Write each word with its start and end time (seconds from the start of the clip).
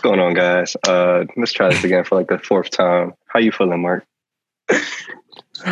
What's 0.00 0.16
going 0.16 0.20
on, 0.20 0.32
guys? 0.32 0.74
Uh, 0.88 1.26
let's 1.36 1.52
try 1.52 1.68
this 1.68 1.84
again 1.84 2.04
for 2.04 2.14
like 2.16 2.28
the 2.28 2.38
fourth 2.38 2.70
time. 2.70 3.12
How 3.26 3.38
you 3.38 3.52
feeling, 3.52 3.82
Mark? 3.82 4.06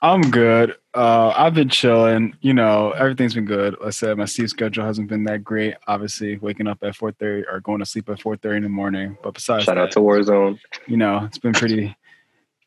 I'm 0.00 0.20
good. 0.30 0.76
Uh, 0.94 1.32
I've 1.34 1.54
been 1.54 1.68
chilling. 1.68 2.36
You 2.42 2.54
know, 2.54 2.92
everything's 2.92 3.34
been 3.34 3.44
good. 3.44 3.74
Like 3.80 3.88
I 3.88 3.90
said, 3.90 4.16
my 4.18 4.26
sleep 4.26 4.50
schedule 4.50 4.84
hasn't 4.84 5.08
been 5.08 5.24
that 5.24 5.42
great. 5.42 5.74
Obviously, 5.88 6.36
waking 6.36 6.68
up 6.68 6.78
at 6.84 6.94
4:30 6.94 7.42
or 7.52 7.58
going 7.58 7.80
to 7.80 7.86
sleep 7.86 8.08
at 8.08 8.20
4:30 8.20 8.58
in 8.58 8.62
the 8.62 8.68
morning. 8.68 9.18
But 9.20 9.34
besides, 9.34 9.64
Shout 9.64 9.74
that, 9.74 9.80
out 9.80 9.90
to 9.90 9.98
Warzone. 9.98 10.60
you 10.86 10.96
know, 10.96 11.24
it's 11.24 11.38
been 11.38 11.54
pretty. 11.54 11.96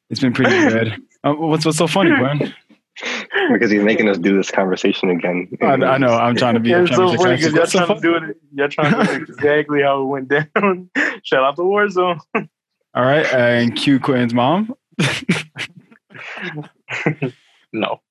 It's 0.10 0.20
been 0.20 0.34
pretty 0.34 0.52
good. 0.70 1.02
Uh, 1.24 1.32
what's 1.36 1.64
what's 1.66 1.78
so 1.78 1.88
funny, 1.88 2.10
Gwen? 2.10 2.54
because 3.52 3.72
he's 3.72 3.84
making 3.84 4.10
us 4.10 4.18
do 4.18 4.36
this 4.36 4.52
conversation 4.52 5.10
again. 5.10 5.50
I, 5.62 5.74
I 5.74 5.98
know. 5.98 6.10
I'm 6.10 6.36
trying 6.36 6.56
to 6.56 6.60
be. 6.60 6.70
Yeah, 6.70 6.78
I'm 6.78 6.86
it's 6.86 6.96
so 6.96 7.16
funny 7.16 7.38
because 7.38 7.54
y'all 7.54 7.66
trying 7.66 7.96
to 7.96 8.02
do 8.02 8.16
it. 8.16 8.38
Y'all 8.54 8.70
trying 8.70 8.94
to 8.94 9.06
do 9.06 9.24
it 9.24 9.30
exactly 9.30 9.82
how 9.82 10.02
it 10.02 10.06
went 10.06 10.28
down. 10.28 10.90
Shout 11.24 11.44
out 11.44 11.56
to 11.58 11.62
Warzone. 11.64 12.20
All 12.94 13.04
right, 13.04 13.26
and 13.34 13.76
Q 13.76 14.00
Quinn's 14.00 14.34
mom. 14.34 14.74
No. 17.74 18.02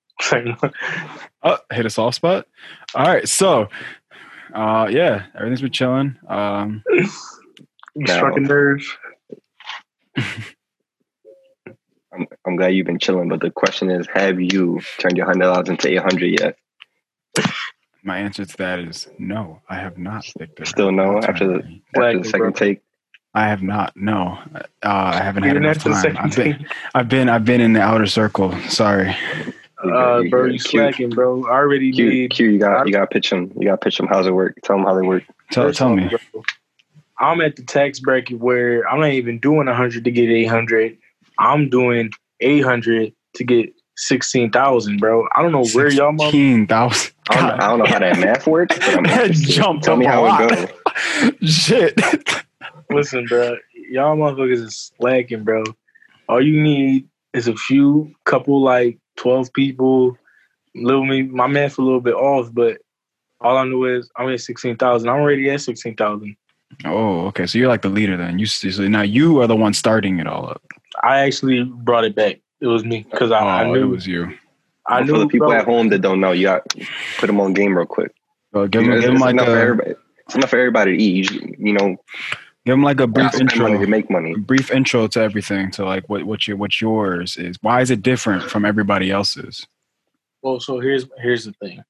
Oh, 1.43 1.59
hit 1.73 1.87
a 1.87 1.91
soft 1.91 2.17
spot. 2.17 2.47
All 2.95 3.07
right, 3.07 3.29
so, 3.29 3.69
uh, 4.55 4.89
yeah, 4.91 5.27
everything's 5.35 5.63
been 5.63 5.73
chilling. 5.73 6.17
Um, 6.29 6.85
you 6.89 8.07
struck 8.07 8.37
a 8.37 8.41
nerve. 8.41 8.99
I'm, 12.17 12.27
I'm 12.47 12.57
glad 12.57 12.69
you've 12.69 12.87
been 12.87 12.99
chilling, 12.99 13.29
but 13.29 13.41
the 13.41 13.51
question 13.51 13.91
is, 13.91 14.07
have 14.15 14.41
you 14.41 14.81
turned 14.99 15.17
your 15.17 15.27
hundred 15.27 15.45
dollars 15.47 15.69
into 15.69 15.89
eight 15.89 15.99
hundred 16.03 16.41
yet? 16.41 16.57
my 18.03 18.19
answer 18.19 18.45
to 18.45 18.57
that 18.59 18.79
is 18.79 19.09
no. 19.19 19.61
I 19.69 19.77
have 19.77 19.99
not. 19.99 20.25
Victor. 20.39 20.65
Still 20.65 20.93
no 20.93 21.19
after 21.19 21.47
the 21.47 21.81
after 21.97 22.19
the 22.19 22.25
second 22.25 22.39
bro. 22.39 22.51
take. 22.53 22.83
I 23.35 23.49
have 23.49 23.63
not. 23.63 23.95
No, 23.97 24.39
uh, 24.55 24.63
I 24.83 25.21
haven't 25.21 25.43
had 25.43 25.57
enough 25.59 25.79
time. 25.79 26.17
I've 26.17 26.35
been, 26.35 26.55
thing. 26.55 26.67
I've 26.95 27.09
been, 27.09 27.29
I've 27.29 27.45
been 27.45 27.61
in 27.61 27.75
the 27.75 27.83
outer 27.83 28.07
circle. 28.07 28.53
Sorry. 28.69 29.15
Uh, 29.85 30.21
You 30.21 30.31
bro, 30.31 30.47
you 30.47 30.59
slacking, 30.59 31.11
bro. 31.11 31.45
I 31.45 31.51
already 31.51 31.93
Q, 31.93 32.11
did. 32.11 32.31
Q, 32.31 32.49
you 32.49 32.59
got 32.59 32.87
you 32.87 32.95
got 32.95 33.01
to 33.01 33.07
pitch 33.09 33.29
them. 33.29 33.53
You 33.57 33.67
got 33.67 33.81
to 33.81 33.85
pitch 33.85 33.99
them. 33.99 34.07
How's 34.07 34.27
it 34.27 34.31
work? 34.31 34.57
Tell 34.63 34.77
them 34.77 34.87
how 34.87 34.95
they 34.95 35.07
work. 35.07 35.25
Tell, 35.51 35.71
tell 35.71 35.95
me. 35.95 36.09
bro, 36.09 36.43
I'm 37.19 37.43
at 37.43 37.57
the 37.57 37.63
tax 37.63 38.01
bracket 38.01 38.39
where 38.39 38.89
I'm 38.89 39.01
not 39.01 39.11
even 39.11 39.39
doing 39.39 39.67
100 39.67 40.05
to 40.05 40.11
get 40.11 40.31
800. 40.31 40.97
I'm 41.39 41.69
doing 41.69 42.11
800 42.41 43.13
to 43.35 43.45
get 43.45 43.73
16,000, 43.97 44.99
bro. 44.99 45.27
I 45.37 45.43
don't 45.43 45.53
know 45.53 45.65
where 45.73 45.91
y'all 45.91 46.13
mother- 46.13 46.31
Sixteen 46.31 46.67
thousand. 46.67 47.13
I 47.31 47.35
don't, 47.37 47.47
know, 47.49 47.55
I 47.65 47.69
don't 47.69 47.79
know 47.81 47.85
how 47.87 47.99
that 47.99 48.19
math 48.21 48.47
works. 48.47 48.79
But 48.79 49.05
That 49.05 49.33
jumped 49.33 49.85
Tell 49.85 49.95
up 49.95 49.99
me 49.99 50.07
a 50.07 50.11
how 50.11 50.23
lot. 50.25 50.53
it 50.53 50.75
goes. 51.43 51.51
Shit. 51.55 51.99
Listen, 52.91 53.25
bro. 53.27 53.57
Y'all 53.91 54.17
motherfuckers 54.17 54.63
is 54.65 54.93
slacking, 54.99 55.45
bro. 55.45 55.65
All 56.29 56.45
you 56.45 56.61
need 56.63 57.09
is 57.33 57.49
a 57.49 57.55
few 57.55 58.13
couple 58.25 58.63
like 58.63 58.99
12 59.17 59.53
people. 59.53 60.17
Little 60.75 61.05
me, 61.05 61.23
my 61.23 61.47
math 61.47 61.79
a 61.79 61.83
little 61.83 62.01
bit 62.01 62.15
off, 62.15 62.53
but 62.53 62.79
all 63.41 63.57
I 63.57 63.65
know 63.65 63.85
is 63.85 64.11
I'm 64.17 64.29
at 64.29 64.41
16,000. 64.41 65.09
I'm 65.09 65.17
already 65.17 65.49
at 65.51 65.61
16,000. 65.61 66.37
Oh, 66.85 67.27
okay. 67.29 67.47
So 67.47 67.59
you're 67.59 67.69
like 67.69 67.83
the 67.83 67.89
leader 67.89 68.17
then. 68.17 68.39
You 68.39 68.47
so 68.47 68.87
now 68.89 69.03
you 69.03 69.41
are 69.41 69.47
the 69.47 69.57
one 69.57 69.73
starting 69.73 70.19
it 70.19 70.27
all 70.27 70.49
up. 70.51 70.63
I 71.03 71.21
actually 71.21 71.63
brought 71.65 72.05
it 72.05 72.15
back. 72.15 72.41
It 72.61 72.67
was 72.67 72.85
me 72.85 73.07
because 73.11 73.31
I, 73.33 73.41
Oh, 73.41 73.73
I 73.75 73.79
it 73.79 73.83
was 73.85 74.07
you. 74.07 74.37
I 74.89 75.01
But 75.01 75.07
knew 75.07 75.13
for 75.15 75.19
the 75.21 75.27
people 75.29 75.49
bro, 75.49 75.59
at 75.59 75.65
home 75.65 75.89
that 75.91 76.01
don't 76.01 76.21
know, 76.21 76.33
you 76.33 76.45
got 76.45 76.63
put 77.19 77.27
them 77.27 77.41
on 77.41 77.53
game 77.53 77.77
real 77.77 77.87
quick. 77.87 78.13
Bro, 78.53 78.69
give 78.69 78.83
You 78.83 78.91
know, 78.91 79.01
give 79.01 79.13
it's, 79.13 79.21
like 79.21 79.33
enough 79.35 79.47
for 79.47 79.59
a 79.59 79.61
everybody. 79.63 79.95
It's 80.27 80.35
enough 80.35 80.51
for 80.51 80.59
everybody 80.59 80.97
to 80.97 81.03
eat. 81.03 81.31
You, 81.31 81.55
you 81.59 81.73
know, 81.75 81.89
give 82.65 82.73
them 82.73 82.83
like 82.83 83.01
a 83.01 83.07
brief 83.07 83.33
spend 83.33 83.57
money 83.59 83.73
to 83.75 83.79
intro. 83.81 83.91
make 83.91 84.11
money. 84.11 84.33
A 84.33 84.39
brief 84.39 84.71
intro 84.71 85.07
to 85.09 85.21
everything 85.21 85.71
to 85.73 85.85
like 85.85 86.09
what 86.09 86.25
what 86.25 86.47
your 86.49 86.57
what 86.57 86.81
yours 86.81 87.37
is. 87.37 87.57
Why 87.63 87.81
is 87.81 87.91
it 87.91 88.03
different 88.03 88.45
from 88.45 88.65
everybody 88.65 89.11
else's? 89.11 89.67
Well, 90.43 90.61
so 90.61 90.79
here's 90.81 91.07
here's 91.19 91.45
the 91.45 91.53
thing. 91.53 91.83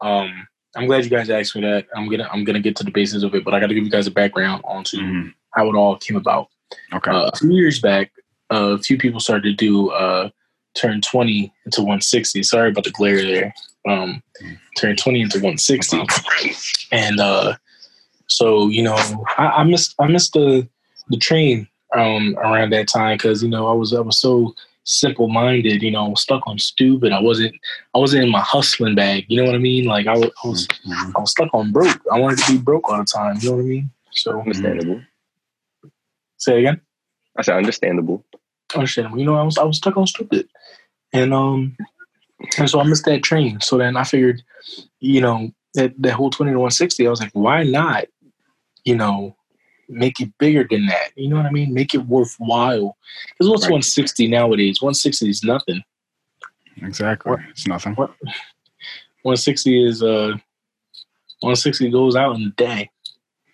Um, 0.00 0.46
I'm 0.76 0.86
glad 0.86 1.04
you 1.04 1.10
guys 1.10 1.28
asked 1.30 1.54
me 1.54 1.62
that. 1.62 1.86
I'm 1.94 2.08
gonna 2.08 2.28
I'm 2.32 2.44
gonna 2.44 2.60
get 2.60 2.74
to 2.76 2.84
the 2.84 2.90
basis 2.90 3.22
of 3.22 3.34
it, 3.34 3.44
but 3.44 3.54
I 3.54 3.60
got 3.60 3.66
to 3.68 3.74
give 3.74 3.84
you 3.84 3.90
guys 3.90 4.06
a 4.06 4.10
background 4.10 4.62
onto 4.64 4.98
Mhm. 4.98 5.34
how 5.54 5.68
it 5.68 5.74
all 5.76 5.96
came 5.96 6.16
about. 6.16 6.48
Okay. 6.92 7.10
Uh, 7.10 7.30
a 7.32 7.36
few 7.36 7.50
years 7.52 7.80
back, 7.80 8.12
a 8.50 8.78
few 8.78 8.98
people 8.98 9.20
started 9.20 9.44
to 9.44 9.52
do 9.64 9.90
uh, 9.90 10.28
turn 10.74 11.00
20 11.00 11.52
into 11.66 11.80
160. 11.80 12.42
Sorry 12.42 12.70
about 12.70 12.84
the 12.84 12.90
glare 12.90 13.22
there. 13.22 13.54
Um, 13.88 14.22
turn 14.76 14.94
20 14.96 15.20
into 15.22 15.38
160, 15.38 15.96
and 16.92 17.18
uh, 17.20 17.54
so 18.26 18.68
you 18.68 18.82
know, 18.82 18.94
I, 19.38 19.46
I 19.46 19.64
missed 19.64 19.94
I 19.98 20.06
missed 20.06 20.34
the 20.34 20.68
the 21.08 21.16
train 21.16 21.66
um, 21.96 22.36
around 22.38 22.70
that 22.72 22.88
time 22.88 23.16
because 23.16 23.42
you 23.42 23.48
know 23.48 23.66
I 23.68 23.72
was 23.72 23.94
I 23.94 24.00
was 24.00 24.18
so 24.20 24.54
simple 24.84 25.28
minded. 25.28 25.82
You 25.82 25.92
know, 25.92 26.04
I 26.04 26.08
was 26.08 26.20
stuck 26.20 26.46
on 26.46 26.58
stupid. 26.58 27.12
I 27.12 27.20
wasn't 27.20 27.54
I 27.94 27.98
wasn't 27.98 28.24
in 28.24 28.30
my 28.30 28.40
hustling 28.40 28.94
bag. 28.96 29.24
You 29.28 29.38
know 29.40 29.46
what 29.46 29.54
I 29.54 29.58
mean? 29.58 29.84
Like 29.86 30.06
I 30.06 30.12
was 30.16 30.30
I 30.44 30.48
was, 30.48 30.66
Mhm. 30.86 31.12
I 31.16 31.20
was 31.20 31.30
stuck 31.30 31.48
on 31.54 31.72
broke. 31.72 32.00
I 32.12 32.18
wanted 32.20 32.38
to 32.40 32.52
be 32.52 32.58
broke 32.58 32.88
all 32.90 32.98
the 32.98 33.04
time. 33.04 33.38
You 33.40 33.50
know 33.50 33.56
what 33.56 33.62
I 33.62 33.68
mean? 33.68 33.90
So 34.12 34.40
Understandable. 34.40 35.00
say 36.36 36.58
again. 36.58 36.80
I 37.36 37.42
said 37.42 37.56
understandable. 37.56 38.24
Understandable. 38.74 39.18
You 39.18 39.24
know, 39.24 39.36
I 39.36 39.42
was 39.42 39.58
I 39.58 39.64
was 39.64 39.76
stuck 39.78 39.96
on 39.96 40.06
stupid, 40.06 40.48
and 41.12 41.32
um, 41.34 41.76
and 42.58 42.70
so 42.70 42.80
I 42.80 42.84
missed 42.84 43.04
that 43.04 43.22
train. 43.22 43.60
So 43.60 43.78
then 43.78 43.96
I 43.96 44.04
figured, 44.04 44.42
you 45.00 45.20
know, 45.20 45.50
that 45.74 45.94
that 45.98 46.12
whole 46.12 46.30
twenty 46.30 46.52
to 46.52 46.58
one 46.58 46.70
sixty. 46.70 47.06
I 47.06 47.10
was 47.10 47.20
like, 47.20 47.32
why 47.32 47.64
not? 47.64 48.06
You 48.84 48.96
know, 48.96 49.36
make 49.88 50.20
it 50.20 50.36
bigger 50.38 50.66
than 50.68 50.86
that. 50.86 51.10
You 51.16 51.28
know 51.28 51.36
what 51.36 51.46
I 51.46 51.50
mean? 51.50 51.74
Make 51.74 51.94
it 51.94 52.06
worthwhile. 52.06 52.96
Because 53.30 53.50
what's 53.50 53.64
Right. 53.64 53.72
one 53.72 53.82
sixty 53.82 54.26
nowadays? 54.26 54.80
One 54.80 54.94
sixty 54.94 55.28
is 55.28 55.44
nothing. 55.44 55.82
Exactly. 56.82 57.36
It's 57.50 57.66
nothing. 57.66 57.94
What? 57.94 58.14
One 59.22 59.36
sixty 59.36 59.84
is 59.86 60.02
uh, 60.02 60.32
one 61.40 61.56
sixty 61.56 61.90
goes 61.90 62.16
out 62.16 62.36
in 62.36 62.42
a 62.42 62.50
day. 62.50 62.90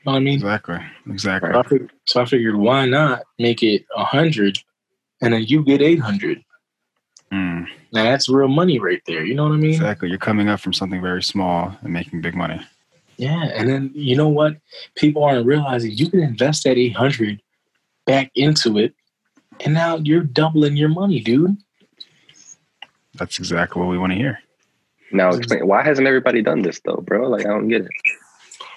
You 0.05 0.13
know 0.13 0.13
what 0.13 0.19
I 0.19 0.21
mean? 0.21 0.35
Exactly. 0.35 0.79
Exactly. 1.11 1.51
So 1.53 1.59
I, 1.59 1.63
figured, 1.65 1.93
so 2.05 2.21
I 2.21 2.25
figured, 2.27 2.55
why 2.55 2.87
not 2.87 3.25
make 3.41 3.65
it 3.65 3.85
a 3.97 4.05
hundred, 4.05 4.57
and 5.23 5.33
then 5.35 5.45
you 5.45 5.65
get 5.65 5.81
eight 5.83 6.01
hundred. 6.01 6.43
Mm, 7.33 7.67
Now 7.93 8.05
that's 8.05 8.29
real 8.29 8.49
money 8.49 8.79
right 8.79 9.03
there. 9.07 9.25
You 9.25 9.35
know 9.35 9.45
what 9.45 9.53
I 9.53 9.57
mean? 9.57 9.75
exactly. 9.75 10.09
You're 10.09 10.19
coming 10.19 10.49
up 10.49 10.61
from 10.61 10.73
something 10.73 11.03
very 11.03 11.23
small 11.23 11.77
and 11.83 11.93
making 11.93 12.21
big 12.21 12.35
money. 12.37 12.61
Yeah. 13.17 13.45
And 13.55 13.69
then 13.69 13.91
you 13.95 14.15
know 14.17 14.29
what? 14.29 14.57
People 14.95 15.25
aren't 15.25 15.47
realizing 15.47 15.93
you 15.93 16.09
can 16.11 16.21
invest 16.21 16.65
that 16.65 16.77
eight 16.79 16.95
hundred 16.97 17.43
back 18.07 18.31
into 18.37 18.79
it, 18.79 18.95
and 19.65 19.75
now 19.75 19.97
you're 19.97 20.23
doubling 20.23 20.77
your 20.77 20.89
money, 20.91 21.21
dude. 21.21 21.57
That's 23.15 23.39
exactly 23.39 23.81
what 23.81 23.91
we 23.91 23.99
want 23.99 24.13
to 24.13 24.19
hear. 24.19 24.39
Now 25.13 25.31
explain 25.31 25.67
why 25.67 25.83
hasn't 25.83 26.07
everybody 26.07 26.43
done 26.43 26.63
this 26.63 26.81
though, 26.85 26.97
bro? 27.05 27.29
Like 27.29 27.47
I 27.47 27.49
don't 27.51 27.69
get 27.69 27.83
it. 27.83 27.91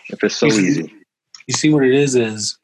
If 0.09 0.23
it's 0.23 0.35
so 0.35 0.45
You 0.47 0.51
see- 0.53 0.67
easy. 0.67 0.93
You 1.47 1.53
see 1.53 1.73
what 1.73 1.83
it 1.83 1.93
is 1.95 2.15
is, 2.15 2.57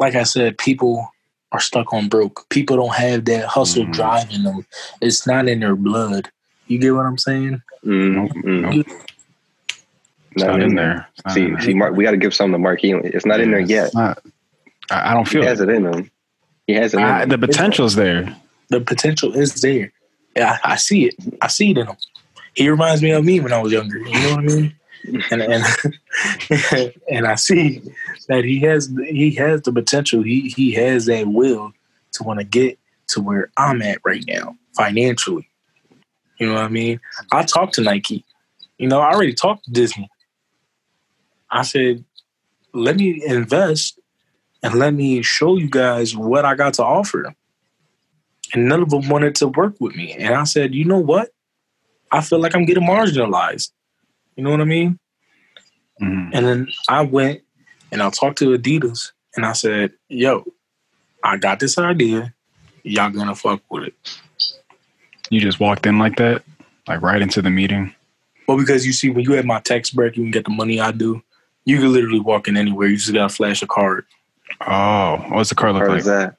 like 0.00 0.16
I 0.16 0.24
said, 0.24 0.58
people 0.58 1.08
are 1.54 1.60
stuck 1.60 1.94
on 1.94 2.08
broke. 2.08 2.46
People 2.50 2.76
don't 2.76 2.94
have 2.94 3.24
that 3.26 3.46
hustle 3.46 3.84
Mhm. 3.84 3.92
drive 3.92 4.30
in 4.32 4.42
them. 4.42 4.66
It's 5.00 5.26
not 5.26 5.48
in 5.48 5.60
their 5.60 5.76
blood. 5.76 6.28
You 6.66 6.78
get 6.78 6.94
what 6.94 7.06
I'm 7.06 7.16
saying? 7.18 7.62
Mm, 7.86 8.14
Nope. 8.14 8.30
mm. 8.44 8.84
It's 10.32 10.42
not, 10.44 10.60
in 10.60 10.74
there. 10.74 11.06
It's 11.14 11.24
not 11.24 11.34
See, 11.34 11.42
in 11.44 11.60
see, 11.60 11.74
Mark, 11.74 11.94
we 11.94 12.02
got 12.02 12.10
to 12.10 12.16
give 12.16 12.34
something 12.34 12.54
to 12.54 12.58
Mark. 12.58 12.80
He, 12.80 12.90
it's 12.90 13.24
not 13.24 13.38
in 13.40 13.52
there 13.52 13.60
yet. 13.60 13.94
not- 13.94 14.18
I, 14.90 15.10
I 15.10 15.14
don't 15.14 15.26
feel 15.28 15.42
He 15.42 15.46
feel 15.46 15.48
has 15.50 15.60
it. 15.60 15.68
it 15.68 15.74
in 15.76 15.86
him. 15.86 16.10
He 16.66 16.72
has 16.74 16.92
it 16.92 16.98
in 16.98 17.04
I, 17.04 17.22
him. 17.22 17.28
the 17.28 17.38
potential's 17.38 17.94
there. 17.94 18.34
The 18.70 18.80
potential 18.80 19.32
is 19.34 19.54
there. 19.60 19.92
Yeah, 20.36 20.58
I, 20.64 20.72
I 20.72 20.76
see 20.76 21.04
it. 21.06 21.14
I 21.40 21.46
see 21.46 21.70
it 21.70 21.78
in 21.78 21.86
him. 21.86 21.96
He 22.54 22.68
reminds 22.68 23.00
me 23.00 23.12
of 23.12 23.24
me 23.24 23.38
when 23.40 23.52
I 23.52 23.62
was 23.62 23.72
younger. 23.72 23.98
You 23.98 24.12
know 24.12 24.30
what 24.30 24.38
I 24.40 24.42
mean? 24.42 24.74
And 25.30 25.42
and 25.42 25.64
and 27.10 27.26
I 27.26 27.34
see 27.34 27.82
that 28.28 28.44
he 28.44 28.60
has 28.60 28.90
he 29.06 29.34
has 29.34 29.62
the 29.62 29.72
potential. 29.72 30.22
He 30.22 30.48
he 30.48 30.72
has 30.72 31.06
that 31.06 31.26
will 31.26 31.72
to 32.12 32.22
want 32.22 32.40
to 32.40 32.44
get 32.44 32.78
to 33.08 33.20
where 33.20 33.50
I'm 33.56 33.82
at 33.82 33.98
right 34.04 34.24
now 34.26 34.56
financially. 34.76 35.48
You 36.38 36.48
know 36.48 36.54
what 36.54 36.64
I 36.64 36.68
mean? 36.68 37.00
I 37.32 37.42
talked 37.42 37.74
to 37.74 37.82
Nike. 37.82 38.24
You 38.78 38.88
know, 38.88 39.00
I 39.00 39.12
already 39.12 39.34
talked 39.34 39.64
to 39.64 39.70
Disney. 39.70 40.08
I 41.50 41.62
said, 41.62 42.04
let 42.72 42.96
me 42.96 43.22
invest 43.24 44.00
and 44.62 44.74
let 44.74 44.92
me 44.94 45.22
show 45.22 45.56
you 45.56 45.68
guys 45.68 46.16
what 46.16 46.44
I 46.44 46.54
got 46.54 46.74
to 46.74 46.84
offer. 46.84 47.34
And 48.52 48.68
none 48.68 48.82
of 48.82 48.90
them 48.90 49.08
wanted 49.08 49.36
to 49.36 49.48
work 49.48 49.76
with 49.78 49.94
me. 49.94 50.12
And 50.12 50.34
I 50.34 50.44
said, 50.44 50.74
you 50.74 50.84
know 50.84 50.98
what? 50.98 51.30
I 52.10 52.20
feel 52.20 52.40
like 52.40 52.54
I'm 52.54 52.64
getting 52.64 52.84
marginalized. 52.84 53.70
You 54.36 54.44
know 54.44 54.50
what 54.50 54.60
I 54.60 54.64
mean? 54.64 54.98
Mhm. 56.00 56.30
And 56.32 56.46
then 56.46 56.68
I 56.88 57.02
went 57.02 57.42
and 57.92 58.02
I 58.02 58.10
talked 58.10 58.38
to 58.38 58.56
Adidas 58.56 59.12
and 59.36 59.46
I 59.46 59.52
said, 59.52 59.92
yo, 60.08 60.44
I 61.22 61.36
got 61.36 61.60
this 61.60 61.78
idea. 61.78 62.34
Y'all 62.82 63.10
gonna 63.10 63.34
fuck 63.34 63.62
with 63.70 63.84
it. 63.84 63.94
You 65.30 65.40
just 65.40 65.60
walked 65.60 65.86
in 65.86 65.98
like 65.98 66.16
that, 66.16 66.42
like 66.86 67.00
right 67.00 67.22
into 67.22 67.40
the 67.40 67.50
meeting. 67.50 67.94
Well, 68.46 68.58
because 68.58 68.84
you 68.84 68.92
see, 68.92 69.08
when 69.08 69.24
you 69.24 69.32
have 69.32 69.46
my 69.46 69.60
tax 69.60 69.90
break, 69.90 70.16
you 70.16 70.24
can 70.24 70.30
get 70.30 70.44
the 70.44 70.50
money 70.50 70.80
I 70.80 70.92
do. 70.92 71.22
You 71.64 71.78
can 71.78 71.92
literally 71.92 72.20
walk 72.20 72.46
in 72.46 72.56
anywhere. 72.58 72.88
You 72.88 72.96
just 72.96 73.12
gotta 73.12 73.32
flash 73.32 73.62
a 73.62 73.66
card. 73.66 74.04
Oh, 74.66 75.16
what's 75.30 75.48
the 75.48 75.54
card 75.54 75.74
look 75.74 75.84
Or 75.84 75.88
like? 75.88 76.00
is 76.00 76.04
that? 76.06 76.36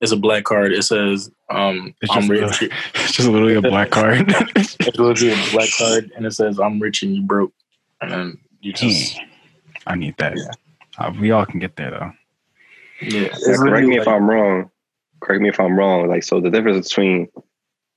It's 0.00 0.12
a 0.12 0.16
black 0.16 0.44
card. 0.44 0.72
It 0.72 0.84
says, 0.84 1.30
um, 1.50 1.94
It's 2.00 2.10
"I'm 2.14 2.22
just, 2.28 2.60
rich." 2.60 2.70
a, 2.70 2.74
it's 3.02 3.12
just 3.12 3.28
literally 3.28 3.54
a 3.54 3.62
black 3.62 3.90
card. 3.98 4.24
It's 4.56 4.76
literally 4.98 5.32
a 5.32 5.50
black 5.52 5.68
card, 5.78 6.10
and 6.16 6.24
it 6.26 6.32
says, 6.32 6.58
"I'm 6.58 6.80
rich 6.80 7.02
and 7.02 7.14
you 7.14 7.22
broke," 7.22 7.52
and 8.00 8.10
then 8.10 8.38
you 8.60 8.72
just 8.72 9.16
Dang. 9.16 9.28
I 9.86 9.94
need 9.96 10.16
that. 10.18 10.36
Yeah. 10.36 10.50
Uh, 10.98 11.12
we 11.18 11.30
all 11.30 11.46
can 11.46 11.60
get 11.60 11.76
there 11.76 11.90
though. 11.90 12.12
yeah. 13.00 13.22
It's 13.22 13.46
Yeah, 13.46 13.54
correct 13.56 13.60
literally 13.60 13.86
me 13.88 13.98
if 13.98 14.08
I'm 14.08 14.28
wrong. 14.28 14.70
Correct 15.20 15.42
me 15.42 15.48
if 15.48 15.58
I'm 15.60 15.76
wrong. 15.78 16.08
Like, 16.08 16.22
so 16.22 16.40
the 16.40 16.50
difference 16.50 16.88
between, 16.88 17.28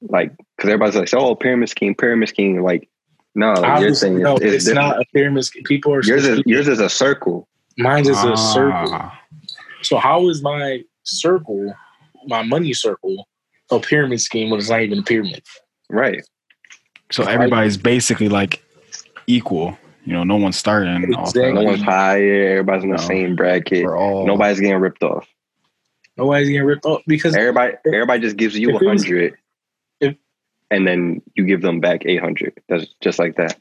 like, 0.01 0.31
because 0.57 0.69
everybody's 0.69 0.95
like, 0.95 1.13
oh, 1.13 1.35
pyramid 1.35 1.69
scheme, 1.69 1.95
pyramid 1.95 2.29
scheme. 2.29 2.61
Like, 2.61 2.89
no, 3.35 3.53
like, 3.53 3.61
your 3.61 3.69
Obviously, 3.71 4.09
thing 4.09 4.19
no, 4.19 4.35
is, 4.37 4.53
is 4.53 4.67
it's 4.67 4.75
not 4.75 4.99
a 5.01 5.05
pyramid. 5.13 5.43
scheme. 5.45 5.63
People 5.63 5.93
are 5.93 6.03
yours 6.03 6.25
is 6.25 6.33
stupid. 6.35 6.49
yours 6.49 6.67
is 6.67 6.79
a 6.79 6.89
circle. 6.89 7.47
Mine 7.77 8.01
is 8.07 8.09
a 8.23 8.35
circle. 8.37 8.89
Ah, 8.93 9.19
So 9.81 9.97
how 9.97 10.27
is 10.29 10.41
my 10.43 10.83
circle, 11.03 11.73
my 12.27 12.41
money 12.43 12.73
circle, 12.73 13.27
a 13.75 13.79
pyramid 13.79 14.21
scheme 14.21 14.49
when 14.49 14.59
it's 14.59 14.69
not 14.69 14.81
even 14.81 14.99
a 14.99 15.03
pyramid? 15.03 15.43
Right. 15.89 16.23
So 17.11 17.23
everybody's 17.23 17.77
basically 17.77 18.29
like 18.29 18.63
equal. 19.27 19.77
You 20.05 20.13
know, 20.13 20.23
no 20.23 20.35
one's 20.35 20.57
starting 20.57 21.13
off. 21.15 21.33
No 21.35 21.61
one's 21.61 21.81
higher. 21.81 22.49
Everybody's 22.49 22.83
in 22.83 22.89
the 22.89 22.97
No. 22.97 23.03
same 23.03 23.35
bracket. 23.35 23.85
All 23.85 24.25
Nobody's 24.25 24.59
getting 24.59 24.79
ripped 24.79 25.03
off. 25.03 25.27
Nobody's 26.17 26.49
getting 26.49 26.65
ripped 26.65 26.85
off 26.85 27.01
because 27.07 27.35
Everybody, 27.35 27.75
everybody 27.85 28.19
just 28.19 28.35
gives 28.35 28.57
you 28.57 28.75
a 28.75 28.85
hundred, 28.85 29.35
and 30.01 30.87
then 30.87 31.21
you 31.35 31.45
give 31.45 31.61
them 31.61 31.79
back 31.79 32.01
eight 32.05 32.19
hundred. 32.19 32.59
That's 32.67 32.85
just 33.01 33.17
like 33.19 33.35
that. 33.37 33.59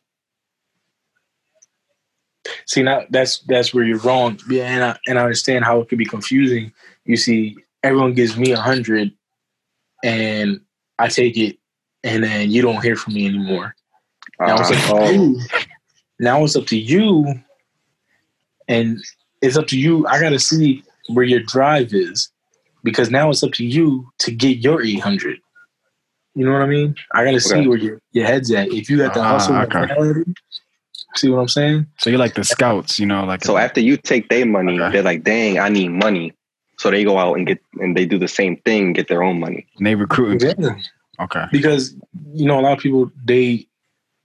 see 2.67 2.82
now 2.82 3.03
that's 3.11 3.38
that's 3.41 3.73
where 3.73 3.85
you're 3.85 3.99
wrong. 3.99 4.38
Yeah, 4.49 4.64
and 4.64 4.85
I 4.85 4.99
and 5.06 5.19
I 5.19 5.23
understand 5.23 5.64
how 5.64 5.81
it 5.81 5.88
could 5.88 5.99
be 5.99 6.05
confusing. 6.05 6.73
You 7.05 7.17
see, 7.17 7.56
everyone 7.82 8.14
gives 8.14 8.37
me 8.37 8.53
a 8.53 8.61
hundred, 8.61 9.12
and 10.02 10.60
I 10.99 11.08
take 11.08 11.37
it, 11.37 11.58
and 12.04 12.22
then 12.22 12.50
you 12.50 12.62
don't 12.62 12.82
hear 12.82 12.96
from 12.96 13.14
me 13.14 13.26
anymore. 13.26 13.75
Now 14.40 14.60
it's 14.60 14.70
Uh, 14.70 14.75
up 14.75 14.81
to 14.81 14.93
oh, 14.94 15.10
you. 15.12 15.40
Now 16.19 16.44
it's 16.44 16.56
up 16.56 16.66
to 16.66 16.76
you, 16.78 17.34
and 18.69 18.99
it's 19.40 19.56
up 19.56 19.66
to 19.69 19.78
you. 19.78 20.06
I 20.06 20.20
gotta 20.20 20.38
see 20.38 20.84
where 21.08 21.25
your 21.25 21.40
drive 21.40 21.93
is, 21.93 22.31
because 22.84 23.10
now 23.10 23.31
it's 23.31 23.43
up 23.43 23.52
to 23.52 23.64
you 23.64 24.08
to 24.20 24.31
get 24.31 24.58
your 24.58 24.82
eight 24.82 25.00
hundred. 25.00 25.38
You 26.34 26.46
know 26.46 26.52
what 26.52 26.62
I 26.62 26.66
mean? 26.66 26.94
I 27.14 27.25
gotta 27.25 27.40
see 27.40 27.58
Okay. 27.58 27.66
where 27.66 27.78
your, 27.78 27.99
your 28.12 28.26
head's 28.26 28.50
at. 28.52 28.69
If 28.72 28.88
you 28.88 28.96
got 28.99 29.14
the 29.14 29.20
Ah, 29.22 29.28
hustle 29.32 29.56
okay. 29.56 29.81
mentality, 29.81 30.32
see 31.16 31.28
what 31.28 31.40
I'm 31.40 31.49
saying? 31.49 31.87
So 31.99 32.08
you're 32.10 32.19
like 32.19 32.34
the 32.34 32.44
scouts, 32.44 32.99
you 32.99 33.06
know, 33.06 33.25
like 33.25 33.44
so 33.44 33.56
after 33.56 33.81
you 33.81 33.96
take 33.96 34.28
their 34.28 34.46
money, 34.46 34.81
Okay. 34.81 34.93
they're 34.93 35.02
like, 35.02 35.25
"Dang, 35.25 35.58
I 35.58 35.69
need 35.69 35.88
money." 35.88 36.32
So 36.82 36.90
they 36.90 37.05
go 37.05 37.17
out 37.17 37.34
and 37.38 37.46
get 37.46 37.61
and 37.81 37.96
they 37.96 38.05
do 38.06 38.19
the 38.19 38.26
same 38.26 38.56
thing, 38.56 38.93
get 38.93 39.06
their 39.06 39.23
own 39.23 39.38
money. 39.38 39.69
and 39.79 39.87
they 39.87 39.94
recruit. 39.94 40.43
Yeah. 40.43 40.75
Okay. 41.20 41.44
Because 41.52 41.94
you 42.34 42.44
know 42.44 42.58
a 42.58 42.62
lot 42.62 42.73
of 42.76 42.81
people 42.81 43.08
they 43.25 43.69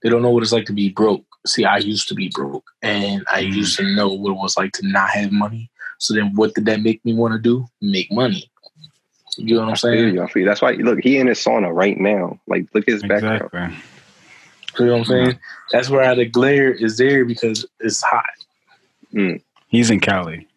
they 0.02 0.08
don't 0.08 0.22
know 0.22 0.30
what 0.30 0.42
it's 0.42 0.50
like 0.52 0.66
to 0.66 0.72
be 0.72 0.88
broke. 0.88 1.24
See, 1.46 1.64
I 1.64 1.76
used 1.78 2.08
to 2.08 2.14
be 2.16 2.30
broke, 2.34 2.68
and 2.82 3.24
I 3.30 3.44
Mhm. 3.44 3.54
used 3.54 3.76
to 3.76 3.84
know 3.94 4.08
what 4.08 4.32
it 4.32 4.38
was 4.42 4.56
like 4.56 4.72
to 4.72 4.88
not 4.88 5.10
have 5.10 5.30
money. 5.30 5.70
So 5.98 6.14
then, 6.14 6.32
what 6.34 6.52
did 6.56 6.64
that 6.66 6.80
make 6.82 7.04
me 7.04 7.14
want 7.14 7.32
to 7.34 7.38
do? 7.38 7.64
Make 7.80 8.10
money. 8.10 8.50
You 9.36 9.54
know 9.54 9.60
what 9.60 9.68
I'm 9.68 9.72
I 9.74 9.76
feel 9.76 9.92
saying? 9.92 10.14
you, 10.14 10.22
I 10.22 10.26
feel 10.26 10.40
you. 10.42 10.48
That's 10.48 10.60
why 10.60 10.72
look, 10.72 10.98
he 11.00 11.18
in 11.18 11.28
his 11.28 11.38
sauna 11.38 11.72
right 11.72 11.96
now. 11.96 12.40
Like, 12.48 12.66
look 12.74 12.88
at 12.88 12.92
his 12.94 13.02
background. 13.04 13.42
Exactly. 13.52 13.76
You 14.80 14.86
know 14.86 14.92
what 14.94 14.98
I'm 14.98 15.04
saying? 15.04 15.38
That's 15.70 15.88
why 15.90 16.12
the 16.16 16.24
glare 16.26 16.72
is 16.72 16.96
there 16.98 17.24
because 17.24 17.64
it's 17.78 18.02
hot. 18.02 18.24
He's 19.68 19.90
in 19.90 20.00
Cali. 20.00 20.47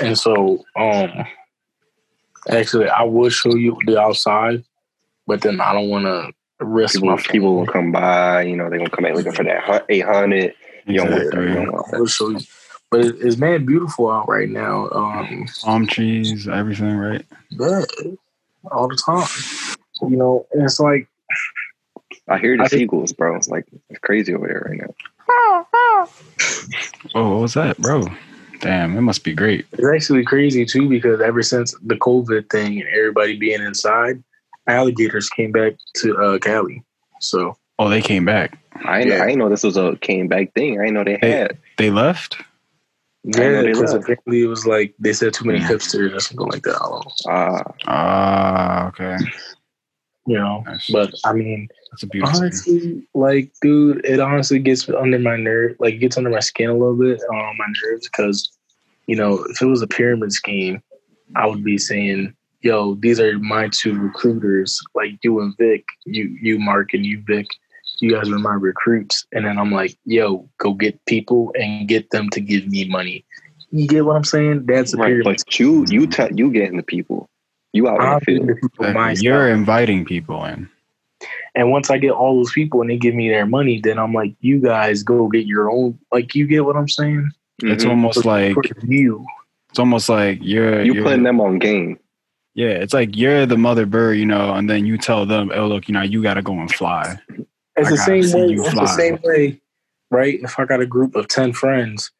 And 0.00 0.18
so, 0.18 0.64
um, 0.76 1.24
actually, 2.50 2.88
I 2.88 3.02
would 3.02 3.32
show 3.32 3.54
you 3.54 3.76
the 3.86 3.98
outside, 4.00 4.64
but 5.26 5.40
then 5.42 5.60
I 5.60 5.72
don't 5.72 5.88
want 5.88 6.04
to 6.04 6.32
risk 6.64 6.94
People, 6.94 7.08
my 7.08 7.16
people 7.22 7.54
will 7.56 7.66
come 7.66 7.92
by. 7.92 8.42
You 8.42 8.56
know, 8.56 8.68
they're 8.70 8.78
gonna 8.78 8.90
come 8.90 9.04
back 9.04 9.14
looking 9.14 9.32
for 9.32 9.44
that 9.44 9.86
eight 9.88 10.04
hundred. 10.04 10.54
You 10.86 10.98
don't 10.98 11.10
want 11.10 11.24
that. 11.32 11.34
You 11.36 11.42
Exactly. 11.42 11.54
don't 11.54 11.72
want 11.72 11.86
I 11.88 11.90
that. 11.92 12.00
will 12.00 12.06
show 12.06 12.28
you. 12.30 12.38
But 12.90 13.00
it- 13.04 13.16
it's 13.20 13.36
man 13.36 13.66
beautiful 13.66 14.10
out 14.10 14.28
right 14.28 14.48
now. 14.48 14.88
Um, 14.90 15.46
Palm 15.62 15.86
trees, 15.86 16.46
everything, 16.48 16.96
right? 16.96 17.24
yeah, 17.50 17.82
all 18.70 18.88
the 18.88 18.96
time. 18.96 19.26
You 20.08 20.16
know, 20.16 20.46
and 20.52 20.62
it's 20.62 20.78
like 20.78 21.08
I 22.28 22.38
hear 22.38 22.56
the 22.56 22.64
I 22.64 22.68
think- 22.68 22.80
seagulls, 22.80 23.12
bro. 23.12 23.34
It's 23.36 23.48
like 23.48 23.64
it's 23.90 23.98
crazy 24.00 24.34
over 24.34 24.46
there 24.46 24.66
right 24.68 24.78
now. 24.80 24.94
Oh, 27.14 27.30
what 27.32 27.40
was 27.42 27.54
that, 27.54 27.78
bro? 27.78 28.04
Damn, 28.60 28.96
it 28.96 29.02
must 29.02 29.24
be 29.24 29.32
great. 29.34 29.66
it's 29.72 29.86
actually 29.86 30.24
crazy 30.24 30.64
too 30.64 30.88
because 30.88 31.20
ever 31.20 31.42
since 31.42 31.74
the 31.84 31.96
COVID 31.96 32.50
thing 32.50 32.80
and 32.80 32.88
everybody 32.90 33.36
being 33.36 33.62
inside, 33.62 34.22
alligators 34.66 35.28
came 35.28 35.52
back 35.52 35.74
to 35.96 36.16
uh, 36.16 36.38
Cali. 36.38 36.82
So 37.20 37.56
Oh, 37.78 37.88
they 37.88 38.00
came 38.00 38.24
back. 38.24 38.58
I 38.86 39.04
didn't, 39.04 39.18
Yeah. 39.18 39.24
I 39.24 39.34
know 39.34 39.48
this 39.48 39.62
was 39.62 39.76
a 39.76 39.96
came 40.00 40.28
back 40.28 40.54
thing. 40.54 40.80
I 40.80 40.84
didn't 40.84 40.94
know 40.94 41.04
they 41.04 41.18
Hey. 41.20 41.30
had. 41.30 41.58
They 41.76 41.90
left. 41.90 42.38
yeah, 43.24 43.60
they 43.62 43.72
because 43.72 43.92
left. 43.92 44.04
apparently 44.04 44.42
it 44.42 44.46
was 44.46 44.66
like 44.66 44.94
they 44.98 45.12
said 45.12 45.34
too 45.34 45.44
many 45.44 45.58
Yeah. 45.58 45.68
hipsters 45.68 46.14
or 46.14 46.20
something 46.20 46.46
like 46.48 46.62
that. 46.62 46.76
I 46.76 46.88
don't. 46.88 47.12
Ah, 47.28 47.62
Ah, 47.86 48.88
okay. 48.88 49.16
You 50.26 50.38
know, 50.38 50.62
Nice. 50.66 50.90
but 50.90 51.14
I 51.24 51.32
mean, 51.32 51.68
That's 51.92 52.02
a 52.02 52.06
beautiful. 52.08 52.34
thing. 52.34 52.42
honestly, 52.42 53.06
like, 53.14 53.52
dude, 53.62 54.04
it 54.04 54.18
honestly 54.18 54.58
gets 54.58 54.88
under 54.88 55.18
my 55.20 55.36
nerve, 55.36 55.76
like, 55.78 56.00
gets 56.00 56.16
under 56.18 56.30
my 56.30 56.40
skin 56.40 56.68
a 56.68 56.72
little 56.72 56.96
bit 56.96 57.20
on 57.32 57.56
my 57.56 57.66
nerves 57.84 58.08
because, 58.08 58.50
you 59.06 59.14
know, 59.14 59.44
if 59.50 59.62
it 59.62 59.66
was 59.66 59.82
a 59.82 59.86
pyramid 59.86 60.32
scheme, 60.32 60.82
I 61.36 61.46
would 61.46 61.62
be 61.62 61.78
saying, 61.78 62.34
"Yo, 62.62 62.94
these 62.96 63.20
are 63.20 63.38
my 63.38 63.68
two 63.68 63.96
recruiters, 63.98 64.80
like 64.96 65.12
you 65.22 65.40
and 65.40 65.56
Vic, 65.58 65.84
you, 66.06 66.24
you 66.42 66.58
Mark 66.58 66.92
and 66.92 67.06
you 67.06 67.22
Vic, 67.26 67.46
you 68.00 68.10
guys 68.12 68.28
are 68.28 68.38
my 68.38 68.54
recruits." 68.54 69.24
And 69.32 69.44
then 69.44 69.58
I'm 69.58 69.70
like, 69.70 69.96
"Yo, 70.06 70.48
go 70.58 70.72
get 70.74 71.04
people 71.06 71.52
and 71.58 71.86
get 71.86 72.10
them 72.10 72.30
to 72.30 72.40
give 72.40 72.66
me 72.66 72.84
money." 72.88 73.24
You 73.70 73.86
get 73.86 74.04
what 74.06 74.16
I'm 74.16 74.24
saying? 74.24 74.66
That's 74.66 74.94
a 74.94 74.96
right. 74.96 75.06
pyramid. 75.08 75.24
But 75.44 75.58
you, 75.58 75.84
you, 75.88 76.06
tell 76.06 76.32
you 76.32 76.50
getting 76.50 76.76
the 76.78 76.82
people. 76.82 77.28
You 77.76 77.88
out 77.88 78.00
in 78.00 78.06
I'm 78.06 78.18
the 78.18 78.24
field. 78.24 78.38
giving 78.40 78.46
the 78.46 78.54
people 78.54 78.84
Exactly. 78.86 78.94
myself. 79.02 79.22
You're 79.22 79.48
inviting 79.50 80.04
people 80.04 80.44
in. 80.44 80.68
And 81.54 81.70
once 81.70 81.90
I 81.90 81.98
get 81.98 82.10
all 82.10 82.36
those 82.36 82.52
people 82.52 82.80
and 82.82 82.90
they 82.90 82.96
give 82.98 83.14
me 83.14 83.28
their 83.28 83.46
money, 83.46 83.80
then 83.80 83.98
I'm 83.98 84.12
like, 84.12 84.34
you 84.40 84.58
guys 84.60 85.02
go 85.02 85.28
get 85.28 85.46
your 85.46 85.70
own. 85.70 85.98
Like, 86.12 86.34
you 86.34 86.46
get 86.46 86.64
what 86.64 86.76
I'm 86.76 86.88
saying? 86.88 87.30
It's 87.62 87.84
Mhm. 87.84 87.90
almost 87.90 88.24
like 88.26 88.54
For 88.54 88.62
you. 88.86 89.24
it's 89.70 89.78
almost 89.78 90.08
like 90.10 90.38
you're 90.42 90.82
you 90.82 90.92
you're- 90.94 91.02
putting 91.04 91.22
them 91.22 91.40
on 91.40 91.58
game. 91.58 91.98
Yeah, 92.54 92.68
it's 92.68 92.92
like 92.94 93.16
you're 93.16 93.44
the 93.46 93.56
mother 93.58 93.86
bird, 93.86 94.18
you 94.18 94.26
know, 94.26 94.54
and 94.54 94.68
then 94.68 94.84
you 94.86 94.96
tell 94.98 95.24
them, 95.26 95.50
"Oh, 95.54 95.66
look, 95.66 95.88
you 95.88 95.92
know, 95.94 96.02
you 96.02 96.22
got 96.22 96.34
to 96.34 96.42
go 96.42 96.52
and 96.58 96.72
fly." 96.72 97.18
It's 97.76 97.88
I 97.88 97.90
the 97.90 97.96
same 97.98 98.32
way. 98.32 98.54
It's 98.54 98.70
fly. 98.72 98.82
the 98.84 98.86
same 98.88 99.18
way, 99.22 99.60
right? 100.10 100.38
If 100.42 100.58
I 100.58 100.64
got 100.64 100.80
a 100.80 100.86
group 100.86 101.14
of 101.16 101.28
ten 101.28 101.52
friends, 101.52 102.10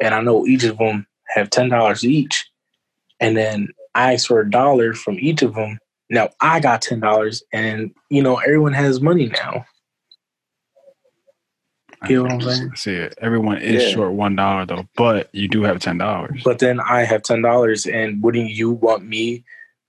and 0.00 0.12
I 0.14 0.20
know 0.22 0.44
each 0.46 0.64
of 0.64 0.78
them 0.78 1.06
have 1.34 1.50
ten 1.50 1.68
dollars 1.68 2.04
each, 2.04 2.48
and 3.20 3.36
then 3.36 3.68
I 3.96 4.12
asked 4.12 4.28
for 4.28 4.40
a 4.40 4.50
dollar 4.50 4.92
from 4.92 5.18
each 5.18 5.42
of 5.42 5.54
them. 5.54 5.78
Now 6.10 6.28
I 6.40 6.60
got 6.60 6.82
ten 6.82 7.00
dollars, 7.00 7.42
and 7.52 7.92
you 8.10 8.22
know 8.22 8.36
everyone 8.36 8.74
has 8.74 9.00
money 9.00 9.26
now. 9.28 9.64
You 12.08 12.16
know 12.16 12.22
what 12.24 12.32
I'm 12.32 12.40
saying? 12.42 12.72
See 12.76 12.94
it. 12.94 13.14
Everyone 13.20 13.56
is 13.58 13.82
Yeah. 13.82 13.88
short 13.90 14.12
one 14.12 14.36
dollar 14.36 14.66
though, 14.66 14.86
but 14.96 15.28
you 15.32 15.48
do 15.48 15.62
have 15.62 15.80
ten 15.80 15.98
dollars. 15.98 16.42
But 16.44 16.58
then 16.58 16.78
I 16.78 17.04
have 17.04 17.22
ten 17.22 17.42
dollars, 17.42 17.86
and 17.86 18.22
wouldn't 18.22 18.50
you 18.50 18.70
want 18.70 19.04
me, 19.06 19.44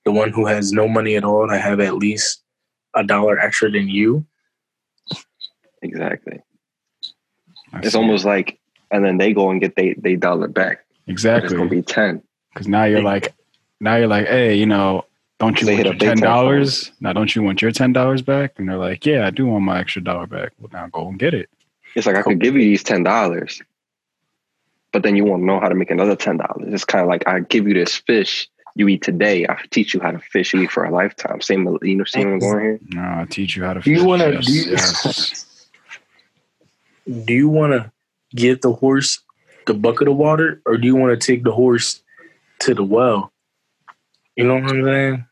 the 0.05 0.11
one 0.11 0.31
who 0.31 0.45
has 0.45 0.71
no 0.71 0.87
money 0.87 1.15
at 1.17 1.23
all, 1.25 1.47
to 1.47 1.57
have 1.57 1.79
at 1.81 1.95
least 1.95 2.41
a 2.95 3.03
dollar 3.03 3.37
extra 3.37 3.69
than 3.69 3.87
you? 3.89 4.25
Exactly. 5.83 6.39
It's 7.83 7.93
almost 7.93 8.25
like, 8.25 8.57
and 8.89 9.03
then 9.05 9.17
they 9.17 9.33
go 9.33 9.51
and 9.51 9.59
get 9.61 9.75
they 9.75 9.93
they 9.97 10.15
dollar 10.15 10.47
back. 10.47 10.85
Exactly. 11.07 11.45
It's 11.47 11.53
gonna 11.53 11.69
be 11.69 11.81
ten. 11.81 12.23
because 12.53 12.67
now 12.67 12.85
you're 12.85 13.03
like, 13.03 13.33
now 13.79 13.95
you're 13.95 14.07
like, 14.07 14.27
hey, 14.27 14.55
you 14.55 14.65
know, 14.65 15.05
don't 15.39 15.59
you 15.61 15.67
They 15.67 15.75
want 15.75 15.85
hit 15.87 16.01
your 16.03 16.15
ten 16.15 16.21
dollars? 16.23 16.91
Now, 16.99 17.13
don't 17.13 17.35
you 17.35 17.43
want 17.43 17.61
your 17.61 17.71
ten 17.71 17.93
dollars 17.93 18.21
back? 18.21 18.53
And 18.57 18.67
they're 18.67 18.77
like, 18.77 19.05
yeah, 19.05 19.27
I 19.27 19.29
do 19.29 19.45
want 19.45 19.63
my 19.63 19.79
extra 19.79 20.01
dollar 20.03 20.25
back. 20.27 20.53
Well, 20.59 20.69
now 20.73 20.87
go 20.87 21.07
and 21.07 21.19
get 21.19 21.33
it. 21.33 21.49
It's 21.95 22.07
like 22.07 22.15
I 22.15 22.21
could 22.21 22.39
give 22.39 22.55
you 22.55 22.61
these 22.61 22.83
ten 22.83 23.03
dollars, 23.03 23.61
but 24.91 25.03
then 25.03 25.15
you 25.15 25.25
won't 25.25 25.43
know 25.43 25.59
how 25.59 25.69
to 25.69 25.75
make 25.75 25.91
another 25.91 26.15
ten 26.15 26.37
dollars. 26.37 26.73
It's 26.73 26.85
kind 26.85 27.01
of 27.03 27.07
like 27.09 27.27
I 27.27 27.39
give 27.41 27.67
you 27.67 27.73
this 27.73 27.95
fish 27.95 28.49
you 28.75 28.87
eat 28.87 29.01
today. 29.01 29.45
I 29.47 29.57
teach 29.71 29.93
you 29.93 29.99
how 29.99 30.11
to 30.11 30.19
fish 30.19 30.53
you 30.53 30.61
eat 30.61 30.71
for 30.71 30.83
a 30.83 30.91
lifetime. 30.91 31.41
Same, 31.41 31.77
you 31.81 31.95
know, 31.95 32.03
same 32.03 32.27
I'm 32.33 32.39
going 32.39 32.59
here? 32.61 32.79
No, 32.89 33.01
I'll 33.01 33.25
teach 33.27 33.55
you 33.55 33.63
how 33.63 33.73
to. 33.73 33.79
Do 33.81 33.89
you 33.91 34.05
wanna- 34.05 34.31
Yes, 34.31 34.45
do 34.45 34.53
you- 34.53 34.71
yes. 34.71 35.53
Do 37.25 37.33
you 37.33 37.47
want 37.47 37.71
to 37.71 37.89
give 38.35 38.59
the 38.59 38.73
horse 38.73 39.19
the 39.65 39.73
bucket 39.73 40.09
of 40.09 40.17
water, 40.17 40.61
or 40.65 40.75
do 40.77 40.85
you 40.87 40.95
want 40.95 41.17
to 41.19 41.25
take 41.25 41.43
the 41.43 41.53
horse 41.53 42.03
to 42.59 42.73
the 42.73 42.83
well? 42.83 43.31
You 44.37 44.43
know 44.45 44.55
what 44.55 44.63
I'm 44.69 44.83
saying? 44.85 45.25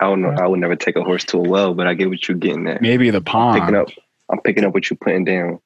I 0.00 0.04
don't 0.04 0.22
know. 0.22 0.30
I 0.30 0.46
would 0.46 0.60
never 0.60 0.76
take 0.76 0.94
a 0.96 1.02
horse 1.02 1.24
to 1.26 1.38
a 1.38 1.40
well, 1.40 1.74
but 1.74 1.86
I 1.88 1.94
get 1.94 2.08
what 2.08 2.26
you're 2.28 2.38
getting 2.38 2.66
at. 2.68 2.80
Maybe 2.80 3.10
the 3.10 3.18
I'm 3.18 3.24
picking 3.24 3.32
pond. 3.32 3.76
up. 3.76 3.88
I'm 4.30 4.40
picking 4.40 4.64
up 4.64 4.72
what 4.72 4.88
you're 4.88 4.96
putting 4.96 5.24
down. 5.24 5.58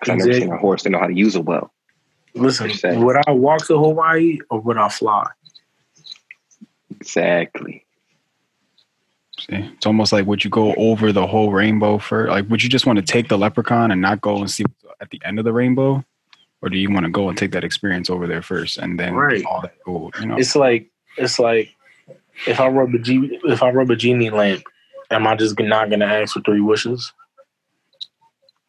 Because 0.00 0.10
I 0.12 0.14
never 0.16 0.32
seen 0.32 0.52
a 0.52 0.56
horse 0.58 0.84
that 0.84 0.90
know 0.90 0.98
how 1.00 1.08
to 1.08 1.14
use 1.14 1.34
a 1.34 1.40
well. 1.40 1.72
Listen, 2.34 2.68
Per 2.68 2.74
se. 2.74 2.96
would 2.98 3.16
I 3.26 3.32
walk 3.32 3.66
to 3.66 3.76
Hawaii 3.78 4.38
or 4.50 4.60
would 4.60 4.78
I 4.78 4.88
fly? 4.88 5.26
Exactly. 6.90 7.84
See, 9.40 9.56
it's 9.56 9.86
almost 9.86 10.12
like 10.12 10.26
would 10.26 10.44
you 10.44 10.50
go 10.50 10.72
over 10.74 11.10
the 11.12 11.26
whole 11.26 11.50
rainbow 11.50 11.98
for 11.98 12.28
like 12.28 12.48
would 12.48 12.62
you 12.62 12.68
just 12.68 12.86
want 12.86 12.98
to 12.98 13.02
take 13.04 13.28
the 13.28 13.36
leprechaun 13.38 13.90
and 13.90 14.00
not 14.00 14.20
go 14.20 14.36
and 14.38 14.48
see 14.50 14.62
what's 14.82 15.00
at 15.00 15.10
the 15.10 15.20
end 15.24 15.38
of 15.40 15.44
the 15.44 15.52
rainbow, 15.52 16.04
or 16.60 16.68
do 16.68 16.78
you 16.78 16.90
want 16.92 17.04
to 17.04 17.10
go 17.10 17.28
and 17.28 17.36
take 17.36 17.50
that 17.52 17.64
experience 17.64 18.08
over 18.08 18.28
there 18.28 18.42
first 18.42 18.78
and 18.78 19.00
then 19.00 19.14
Right. 19.14 19.44
all 19.44 19.60
that 19.62 19.74
gold? 19.84 20.14
You 20.20 20.26
know, 20.26 20.36
It's 20.36 20.54
like 20.54 20.91
it's 21.16 21.38
like 21.38 21.74
if 22.46 22.60
I 22.60 22.68
rub 22.68 22.94
a 22.94 22.98
G, 22.98 23.40
if 23.44 23.62
I 23.62 23.70
rub 23.70 23.90
a 23.90 23.96
genie 23.96 24.30
lamp, 24.30 24.62
am 25.10 25.26
I 25.26 25.36
just 25.36 25.58
not 25.58 25.90
gonna 25.90 26.06
ask 26.06 26.34
for 26.34 26.40
three 26.40 26.60
wishes? 26.60 27.12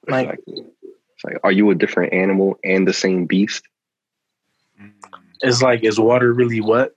Like, 0.07 0.25
Exactly. 0.29 0.65
It's 1.15 1.23
like, 1.23 1.37
are 1.43 1.51
you 1.51 1.69
a 1.71 1.75
different 1.75 2.13
animal 2.13 2.59
and 2.63 2.87
the 2.87 2.93
same 2.93 3.25
beast? 3.25 3.63
Mm. 4.81 4.91
it's 5.41 5.61
like 5.61 5.83
is 5.83 5.99
water 5.99 6.33
really 6.33 6.61
wet? 6.61 6.91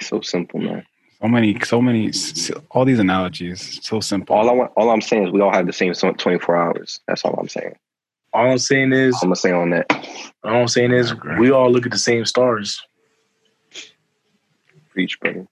So 0.00 0.20
simple, 0.20 0.60
man. 0.60 0.86
so 1.20 1.28
many, 1.28 1.58
so 1.60 1.82
many, 1.82 2.08
s- 2.08 2.50
s- 2.50 2.60
all 2.70 2.84
these 2.84 3.00
analogies, 3.00 3.80
so 3.84 3.98
simple. 4.00 4.36
All 4.36 4.48
I 4.48 4.52
want, 4.52 4.72
all 4.76 4.90
I'm 4.90 5.00
saying 5.00 5.26
is 5.26 5.32
we 5.32 5.40
all 5.40 5.52
have 5.52 5.66
the 5.66 5.72
same 5.72 5.92
24 5.92 6.56
hours. 6.56 7.00
That's 7.08 7.24
all 7.24 7.34
I'm 7.38 7.48
saying. 7.48 7.74
All 8.32 8.50
I'm 8.50 8.58
saying 8.58 8.92
is, 8.92 9.14
I'm 9.22 9.28
gonna 9.28 9.36
say 9.36 9.52
on 9.52 9.70
that. 9.70 9.86
all 10.44 10.60
I'm 10.62 10.68
saying 10.68 10.92
is, 10.92 11.14
we 11.38 11.50
all 11.50 11.70
look 11.70 11.86
at 11.86 11.92
the 11.92 11.98
same 11.98 12.24
stars. 12.24 12.80
Preach, 14.90 15.18
brother. 15.20 15.46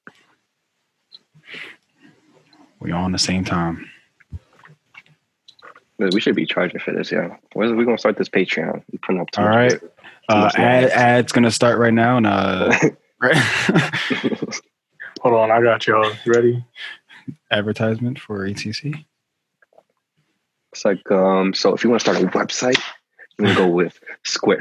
we 2.80 2.92
all 2.92 3.06
in 3.06 3.12
the 3.12 3.18
same 3.18 3.44
time. 3.44 3.88
Man, 5.98 6.10
We 6.12 6.20
should 6.20 6.36
be 6.36 6.44
charging 6.44 6.80
for 6.80 6.92
this, 6.92 7.10
yeah. 7.10 7.36
Where's 7.54 7.72
we 7.72 7.84
gonna 7.84 7.96
start 7.98 8.16
this 8.18 8.28
Patreon? 8.28 8.82
We 8.92 8.98
putting 8.98 9.20
up 9.20 9.30
too 9.30 9.40
All 9.42 9.48
much 9.48 9.74
Uh, 10.28 10.50
ad, 10.56 10.84
ad's 10.90 11.32
gonna 11.32 11.50
start 11.50 11.78
right 11.78 11.94
now, 11.94 12.18
and 12.18 12.26
uh. 12.26 12.72
Hold 15.22 15.34
on, 15.34 15.50
I 15.50 15.62
got 15.62 15.86
y'all 15.86 16.12
ready. 16.26 16.62
advertisement 17.50 18.18
for 18.20 18.46
ATC. 18.46 19.04
It's 20.76 20.84
like 20.84 21.10
um. 21.10 21.54
So 21.54 21.72
if 21.74 21.82
you 21.82 21.88
want 21.88 22.02
to 22.02 22.10
start 22.10 22.22
a 22.22 22.26
website, 22.36 22.78
I'm 23.38 23.46
gonna 23.46 23.56
go 23.56 23.66
with 23.80 23.98
Square. 24.24 24.58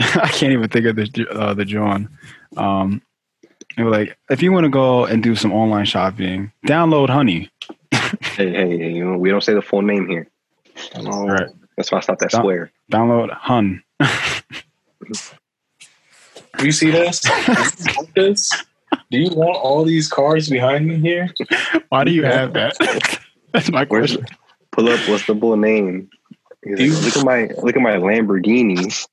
I 0.00 0.28
can't 0.32 0.52
even 0.52 0.68
think 0.68 0.86
of 0.86 0.96
the 0.96 1.26
uh, 1.30 1.54
the 1.54 1.64
John. 1.64 2.08
Um, 2.56 3.02
like, 3.78 4.18
if 4.30 4.42
you 4.42 4.50
want 4.52 4.64
to 4.64 4.68
go 4.70 5.04
and 5.04 5.22
do 5.22 5.36
some 5.36 5.52
online 5.52 5.84
shopping, 5.84 6.50
download 6.66 7.08
Honey. 7.08 7.50
hey, 7.92 8.10
hey, 8.50 8.78
hey, 8.78 8.90
you 8.90 9.04
know, 9.04 9.16
we 9.16 9.30
don't 9.30 9.42
say 9.44 9.54
the 9.54 9.62
full 9.62 9.82
name 9.82 10.08
here. 10.08 10.26
All 10.96 11.28
Right. 11.28 11.46
That's 11.76 11.92
why 11.92 11.98
I 11.98 12.00
stopped 12.00 12.22
at 12.24 12.30
Don't- 12.30 12.40
Square. 12.40 12.72
Download 12.92 13.30
Hun. 13.30 13.82
You 16.60 16.72
see 16.72 16.90
this? 16.90 17.20
Do 17.20 17.30
you 17.32 17.94
want 17.96 18.14
this? 18.14 18.50
Do 19.10 19.18
you 19.18 19.30
want 19.34 19.56
all 19.56 19.84
these 19.84 20.08
cars 20.08 20.48
behind 20.50 20.86
me 20.86 20.98
here? 20.98 21.30
Why 21.90 22.02
do 22.04 22.10
you 22.10 22.24
have 22.24 22.52
that? 22.54 23.20
That's 23.52 23.70
my 23.70 23.84
Where's 23.86 24.16
question. 24.16 24.36
pull 24.70 24.88
up? 24.88 25.00
What's 25.08 25.26
the 25.26 25.34
bull 25.34 25.56
name? 25.56 26.08
He's 26.64 26.76
Do 26.78 26.84
you- 26.84 26.92
like, 26.94 27.02
look 27.04 27.16
at 27.16 27.24
my 27.24 27.62
look 27.62 27.76
at 27.76 27.82
my 27.82 27.92
Lamborghinis. 27.96 29.08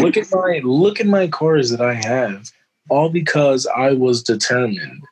look 0.00 0.16
at 0.16 0.26
my 0.32 0.60
look 0.62 1.00
at 1.00 1.06
my 1.06 1.26
cars 1.28 1.70
that 1.70 1.80
I 1.80 1.94
have, 1.94 2.50
all 2.88 3.08
because 3.10 3.66
I 3.66 3.92
was 3.92 4.22
determined. 4.22 5.02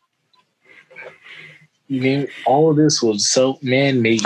You 1.88 2.00
mean 2.00 2.28
all 2.46 2.70
of 2.70 2.76
this 2.76 3.02
was 3.02 3.28
self 3.28 3.62
man 3.62 4.00
made. 4.02 4.22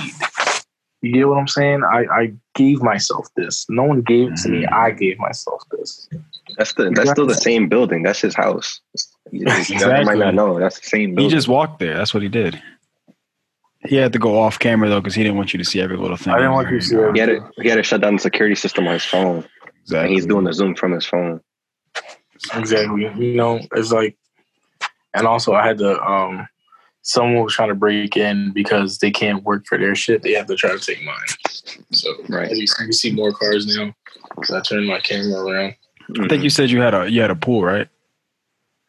You 1.00 1.12
get 1.12 1.28
what 1.28 1.38
I'm 1.38 1.48
saying? 1.48 1.82
I, 1.84 2.04
I 2.10 2.32
gave 2.54 2.82
myself 2.82 3.26
this. 3.36 3.66
No 3.68 3.84
one 3.84 4.00
gave 4.02 4.32
it 4.32 4.36
to 4.38 4.48
me. 4.48 4.62
Mm-hmm. 4.64 4.74
I 4.74 4.90
gave 4.90 5.18
myself 5.18 5.62
this. 5.70 6.08
That's 6.56 6.72
the 6.74 6.90
that's 6.94 7.10
still 7.10 7.26
the 7.26 7.34
same 7.34 7.68
building. 7.68 8.02
That's 8.02 8.20
his 8.20 8.34
house. 8.34 8.80
You 9.32 9.40
you 9.40 9.46
Exactly. 9.56 10.04
might 10.04 10.18
not 10.18 10.34
know. 10.34 10.60
That's 10.60 10.78
the 10.78 10.86
same 10.86 11.14
building. 11.14 11.30
He 11.30 11.34
just 11.34 11.48
walked 11.48 11.78
there. 11.80 11.96
That's 11.96 12.12
what 12.12 12.22
he 12.22 12.28
did. 12.28 12.62
He 13.86 13.96
had 13.96 14.12
to 14.14 14.18
go 14.18 14.38
off 14.40 14.58
camera 14.58 14.88
though 14.88 15.00
because 15.00 15.14
he 15.14 15.22
didn't 15.22 15.36
want 15.36 15.52
you 15.52 15.58
to 15.58 15.64
see 15.64 15.80
every 15.80 15.96
little 15.96 16.16
thing. 16.16 16.32
I 16.32 16.36
didn't 16.38 16.52
want 16.52 16.70
you 16.70 16.78
to 16.80 16.84
see 16.84 16.96
he 17.14 17.20
had 17.20 17.26
to 17.26 17.50
he 17.60 17.68
had 17.68 17.76
to 17.76 17.82
shut 17.82 18.00
down 18.00 18.14
the 18.14 18.20
security 18.20 18.54
system 18.54 18.86
on 18.86 18.94
his 18.94 19.04
phone, 19.04 19.44
Exactly. 19.82 19.98
and 19.98 20.08
he's 20.10 20.26
doing 20.26 20.44
the 20.44 20.52
Zoom 20.54 20.74
from 20.74 20.92
his 20.92 21.04
phone. 21.06 21.40
Exactly. 22.54 23.02
You 23.16 23.34
know, 23.34 23.60
it's 23.74 23.92
like, 23.92 24.16
and 25.14 25.26
also 25.26 25.52
I 25.54 25.66
had 25.66 25.78
to. 25.78 26.00
um 26.02 26.48
Someone 27.06 27.44
was 27.44 27.52
trying 27.52 27.68
to 27.68 27.74
break 27.74 28.16
in 28.16 28.50
because 28.54 28.96
they 28.96 29.10
can't 29.10 29.44
work 29.44 29.66
for 29.66 29.76
their 29.76 29.94
shit. 29.94 30.22
They 30.22 30.32
have 30.32 30.46
to 30.46 30.56
try 30.56 30.70
to 30.70 30.78
take 30.78 31.04
mine. 31.04 31.14
So 31.92 32.08
Right. 32.30 32.50
you, 32.50 32.66
see- 32.66 32.86
you 32.86 32.92
see 32.94 33.12
more 33.12 33.30
cars 33.30 33.66
now. 33.76 33.94
So 34.44 34.56
I 34.56 34.62
turned 34.62 34.86
my 34.86 35.00
camera 35.00 35.38
around. 35.44 35.74
I 36.22 36.28
think 36.28 36.42
you 36.42 36.48
said 36.48 36.70
you 36.70 36.80
had 36.80 36.94
a 36.94 37.06
you 37.10 37.20
had 37.20 37.30
a 37.30 37.36
pool, 37.36 37.62
right? 37.62 37.88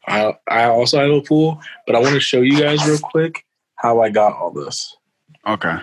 I 0.07 0.33
I 0.49 0.63
also 0.65 0.97
have 0.99 1.09
a 1.11 1.21
pool, 1.21 1.59
but 1.85 1.95
I 1.97 1.99
want 1.99 2.13
to 2.13 2.21
show 2.21 2.39
you 2.39 2.57
guys 2.57 2.87
real 2.87 2.99
quick 2.99 3.44
how 3.75 4.01
I 4.01 4.09
got 4.09 4.33
all 4.33 4.51
this. 4.51 4.95
Okay. 5.47 5.75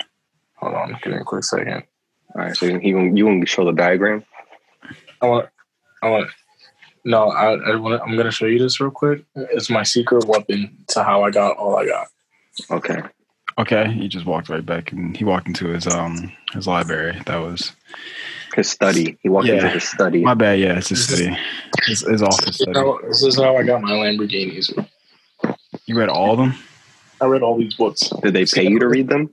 Hold 0.56 0.74
on, 0.74 0.98
give 1.02 1.12
me 1.12 1.18
a 1.18 1.24
quick 1.24 1.44
second. 1.44 1.82
All 2.34 2.42
right, 2.42 2.56
so 2.56 2.66
you 2.66 2.78
can 2.80 3.16
you 3.16 3.24
can 3.26 3.44
show 3.46 3.64
the 3.64 3.72
diagram. 3.72 4.24
I 5.20 5.26
want, 5.26 5.48
I 6.02 6.08
want. 6.08 6.30
No, 7.04 7.30
I, 7.30 7.54
I 7.54 7.76
want. 7.76 8.00
I'm 8.02 8.16
gonna 8.16 8.30
show 8.30 8.46
you 8.46 8.58
this 8.58 8.80
real 8.80 8.90
quick. 8.90 9.24
It's 9.34 9.68
my 9.70 9.82
secret 9.82 10.24
weapon 10.26 10.76
to 10.88 11.02
how 11.02 11.24
I 11.24 11.30
got 11.30 11.56
all 11.56 11.76
I 11.76 11.86
got. 11.86 12.06
Okay. 12.70 13.00
Okay. 13.58 13.92
He 13.92 14.08
just 14.08 14.24
walked 14.24 14.48
right 14.48 14.64
back 14.64 14.92
and 14.92 15.16
he 15.16 15.24
walked 15.24 15.46
into 15.48 15.66
his 15.68 15.86
um 15.86 16.32
his 16.52 16.66
library. 16.66 17.20
That 17.26 17.36
was 17.38 17.72
His 18.54 18.70
study. 18.70 19.18
He 19.22 19.28
walked 19.28 19.46
Yeah. 19.48 19.54
into 19.56 19.68
his 19.70 19.84
study. 19.88 20.22
my 20.22 20.34
bad. 20.34 20.58
Yeah, 20.58 20.78
it's 20.78 20.88
his 20.88 21.04
study. 21.04 21.36
His, 21.86 22.00
his 22.00 22.22
office. 22.22 22.44
This 22.44 22.48
is, 22.60 22.62
Study. 22.62 22.78
how, 22.78 22.98
this 23.06 23.22
is 23.22 23.36
how 23.36 23.56
I 23.56 23.62
got 23.64 23.82
my 23.82 23.90
Lamborghinis. 23.90 24.86
You 25.86 25.98
read 25.98 26.08
all 26.08 26.32
of 26.32 26.38
them? 26.38 26.54
I 27.22 27.26
read 27.26 27.42
all 27.42 27.56
these 27.56 27.74
books. 27.74 28.10
Did 28.22 28.34
they 28.34 28.44
pay 28.44 28.68
you 28.68 28.78
to 28.80 28.88
read 28.88 29.08
them? 29.08 29.32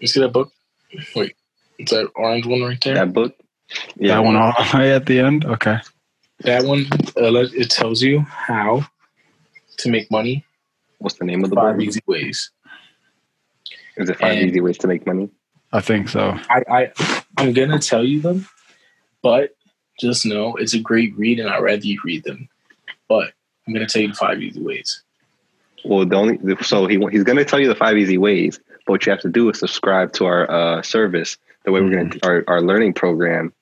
You 0.00 0.06
see 0.06 0.20
that 0.20 0.32
book? 0.32 0.52
Wait, 1.16 1.34
it's 1.78 1.90
that 1.90 2.10
orange 2.14 2.46
one 2.46 2.62
right 2.62 2.78
there. 2.84 2.94
That 2.94 3.12
book? 3.12 3.34
Yeah. 3.96 4.16
That 4.16 4.24
one 4.24 4.36
all 4.36 4.52
the 4.52 4.78
way 4.78 4.92
at 4.92 5.06
the 5.06 5.18
end. 5.20 5.44
Okay. 5.46 5.78
That 6.40 6.64
one, 6.64 6.86
uh, 7.16 7.48
it 7.54 7.70
tells 7.70 8.02
you 8.02 8.20
how 8.20 8.86
to 9.78 9.90
make 9.90 10.10
money 10.10 10.44
What's 10.98 11.18
the 11.18 11.24
name 11.26 11.44
of 11.44 11.50
the 11.50 11.56
five 11.56 11.76
book? 11.76 11.84
easy 11.84 12.00
ways. 12.06 12.50
Is 13.98 14.08
it 14.08 14.18
five 14.18 14.38
and- 14.38 14.48
easy 14.48 14.60
ways 14.60 14.78
to 14.78 14.86
make 14.86 15.06
money? 15.06 15.28
I 15.72 15.80
think 15.80 16.08
so. 16.08 16.38
I, 16.48 16.62
I 16.70 16.92
I'm 17.36 17.52
gonna 17.52 17.78
tell 17.78 18.04
you 18.04 18.20
them, 18.20 18.46
but 19.22 19.50
just 20.00 20.24
know 20.24 20.56
it's 20.56 20.72
a 20.72 20.78
great 20.78 21.14
read, 21.16 21.40
and 21.40 21.48
I'd 21.50 21.62
rather 21.62 21.84
you 21.84 22.00
read 22.04 22.24
them. 22.24 22.48
But 23.08 23.32
I'm 23.66 23.74
gonna 23.74 23.86
tell 23.86 24.00
you 24.00 24.08
the 24.08 24.14
five 24.14 24.40
easy 24.40 24.62
ways. 24.62 25.02
Well, 25.84 26.06
the 26.06 26.16
only 26.16 26.38
so 26.62 26.86
he 26.86 26.98
he's 27.10 27.24
going 27.24 27.38
to 27.38 27.44
tell 27.44 27.60
you 27.60 27.68
the 27.68 27.74
five 27.74 27.96
easy 27.98 28.18
ways, 28.18 28.58
but 28.86 28.92
what 28.92 29.06
you 29.06 29.10
have 29.10 29.20
to 29.22 29.28
do 29.28 29.48
is 29.50 29.58
subscribe 29.58 30.12
to 30.14 30.24
our 30.26 30.50
uh, 30.50 30.82
service. 30.82 31.36
The 31.64 31.72
way 31.72 31.80
we're 31.80 31.90
going 31.90 32.10
to 32.10 32.20
our 32.26 32.44
our 32.48 32.60
learning 32.62 32.94
program, 32.94 33.52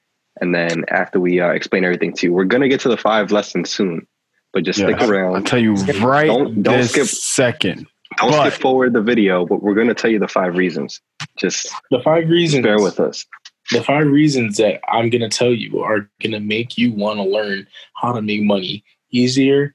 and 0.41 0.55
then 0.55 0.85
after 0.89 1.19
we 1.21 1.41
uh, 1.41 1.51
explain 1.51 1.85
everything 1.85 2.13
to 2.15 2.27
you, 2.27 2.33
we're 2.33 2.45
going 2.45 2.63
to 2.63 2.69
get 2.69 2.81
to 2.81 2.89
the 2.89 2.97
five 2.97 3.31
lessons 3.33 3.71
soon. 3.71 4.07
But 4.53 4.65
just 4.65 4.79
stick 4.79 4.91
Yes. 4.91 5.03
I'll 5.03 5.11
around. 5.11 5.47
tell 5.47 5.59
you 5.59 5.75
right 5.75 6.27
Don't- 6.27 6.63
don't 6.63 6.77
this 6.79 6.91
skip- 6.93 7.07
second. 7.07 7.87
Don't 8.19 8.31
but- 8.33 8.51
skip 8.51 8.61
forward 8.61 8.93
the 8.93 9.01
video, 9.01 9.47
but 9.47 9.63
we're 9.63 9.75
going 9.75 9.89
to 9.89 9.95
tell 9.95 10.11
you 10.11 10.19
the 10.19 10.29
five 10.29 10.57
reasons. 10.59 11.01
Just 11.39 11.71
The 11.91 12.01
five 12.01 12.29
reasons. 12.29 12.63
bear 12.63 12.79
with 12.81 13.01
us. 13.01 13.25
The 13.71 13.83
five 13.83 14.07
reasons 14.07 14.59
that 14.59 14.81
I'm 14.93 15.09
gonna 15.09 15.31
tell 15.31 15.53
you 15.55 15.81
are 15.81 16.11
gonna 16.23 16.41
make 16.41 16.77
you 16.77 16.93
want 16.93 17.19
to 17.19 17.23
learn 17.25 17.67
how 17.95 18.13
to 18.13 18.21
make 18.21 18.43
money 18.43 18.85
easier, 19.13 19.75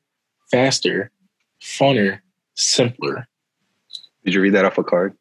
faster, 0.51 1.09
funner, 1.61 2.19
simpler. 2.57 3.27
Did 4.25 4.33
you 4.33 4.41
read 4.41 4.55
that 4.55 4.65
off 4.65 4.77
a 4.77 4.83
card? 4.83 5.17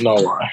No 0.00 0.14
lie. 0.14 0.52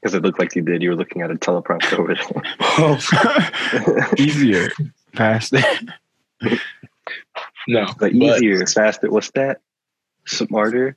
Because 0.00 0.14
it 0.14 0.22
looked 0.22 0.38
like 0.38 0.54
you 0.54 0.62
did. 0.62 0.82
You 0.82 0.90
were 0.90 0.96
looking 0.96 1.22
at 1.22 1.30
a 1.30 1.34
teleprompter 1.34 1.98
over 1.98 2.14
there. 2.14 2.42
Oh, 2.60 4.10
easier, 4.18 4.70
faster. 5.14 5.62
no, 7.68 7.86
the 7.86 7.94
but 7.98 8.12
easier, 8.12 8.66
faster. 8.66 9.10
What's 9.10 9.30
that? 9.30 9.60
Smarter. 10.26 10.96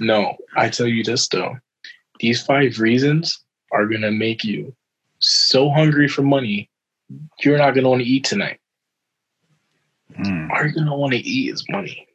no. 0.00 0.36
I 0.56 0.68
tell 0.68 0.86
you 0.86 1.02
this 1.04 1.28
though. 1.28 1.56
These 2.20 2.42
five 2.42 2.78
reasons 2.78 3.40
are 3.72 3.86
gonna 3.86 4.12
make 4.12 4.44
you 4.44 4.74
so 5.18 5.70
hungry 5.70 6.08
for 6.08 6.22
money, 6.22 6.70
you're 7.42 7.58
not 7.58 7.74
gonna 7.74 7.88
want 7.88 8.02
to 8.02 8.08
eat 8.08 8.24
tonight. 8.24 8.60
Mm. 10.18 10.50
All 10.50 10.62
you're 10.62 10.72
gonna 10.72 10.96
want 10.96 11.12
to 11.12 11.18
eat 11.18 11.52
is 11.52 11.64
money. 11.68 12.06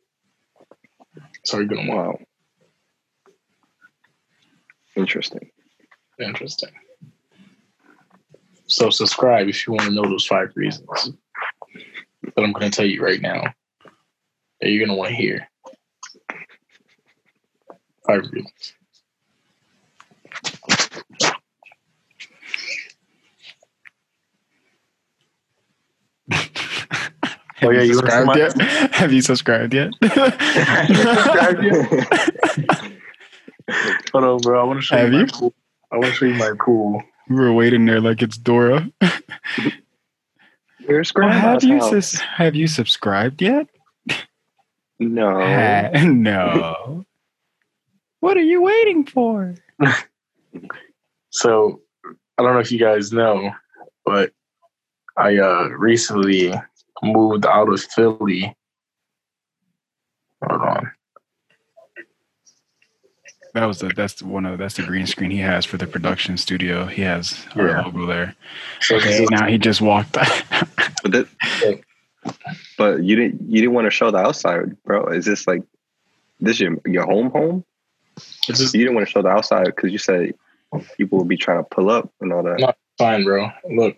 So 1.43 1.57
you're 1.57 1.67
gonna 1.67 1.89
want. 1.89 2.19
Wow. 2.19 2.25
Interesting. 4.95 5.51
Interesting. 6.19 6.71
So 8.67 8.89
subscribe 8.89 9.47
if 9.47 9.65
you 9.65 9.73
want 9.73 9.87
to 9.87 9.91
know 9.95 10.03
those 10.03 10.25
five 10.25 10.51
reasons. 10.55 11.11
But 12.35 12.43
I'm 12.43 12.51
going 12.51 12.69
to 12.69 12.75
tell 12.75 12.85
you 12.85 13.01
right 13.03 13.21
now 13.21 13.43
that 14.61 14.69
you're 14.69 14.85
going 14.85 14.95
to 14.95 14.99
want 14.99 15.09
to 15.09 15.15
hear. 15.15 15.49
Harvard. 18.05 18.45
Have 27.59 27.69
Oh, 27.69 27.71
yeah, 27.71 27.81
you 27.81 27.87
you 27.87 27.93
subscribed 27.95 28.37
yet? 28.37 28.61
Have 28.93 29.11
you 29.13 29.21
subscribed 29.21 29.73
yet? 29.73 29.91
Hold 34.13 34.23
on, 34.23 34.37
bro. 34.39 34.61
I 34.61 34.63
want 34.63 34.79
to 34.79 34.85
show 34.85 34.97
Have 34.97 35.11
you. 35.13 35.19
you? 35.19 35.25
My 35.25 35.31
pool. 35.31 35.53
I 35.91 35.95
want 35.97 36.05
to 36.07 36.13
show 36.13 36.25
you 36.25 36.33
my 36.35 36.51
pool. 36.59 37.03
we 37.29 37.35
were 37.35 37.53
waiting 37.53 37.85
there 37.85 37.99
like 38.01 38.21
it's 38.21 38.37
Dora. 38.37 38.89
Where's 40.85 41.11
Well, 41.15 41.29
have 41.29 41.63
you 41.63 41.79
sus- 41.81 42.19
have 42.19 42.55
you 42.55 42.67
subscribed 42.67 43.41
yet? 43.41 43.67
no. 44.99 45.89
No. 46.03 47.05
What 48.21 48.37
are 48.37 48.41
you 48.43 48.61
waiting 48.61 49.05
for? 49.05 49.55
So 51.29 51.81
I 52.37 52.43
don't 52.43 52.53
know 52.53 52.59
if 52.59 52.71
you 52.71 52.79
guys 52.79 53.11
know, 53.13 53.51
but 54.05 54.31
I 55.17 55.37
uh 55.37 55.67
recently 55.69 56.53
moved 57.03 57.45
out 57.45 57.69
of 57.69 57.81
Philly. 57.81 58.55
Hold 60.45 60.61
on. 60.61 60.91
That 63.53 63.65
was 63.65 63.79
the 63.79 63.89
that's 63.89 64.21
one 64.21 64.45
of 64.45 64.59
that's 64.59 64.75
the 64.75 64.83
green 64.83 65.07
screen 65.07 65.31
he 65.31 65.39
has 65.39 65.65
for 65.65 65.77
the 65.77 65.87
production 65.87 66.37
studio. 66.37 66.85
He 66.85 67.01
has 67.01 67.45
our 67.55 67.67
Yeah. 67.67 67.81
logo 67.81 68.05
there. 68.05 68.35
So 68.81 68.95
Okay, 68.97 69.25
now 69.29 69.47
he 69.47 69.57
just 69.57 69.81
walked. 69.81 70.17
But 71.01 71.13
that, 71.13 71.27
but 72.77 73.03
you 73.03 73.15
didn't 73.15 73.49
you 73.49 73.61
didn't 73.61 73.73
want 73.73 73.85
to 73.85 73.91
show 73.91 74.11
the 74.11 74.17
outside, 74.17 74.75
bro. 74.83 75.05
Is 75.07 75.25
this 75.25 75.47
like 75.47 75.63
this 76.41 76.59
your 76.59 76.75
your 76.85 77.05
home 77.05 77.29
home? 77.31 77.63
this 78.47 78.73
You 78.73 78.81
didn't 78.81 78.95
want 78.95 79.07
to 79.07 79.11
show 79.11 79.21
the 79.21 79.29
outside 79.29 79.67
because 79.67 79.91
you 79.93 79.97
said 79.97 80.33
people 80.97 81.19
would 81.19 81.29
be 81.29 81.37
trying 81.37 81.63
to 81.63 81.67
pull 81.69 81.89
up 81.89 82.11
and 82.19 82.33
all 82.33 82.43
that. 82.43 82.59
No. 82.59 82.73
fine, 82.97 83.23
bro. 83.23 83.49
Look, 83.69 83.97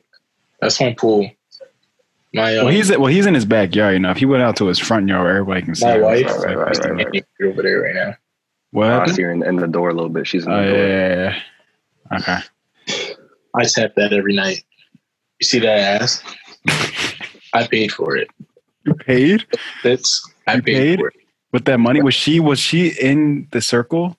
that's 0.59 0.79
my 0.79 0.93
pool. 0.93 1.31
My 2.33 2.57
uh, 2.57 2.63
well, 2.65 2.73
he's 2.73 2.89
well, 2.89 3.07
he's 3.07 3.25
in 3.25 3.33
his 3.33 3.45
backyard. 3.45 3.93
You 3.93 3.99
know, 3.99 4.11
if 4.11 4.17
he 4.17 4.25
went 4.25 4.41
out 4.43 4.55
to 4.57 4.67
his 4.67 4.79
front 4.79 5.07
yard, 5.09 5.29
everybody 5.29 5.61
can 5.63 5.75
see. 5.75 5.85
my 5.85 5.95
him, 5.95 6.01
wife 6.01 6.19
it's 6.27 6.33
Right, 6.45 6.55
right, 6.55 6.77
right, 6.79 7.05
right. 7.13 7.25
over 7.43 7.61
there 7.61 7.81
right 7.81 7.95
now. 7.95 8.15
What? 8.71 8.87
I 8.87 8.93
happened? 8.99 9.15
see 9.15 9.21
her 9.23 9.31
in, 9.31 9.43
in 9.45 9.57
the 9.57 9.67
door 9.67 9.89
a 9.89 9.93
little 9.93 10.09
bit. 10.09 10.25
She's 10.27 10.45
in 10.45 10.51
the 10.51 10.57
Oh 10.57 10.63
door. 10.63 10.77
yeah, 10.87 11.35
yeah. 12.11 12.17
Okay. 12.19 12.37
I 13.53 13.63
tap 13.65 13.95
that 13.97 14.13
every 14.13 14.33
night. 14.33 14.63
You 15.41 15.45
see 15.45 15.59
that 15.59 16.01
ass? 16.01 16.23
I 17.53 17.67
paid 17.67 17.91
for 17.91 18.15
it. 18.15 18.29
You 18.85 18.93
paid 18.93 19.45
That's 19.83 20.25
I 20.47 20.55
You 20.55 20.61
paid, 20.61 20.75
paid? 20.75 20.99
for 20.99 21.07
it. 21.09 21.15
with 21.51 21.65
that 21.65 21.79
money. 21.79 22.01
Was 22.01 22.13
she 22.15 22.39
was 22.39 22.59
she 22.59 22.87
in 22.89 23.47
the 23.51 23.59
circle? 23.61 24.17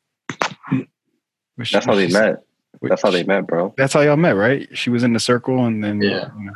Was 0.71 1.69
she- 1.69 1.77
That's 1.77 1.87
how 1.87 1.95
they 1.95 2.09
met. 2.09 2.43
That's 2.83 3.01
how 3.03 3.11
they 3.11 3.23
met, 3.23 3.47
bro. 3.47 3.73
That's 3.79 3.93
how 3.95 4.01
y'all 4.01 4.17
met, 4.17 4.33
right? 4.37 4.69
She 4.77 4.91
was 4.91 5.03
in 5.05 5.13
the 5.13 5.21
circle, 5.21 5.65
and 5.65 5.83
then 5.83 6.03
Yeah. 6.03 6.29
you 6.39 6.45
know. 6.47 6.53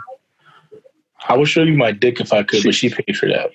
I 1.29 1.37
would 1.37 1.49
show 1.49 1.63
you 1.63 1.77
my 1.77 1.93
dick 1.93 2.21
if 2.21 2.33
I 2.33 2.43
could, 2.43 2.63
but 2.65 2.75
she 2.75 2.89
paid 2.91 3.17
for 3.17 3.29
that. 3.29 3.51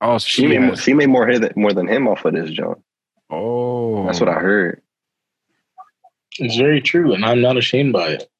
Oh, 0.00 0.18
She 0.18 0.42
she 0.42 0.46
made 0.46 0.60
more, 0.60 0.76
she 0.76 0.94
made 0.94 1.08
more 1.08 1.26
hit 1.26 1.40
than, 1.42 1.52
more 1.56 1.72
than 1.72 1.88
him 1.88 2.06
off 2.06 2.24
of 2.24 2.34
this, 2.34 2.50
John. 2.50 2.82
Oh, 3.30 4.04
That's 4.06 4.20
what 4.20 4.28
I 4.28 4.34
heard. 4.34 4.82
It's 6.38 6.56
very 6.56 6.80
true, 6.80 7.14
and 7.14 7.24
I'm 7.24 7.40
not 7.40 7.56
ashamed 7.56 7.92
by 7.92 8.08
it. 8.08 8.30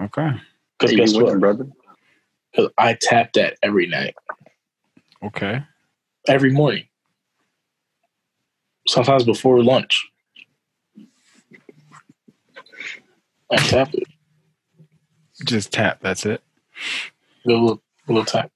Okay, 0.00 0.30
Because 0.78 0.90
Hey, 0.92 0.96
guess 0.98 1.12
you 1.12 1.18
winning, 1.24 1.32
what? 1.34 1.40
brother? 1.40 1.66
Because 2.52 2.70
I 2.78 2.94
tap 2.94 3.32
that 3.32 3.56
every 3.62 3.86
night, 3.86 4.14
okay. 5.22 5.62
every 6.28 6.52
morning. 6.52 6.84
Sometimes 8.86 9.24
before 9.24 9.62
lunch. 9.62 10.06
I 13.50 13.56
tap 13.56 13.92
it. 13.94 14.04
Just 15.44 15.72
tap. 15.72 16.00
That's 16.00 16.24
it. 16.26 16.42
A 17.48 17.52
little, 17.52 17.82
a 18.06 18.12
little 18.12 18.26
tap. 18.26 18.52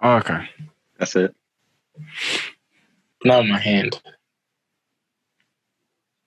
Oh, 0.00 0.18
okay. 0.18 0.48
That's 0.96 1.16
it. 1.16 1.34
Not 3.24 3.44
in 3.44 3.50
my 3.50 3.58
hand. 3.58 4.00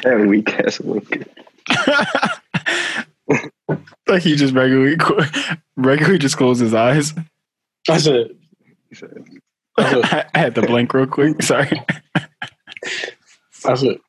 that 0.04 0.26
weak 0.28 0.50
ass 0.50 0.82
wink. 0.82 1.30
like 4.08 4.24
he 4.24 4.36
just 4.36 4.54
regularly 4.54 4.98
regularly 5.78 6.20
just 6.20 6.36
closed 6.36 6.60
his 6.62 6.74
eyes. 6.74 7.14
That's 7.88 8.08
it. 8.08 8.36
Said, 8.94 9.24
That's 9.78 9.94
it. 9.94 10.06
I 10.34 10.38
had 10.38 10.56
to 10.56 10.62
blink 10.62 10.94
real 10.94 11.08
quick. 11.08 11.42
Sorry. 11.42 11.82
That's 13.64 13.84
it. 13.84 14.02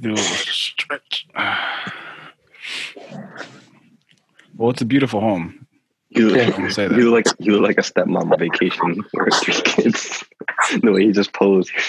Do 0.00 0.10
a 0.10 0.10
little 0.10 0.24
stretch. 0.24 1.26
Well, 4.56 4.70
it's 4.70 4.82
a 4.82 4.86
beautiful 4.86 5.20
home. 5.20 5.66
You 6.08 6.30
look, 6.30 6.70
say 6.70 6.84
you 6.84 7.10
look 7.10 7.26
like 7.26 7.34
you 7.38 7.52
look 7.52 7.62
like 7.62 7.78
a 7.78 7.82
stepmom 7.82 8.32
on 8.32 8.38
vacation 8.38 9.04
with 9.12 9.34
three 9.42 9.60
kids. 9.62 10.24
the 10.82 10.92
way 10.92 11.02
you 11.02 11.12
just 11.12 11.32
posed. 11.32 11.70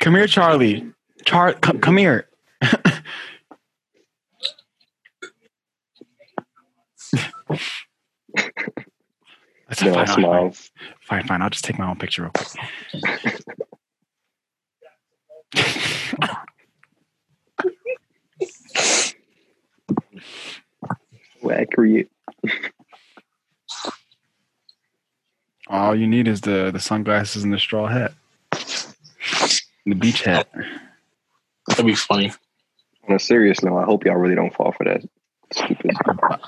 Come 0.00 0.14
here, 0.14 0.26
Charlie. 0.26 0.90
Char, 1.24 1.52
come, 1.54 1.78
come 1.78 1.98
here. 1.98 2.26
That's 9.68 9.82
No 9.82 10.04
smiles. 10.06 10.69
Fine, 11.10 11.26
fine. 11.26 11.42
I'll 11.42 11.50
just 11.50 11.64
take 11.64 11.78
my 11.78 11.88
own 11.88 11.96
picture 11.96 12.22
real 12.22 12.30
quick. 12.30 12.48
So 21.42 21.50
accurate. 21.50 22.10
All 25.66 25.94
you 25.96 26.06
need 26.06 26.28
is 26.28 26.40
the 26.42 26.70
the 26.72 26.80
sunglasses 26.80 27.44
and 27.44 27.52
the 27.52 27.58
straw 27.58 27.86
hat, 27.86 28.12
the 29.86 29.94
beach 29.94 30.22
hat. 30.22 30.48
That'd 31.68 31.86
be 31.86 31.94
funny. 31.94 32.32
On 33.08 33.16
a 33.16 33.18
serious 33.18 33.62
note, 33.62 33.78
I 33.78 33.84
hope 33.84 34.04
y'all 34.04 34.16
really 34.16 34.34
don't 34.34 34.54
fall 34.54 34.72
for 34.72 34.84
that 34.84 35.02
stupid 35.52 35.90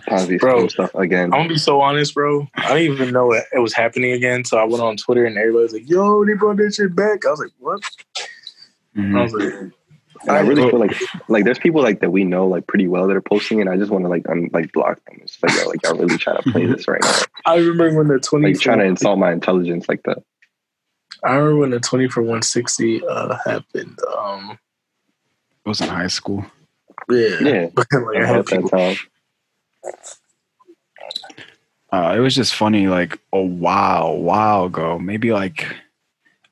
Ponzi 0.08 0.38
Bro, 0.38 0.68
stuff 0.68 0.94
again. 0.94 1.24
I'm 1.32 1.40
gonna 1.40 1.48
be 1.48 1.58
so 1.58 1.80
honest, 1.80 2.14
bro. 2.14 2.46
I 2.56 2.78
didn't 2.78 2.94
even 2.94 3.12
know 3.12 3.32
it, 3.32 3.44
it 3.52 3.58
was 3.58 3.72
happening 3.74 4.12
again. 4.12 4.44
So 4.44 4.58
I 4.58 4.64
went 4.64 4.82
on 4.82 4.96
Twitter 4.96 5.24
and 5.24 5.36
everybody 5.36 5.62
was 5.62 5.72
like, 5.72 5.88
"Yo, 5.88 6.24
they 6.24 6.34
brought 6.34 6.56
that 6.58 6.74
shit 6.74 6.94
back." 6.94 7.24
I 7.26 7.30
was 7.30 7.40
like, 7.40 7.50
"What?" 7.58 7.82
Mhm. 8.96 9.18
I 9.18 9.22
was 9.22 9.32
like, 9.32 9.72
And 10.22 10.30
I 10.36 10.40
really 10.40 10.68
feel 10.70 10.78
like 10.78 10.94
like 11.28 11.44
there's 11.44 11.58
people 11.58 11.82
like 11.82 12.00
that 12.00 12.10
we 12.10 12.22
know 12.24 12.46
like 12.46 12.66
pretty 12.68 12.86
well 12.86 13.08
that 13.08 13.16
are 13.16 13.20
posting 13.22 13.58
it. 13.60 13.66
I 13.68 13.76
just 13.76 13.90
want 13.90 14.04
to 14.04 14.08
like 14.08 14.28
un- 14.28 14.50
like 14.52 14.70
block 14.72 15.04
them. 15.06 15.18
It's 15.22 15.42
like 15.42 15.52
yo, 15.56 15.68
like 15.68 15.82
y'all 15.82 15.96
really 15.96 16.16
trying 16.18 16.40
to 16.40 16.50
play 16.52 16.66
this 16.66 16.86
right 16.86 17.00
now. 17.02 17.18
I 17.46 17.56
remember 17.56 17.98
when 17.98 18.08
the 18.08 18.20
twenty 18.20 18.52
Like 18.52 18.60
trying 18.60 18.78
to 18.78 18.84
insult 18.84 19.18
my 19.18 19.32
intelligence 19.32 19.88
like 19.88 20.02
that. 20.04 20.18
I 21.24 21.34
remember 21.34 21.56
when 21.56 21.70
the 21.70 21.80
twenty 21.80 22.08
for 22.08 22.22
one 22.22 22.42
sixty 22.42 23.02
uh 23.04 23.36
happened. 23.44 23.98
Um, 24.16 24.58
It 25.64 25.68
was 25.68 25.80
in 25.80 25.88
high 25.88 26.06
school. 26.08 26.44
Yeah, 27.10 27.40
Yeah. 27.40 27.68
like 27.76 27.86
I 28.20 28.26
At 28.26 28.28
had 28.28 28.46
people. 28.46 28.70
time. 28.70 28.96
Uh, 31.92 32.14
it 32.16 32.20
was 32.20 32.34
just 32.34 32.54
funny, 32.54 32.88
like 32.88 33.18
a 33.32 33.40
while, 33.40 34.16
while 34.18 34.66
ago. 34.66 34.98
Maybe 34.98 35.32
like 35.32 35.66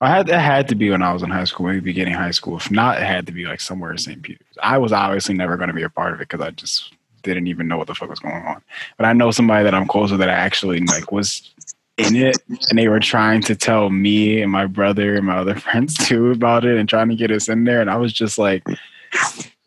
I 0.00 0.10
had 0.10 0.28
it 0.30 0.38
had 0.40 0.68
to 0.68 0.76
be 0.76 0.90
when 0.90 1.02
I 1.02 1.12
was 1.12 1.22
in 1.24 1.30
high 1.30 1.44
school, 1.44 1.66
maybe 1.66 1.80
beginning 1.80 2.14
high 2.14 2.30
school. 2.32 2.56
If 2.56 2.70
not, 2.70 2.98
it 2.98 3.04
had 3.06 3.26
to 3.26 3.32
be 3.32 3.46
like 3.46 3.60
somewhere 3.60 3.92
in 3.92 3.98
St. 3.98 4.22
Peter's. 4.22 4.46
I 4.62 4.78
was 4.78 4.92
obviously 4.92 5.34
never 5.34 5.56
going 5.58 5.68
to 5.68 5.74
be 5.74 5.82
a 5.82 5.90
part 5.90 6.14
of 6.14 6.20
it 6.20 6.28
because 6.28 6.40
I 6.46 6.50
just 6.52 6.94
didn't 7.22 7.48
even 7.48 7.68
know 7.68 7.78
what 7.78 7.88
the 7.88 7.94
fuck 7.94 8.10
was 8.10 8.20
going 8.20 8.44
on. 8.46 8.62
But 8.98 9.06
I 9.06 9.14
know 9.14 9.30
somebody 9.32 9.64
that 9.64 9.74
I'm 9.74 9.88
close 9.88 10.10
with 10.10 10.20
that 10.20 10.30
actually 10.30 10.80
like 10.80 11.12
was 11.12 11.50
in 11.98 12.16
it, 12.16 12.38
and 12.70 12.78
they 12.78 12.88
were 12.88 13.00
trying 13.00 13.42
to 13.42 13.56
tell 13.56 13.90
me 13.90 14.42
and 14.42 14.52
my 14.52 14.66
brother 14.66 15.16
and 15.16 15.26
my 15.26 15.38
other 15.38 15.56
friends 15.60 15.96
too 15.96 16.30
about 16.30 16.64
it, 16.64 16.78
and 16.78 16.88
trying 16.88 17.08
to 17.10 17.16
get 17.16 17.30
us 17.32 17.48
in 17.48 17.64
there. 17.64 17.80
And 17.82 17.90
I 17.90 17.96
was 17.96 18.12
just 18.12 18.38
like, 18.38 18.64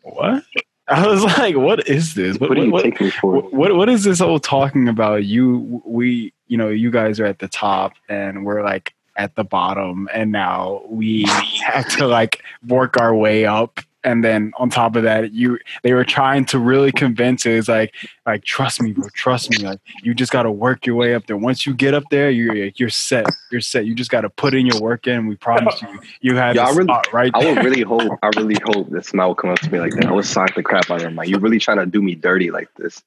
"What?" 0.02 0.44
I 0.88 1.06
was 1.06 1.24
like, 1.24 1.56
"What 1.56 1.88
is 1.88 2.14
this? 2.14 2.38
What, 2.38 2.50
what, 2.70 2.98
for? 3.14 3.32
what, 3.32 3.52
what 3.52 3.76
what 3.76 3.88
is 3.88 4.04
this 4.04 4.18
whole 4.18 4.38
talking 4.38 4.88
about 4.88 5.24
you 5.24 5.82
we 5.84 6.32
you 6.46 6.58
know 6.58 6.68
you 6.68 6.90
guys 6.90 7.18
are 7.20 7.26
at 7.26 7.38
the 7.38 7.48
top 7.48 7.92
and 8.08 8.44
we're 8.44 8.62
like 8.62 8.94
at 9.16 9.34
the 9.34 9.44
bottom 9.44 10.08
and 10.12 10.32
now 10.32 10.82
we 10.88 11.24
have 11.64 11.88
to 11.96 12.06
like 12.06 12.42
work 12.66 13.00
our 13.00 13.14
way 13.14 13.46
up 13.46 13.80
and 14.04 14.22
then 14.22 14.52
on 14.58 14.68
top 14.70 14.96
of 14.96 15.02
that, 15.02 15.32
you 15.32 15.58
they 15.82 15.92
were 15.94 16.04
trying 16.04 16.44
to 16.46 16.58
really 16.58 16.92
convince 16.92 17.46
it. 17.46 17.52
It's 17.54 17.68
like 17.68 17.94
like 18.26 18.44
trust 18.44 18.80
me, 18.82 18.92
bro, 18.92 19.08
trust 19.14 19.50
me. 19.50 19.58
Like 19.58 19.80
you 20.02 20.14
just 20.14 20.30
got 20.32 20.42
to 20.44 20.50
work 20.50 20.86
your 20.86 20.96
way 20.96 21.14
up 21.14 21.26
there. 21.26 21.36
Once 21.36 21.66
you 21.66 21.74
get 21.74 21.94
up 21.94 22.04
there, 22.10 22.30
you're 22.30 22.54
you're 22.76 22.90
set. 22.90 23.26
You're 23.50 23.60
set. 23.60 23.86
You 23.86 23.94
just 23.94 24.10
got 24.10 24.20
to 24.22 24.30
put 24.30 24.54
in 24.54 24.66
your 24.66 24.80
work 24.80 25.06
in. 25.06 25.26
We 25.26 25.36
promise 25.36 25.80
you, 25.82 26.00
you 26.20 26.36
have 26.36 26.54
Yeah, 26.56 26.66
I 26.66 26.70
a 26.70 26.74
really- 26.74 26.84
spot 26.84 27.12
right 27.12 27.30
I 27.34 27.42
there. 27.42 27.54
would 27.54 27.64
really 27.64 27.82
hope. 27.82 28.18
I 28.22 28.30
really 28.36 28.56
hope 28.64 28.90
that 28.90 29.06
Smile 29.06 29.28
would 29.30 29.38
come 29.38 29.50
up 29.50 29.58
to 29.60 29.70
me 29.72 29.80
like 29.80 29.92
that. 29.94 30.06
I 30.06 30.12
would 30.12 30.26
sock 30.26 30.54
the 30.54 30.62
crap 30.62 30.90
out 30.90 31.00
of 31.00 31.06
him. 31.08 31.16
Like 31.16 31.28
you 31.28 31.38
really 31.38 31.58
trying 31.58 31.78
to 31.78 31.86
do 31.86 32.02
me 32.02 32.14
dirty 32.14 32.50
like 32.50 32.68
this? 32.76 33.02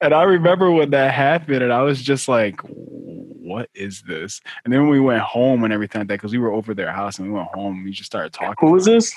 And 0.00 0.12
I 0.14 0.22
remember 0.24 0.70
when 0.70 0.90
that 0.90 1.12
happened, 1.12 1.62
and 1.62 1.72
I 1.72 1.82
was 1.82 2.00
just 2.02 2.26
like, 2.28 2.58
"What 2.62 3.68
is 3.74 4.02
this?" 4.02 4.40
And 4.64 4.72
then 4.72 4.88
we 4.88 5.00
went 5.00 5.20
home 5.22 5.64
and 5.64 5.72
everything 5.72 6.00
like 6.00 6.08
that 6.08 6.14
because 6.14 6.32
we 6.32 6.38
were 6.38 6.52
over 6.52 6.74
their 6.74 6.90
house, 6.92 7.18
and 7.18 7.26
we 7.28 7.34
went 7.34 7.48
home. 7.48 7.76
and 7.76 7.84
We 7.84 7.90
just 7.92 8.06
started 8.06 8.32
talking. 8.32 8.54
Who 8.60 8.72
was 8.72 8.84
this? 8.86 9.14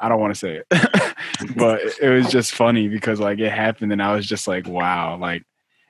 I 0.00 0.08
don't 0.08 0.20
want 0.20 0.34
to 0.34 0.38
say 0.38 0.62
it, 0.62 0.66
but 1.56 1.80
it 2.00 2.08
was 2.08 2.30
just 2.30 2.52
funny 2.52 2.88
because 2.88 3.20
like 3.20 3.38
it 3.38 3.50
happened, 3.50 3.92
and 3.92 4.02
I 4.02 4.14
was 4.14 4.26
just 4.26 4.46
like, 4.46 4.66
"Wow!" 4.66 5.16
Like, 5.16 5.42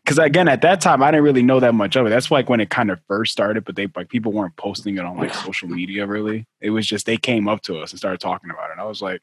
because 0.04 0.18
again, 0.18 0.48
at 0.48 0.62
that 0.62 0.80
time, 0.80 1.02
I 1.02 1.10
didn't 1.10 1.24
really 1.24 1.42
know 1.42 1.60
that 1.60 1.74
much 1.74 1.96
of 1.96 2.06
it. 2.06 2.10
That's 2.10 2.30
like 2.30 2.48
when 2.48 2.60
it 2.60 2.70
kind 2.70 2.90
of 2.90 3.00
first 3.08 3.32
started, 3.32 3.64
but 3.64 3.76
they 3.76 3.88
like 3.94 4.08
people 4.08 4.32
weren't 4.32 4.56
posting 4.56 4.96
it 4.96 5.04
on 5.04 5.16
like 5.16 5.34
social 5.34 5.68
media. 5.68 6.06
Really, 6.06 6.46
it 6.60 6.70
was 6.70 6.86
just 6.86 7.06
they 7.06 7.16
came 7.16 7.48
up 7.48 7.62
to 7.62 7.78
us 7.78 7.90
and 7.92 7.98
started 7.98 8.20
talking 8.20 8.50
about 8.50 8.70
it. 8.70 8.72
And 8.72 8.80
I 8.80 8.84
was 8.84 9.02
like, 9.02 9.22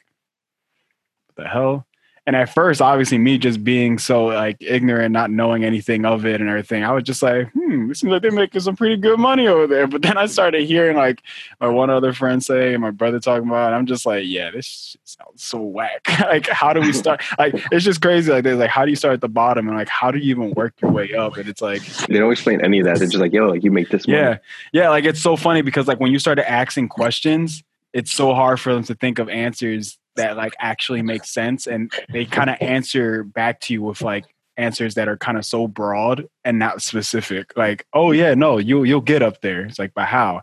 "What 1.27 1.43
the 1.43 1.49
hell?" 1.49 1.85
And 2.25 2.37
at 2.37 2.53
first, 2.53 2.81
obviously, 2.81 3.17
me 3.17 3.37
just 3.37 3.65
being 3.65 3.97
so 3.97 4.25
like 4.27 4.55
ignorant, 4.61 5.11
not 5.11 5.29
knowing 5.29 5.65
anything 5.65 6.05
of 6.05 6.25
it 6.25 6.39
and 6.39 6.49
everything, 6.49 6.81
I 6.83 6.93
was 6.93 7.03
just 7.03 7.21
like, 7.21 7.51
"Hmm, 7.51 7.91
it 7.91 7.97
seems 7.97 8.11
like 8.11 8.21
they're 8.21 8.31
making 8.31 8.61
some 8.61 8.77
pretty 8.77 8.95
good 8.95 9.19
money 9.19 9.45
over 9.45 9.67
there." 9.67 9.87
But 9.87 10.03
then 10.03 10.17
I 10.17 10.27
started 10.27 10.63
hearing 10.63 10.95
like 10.95 11.21
my 11.59 11.67
one 11.67 11.89
other 11.89 12.13
friend 12.13 12.41
say 12.41 12.73
and 12.73 12.81
my 12.81 12.91
brother 12.91 13.19
talking 13.19 13.47
about 13.49 13.73
it. 13.73 13.75
I'm 13.75 13.85
just 13.85 14.05
like, 14.05 14.23
yeah, 14.25 14.51
this 14.51 14.65
shit 14.65 15.01
sounds 15.03 15.43
so 15.43 15.59
whack. 15.59 16.07
like, 16.21 16.47
how 16.47 16.71
do 16.71 16.79
we 16.79 16.93
start? 17.03 17.21
like, 17.37 17.55
it's 17.73 17.83
just 17.83 18.01
crazy. 18.01 18.31
Like, 18.31 18.45
they're 18.45 18.55
like, 18.55 18.69
how 18.69 18.85
do 18.85 18.89
you 18.91 18.95
start 18.95 19.15
at 19.15 19.21
the 19.21 19.27
bottom? 19.27 19.67
And 19.67 19.75
like, 19.75 19.89
how 19.89 20.09
do 20.09 20.17
you 20.17 20.29
even 20.31 20.51
work 20.51 20.75
your 20.81 20.91
way 20.91 21.13
up? 21.13 21.35
And 21.35 21.49
it's 21.49 21.61
like, 21.61 21.83
They 22.07 22.19
don't 22.19 22.31
explain 22.31 22.61
any 22.63 22.79
of 22.79 22.85
that. 22.85 22.99
They're 22.99 23.07
just 23.07 23.19
like, 23.19 23.33
yo, 23.33 23.49
like 23.49 23.65
you 23.65 23.71
make 23.71 23.89
this. 23.89 24.07
money. 24.07 24.19
yeah, 24.19 24.37
yeah. 24.71 24.89
Like, 24.89 25.03
it's 25.03 25.21
so 25.21 25.35
funny 25.35 25.61
because 25.61 25.89
like 25.89 25.99
when 25.99 26.13
you 26.13 26.19
started 26.19 26.49
asking 26.49 26.87
questions, 26.87 27.63
it's 27.91 28.13
so 28.13 28.33
hard 28.33 28.61
for 28.61 28.73
them 28.73 28.83
to 28.85 28.95
think 28.95 29.19
of 29.19 29.27
answers 29.27 29.99
that 30.15 30.37
like 30.37 30.53
actually 30.59 31.01
make 31.01 31.25
sense, 31.25 31.67
and 31.67 31.91
they 32.11 32.25
kind 32.25 32.49
of 32.49 32.57
answer 32.61 33.23
back 33.23 33.59
to 33.61 33.73
you 33.73 33.81
with 33.81 34.01
like 34.01 34.25
answers 34.57 34.95
that 34.95 35.07
are 35.07 35.17
kind 35.17 35.37
of 35.37 35.45
so 35.45 35.67
broad 35.67 36.27
and 36.43 36.59
not 36.59 36.81
specific. 36.81 37.53
Like, 37.55 37.85
oh 37.93 38.11
yeah, 38.11 38.33
no, 38.33 38.57
you'll 38.57 38.85
you'll 38.85 39.01
get 39.01 39.21
up 39.21 39.41
there. 39.41 39.61
It's 39.61 39.79
like, 39.79 39.93
but 39.93 40.05
how? 40.05 40.41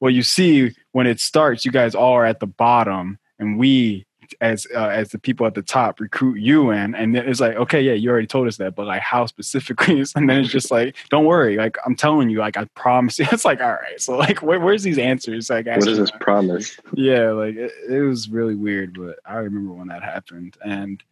Well, 0.00 0.10
you 0.10 0.22
see, 0.22 0.74
when 0.92 1.06
it 1.06 1.20
starts, 1.20 1.64
you 1.64 1.72
guys 1.72 1.94
all 1.94 2.12
are 2.12 2.26
at 2.26 2.40
the 2.40 2.46
bottom, 2.46 3.18
and 3.38 3.58
we, 3.58 4.05
as 4.40 4.66
uh, 4.74 4.88
as 4.88 5.10
the 5.10 5.18
people 5.18 5.46
at 5.46 5.54
the 5.54 5.62
top, 5.62 6.00
recruit 6.00 6.38
you 6.38 6.70
in, 6.70 6.94
and 6.94 7.14
then 7.14 7.28
it's 7.28 7.40
like, 7.40 7.56
okay, 7.56 7.80
yeah, 7.80 7.92
you 7.92 8.10
already 8.10 8.26
told 8.26 8.46
us 8.48 8.56
that, 8.58 8.74
but 8.74 8.86
like, 8.86 9.02
how 9.02 9.26
specifically? 9.26 10.04
And 10.16 10.28
then 10.28 10.40
it's 10.40 10.50
just 10.50 10.70
like, 10.70 10.96
don't 11.10 11.24
worry, 11.24 11.56
like 11.56 11.76
I'm 11.86 11.94
telling 11.96 12.28
you, 12.30 12.38
like 12.38 12.56
I 12.56 12.64
promise 12.74 13.18
you. 13.18 13.26
It's 13.32 13.44
like, 13.44 13.60
all 13.60 13.72
right, 13.72 14.00
so 14.00 14.16
like, 14.16 14.42
where, 14.42 14.60
where's 14.60 14.82
these 14.82 14.98
answers? 14.98 15.50
Like, 15.50 15.66
What 15.66 15.78
is 15.78 15.86
actually- 15.86 16.00
this 16.00 16.10
promise? 16.20 16.76
yeah, 16.94 17.30
like 17.32 17.54
it, 17.56 17.72
it 17.88 18.00
was 18.00 18.28
really 18.28 18.54
weird, 18.54 18.98
but 18.98 19.18
I 19.24 19.36
remember 19.36 19.72
when 19.72 19.88
that 19.88 20.02
happened, 20.02 20.56
and 20.64 21.02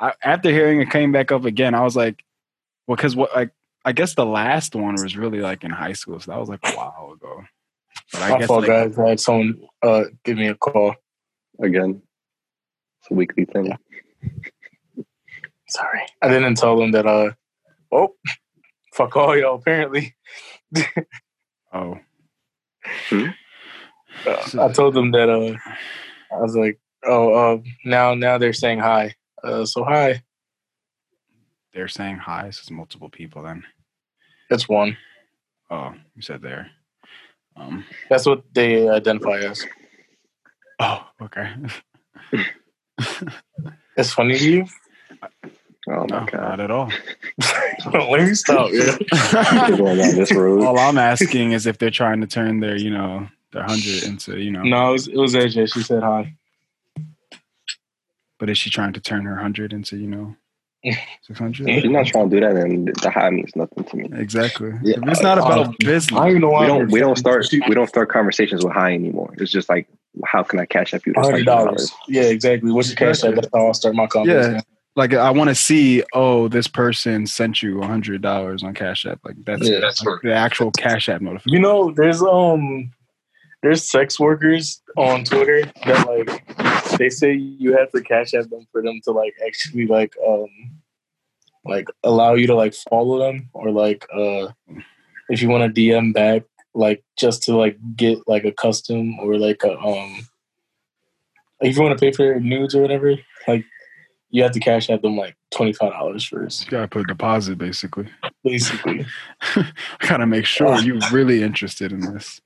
I, 0.00 0.12
after 0.22 0.50
hearing 0.50 0.80
it 0.80 0.90
came 0.90 1.12
back 1.12 1.30
up 1.32 1.44
again, 1.44 1.74
I 1.74 1.82
was 1.82 1.96
like, 1.96 2.24
well, 2.86 2.96
because 2.96 3.14
what 3.16 3.34
like 3.34 3.50
I 3.84 3.92
guess 3.92 4.14
the 4.14 4.24
last 4.26 4.74
one 4.74 4.94
was 4.94 5.16
really 5.16 5.40
like 5.40 5.62
in 5.64 5.70
high 5.70 5.92
school, 5.92 6.18
so 6.20 6.30
that 6.32 6.40
was 6.40 6.48
like 6.48 6.60
a 6.64 6.72
while 6.72 7.12
ago. 7.14 7.44
But 8.12 8.22
I 8.22 8.30
My 8.30 8.38
guess 8.38 8.46
fault, 8.48 8.60
like, 8.62 8.68
guys. 8.68 8.98
I 8.98 9.08
had 9.10 9.20
someone 9.20 9.60
uh, 9.82 10.04
give 10.24 10.36
me 10.36 10.48
a 10.48 10.54
call. 10.54 10.94
Again, 11.60 12.02
it's 13.04 13.10
a 13.10 13.14
weekly 13.14 13.44
thing. 13.44 13.76
Sorry, 15.68 16.00
I 16.22 16.28
didn't 16.28 16.56
tell 16.56 16.78
them 16.78 16.92
that. 16.92 17.06
Uh, 17.06 17.32
oh, 17.92 18.14
fuck 18.94 19.14
all 19.16 19.36
y'all. 19.36 19.56
Apparently, 19.56 20.14
oh, 21.72 21.98
uh, 23.02 23.32
I 24.58 24.72
told 24.72 24.94
them 24.94 25.10
that. 25.12 25.28
Uh, 25.28 25.56
I 26.34 26.40
was 26.40 26.56
like, 26.56 26.80
oh, 27.04 27.34
uh, 27.34 27.58
now 27.84 28.14
now 28.14 28.38
they're 28.38 28.52
saying 28.54 28.78
hi. 28.78 29.14
Uh, 29.42 29.66
so 29.66 29.84
hi. 29.84 30.22
they're 31.74 31.88
saying 31.88 32.16
hi, 32.16 32.44
so 32.44 32.60
it's 32.60 32.70
multiple 32.70 33.10
people. 33.10 33.42
Then, 33.42 33.64
That's 34.48 34.68
one. 34.68 34.96
oh, 35.70 35.92
you 36.16 36.22
said 36.22 36.40
there. 36.40 36.70
Um, 37.56 37.84
That's 38.08 38.24
what 38.24 38.42
they 38.54 38.88
identify 38.88 39.40
as. 39.40 39.66
oh, 40.80 41.06
okay. 41.20 41.52
It's 43.96 44.12
funny 44.12 44.38
to 44.38 44.50
you. 44.50 44.66
Oh 45.86 46.04
no, 46.04 46.20
my 46.20 46.30
god, 46.30 46.32
not 46.40 46.60
at 46.60 46.70
all. 46.70 46.90
Let 47.92 48.26
me 48.26 48.34
stop. 48.34 48.70
Yeah. 48.72 48.96
Going 49.76 49.98
down 49.98 50.14
this 50.16 50.32
road. 50.32 50.64
all 50.64 50.78
I'm 50.78 50.96
asking 50.98 51.52
is 51.52 51.66
if 51.66 51.76
they're 51.78 51.90
trying 51.90 52.20
to 52.22 52.26
turn 52.26 52.60
their, 52.60 52.76
you 52.76 52.90
know, 52.90 53.28
their 53.52 53.64
hundred 53.64 54.02
into, 54.04 54.40
you 54.40 54.50
know. 54.50 54.62
No, 54.62 54.88
it 54.88 54.92
was, 54.92 55.08
it 55.08 55.16
was 55.16 55.34
AJ. 55.34 55.72
She 55.74 55.82
said 55.82 56.02
hi. 56.02 56.34
But 58.38 58.48
is 58.50 58.58
she 58.58 58.70
trying 58.70 58.94
to 58.94 59.00
turn 59.00 59.24
her 59.26 59.36
hundred 59.36 59.72
into, 59.72 59.96
you 59.96 60.08
know, 60.08 60.36
six 60.84 60.98
If 61.28 61.38
hundred? 61.38 61.68
you're 61.68 61.92
not 61.92 62.06
trying 62.06 62.30
to 62.30 62.36
do 62.36 62.40
that, 62.40 62.56
and 62.56 62.88
the 62.88 63.10
high 63.10 63.30
means 63.30 63.54
nothing 63.54 63.84
to 63.84 63.96
me. 63.96 64.08
Exactly. 64.14 64.72
Yeah, 64.82 64.96
it's 65.02 65.22
not 65.22 65.38
uh, 65.38 65.42
about 65.42 65.68
I 65.68 65.72
business. 65.78 66.18
don't 66.18 66.40
know 66.40 66.50
why 66.50 66.62
We 66.62 66.66
don't. 66.66 66.90
We 66.90 67.00
don't 67.00 67.16
start. 67.16 67.46
We 67.52 67.74
don't 67.74 67.88
start 67.88 68.08
conversations 68.08 68.64
with 68.64 68.72
high 68.72 68.94
anymore. 68.94 69.34
It's 69.38 69.52
just 69.52 69.68
like, 69.68 69.86
how 70.24 70.42
can 70.42 70.58
I 70.58 70.66
cash 70.66 70.94
up 70.94 71.06
you? 71.06 71.14
Hundred 71.16 71.44
dollars. 71.44 71.92
Yeah, 72.08 72.22
exactly. 72.22 72.70
What's 72.70 72.88
your 72.88 72.96
cash 72.96 73.24
app? 73.24 73.34
That's 73.34 73.48
how 73.52 73.66
I'll 73.66 73.74
start 73.74 73.94
my 73.94 74.06
conversation. 74.06 74.54
Yeah. 74.54 74.60
Like 74.96 75.12
I 75.12 75.30
want 75.30 75.48
to 75.48 75.56
see, 75.56 76.04
oh, 76.12 76.46
this 76.46 76.68
person 76.68 77.26
sent 77.26 77.62
you 77.62 77.82
a 77.82 77.86
hundred 77.86 78.22
dollars 78.22 78.62
on 78.62 78.74
Cash 78.74 79.06
App. 79.06 79.18
Like 79.24 79.34
that's, 79.44 79.68
Yeah, 79.68 79.80
that's 79.80 80.04
Like, 80.04 80.22
the 80.22 80.32
actual 80.32 80.70
Cash 80.70 81.08
App 81.08 81.20
notification. 81.20 81.52
You 81.52 81.58
know, 81.60 81.90
there's 81.90 82.22
um, 82.22 82.92
there's 83.64 83.82
sex 83.82 84.20
workers 84.20 84.82
on 84.96 85.24
Twitter 85.24 85.64
that 85.86 86.06
like 86.06 86.98
they 86.98 87.08
say 87.08 87.32
you 87.32 87.76
have 87.76 87.90
to 87.92 88.02
cash 88.02 88.34
app 88.34 88.48
them 88.50 88.66
for 88.70 88.82
them 88.82 89.00
to 89.04 89.10
like 89.10 89.34
actually 89.44 89.86
like 89.86 90.14
um, 90.24 90.48
like 91.64 91.88
allow 92.04 92.34
you 92.34 92.46
to 92.46 92.54
like 92.54 92.74
follow 92.74 93.18
them 93.18 93.48
or 93.52 93.70
like 93.70 94.06
uh, 94.14 94.48
if 95.28 95.42
you 95.42 95.48
want 95.48 95.74
to 95.74 95.80
DM 95.80 96.12
back 96.12 96.42
like 96.74 97.04
just 97.16 97.42
to 97.44 97.56
like 97.56 97.78
get 97.96 98.18
like 98.26 98.44
a 98.44 98.52
custom 98.52 99.18
or 99.20 99.38
like 99.38 99.62
a 99.64 99.78
um, 99.78 100.26
if 101.60 101.76
you 101.76 101.82
want 101.82 101.98
to 101.98 102.04
pay 102.04 102.12
for 102.12 102.38
nudes 102.40 102.74
or 102.74 102.82
whatever, 102.82 103.14
like 103.46 103.64
you 104.30 104.42
have 104.42 104.52
to 104.52 104.60
cash 104.60 104.90
app 104.90 105.02
them 105.02 105.16
like 105.16 105.36
twenty 105.52 105.72
five 105.72 105.92
dollars 105.92 106.24
first, 106.24 106.64
You 106.64 106.70
gotta 106.70 106.88
put 106.88 107.02
a 107.02 107.04
deposit, 107.04 107.56
basically. 107.58 108.08
basically. 108.42 109.06
gotta 110.00 110.26
make 110.26 110.46
sure 110.46 110.78
you're 110.80 110.98
really 111.12 111.42
interested 111.42 111.92
in 111.92 112.00
this. 112.00 112.40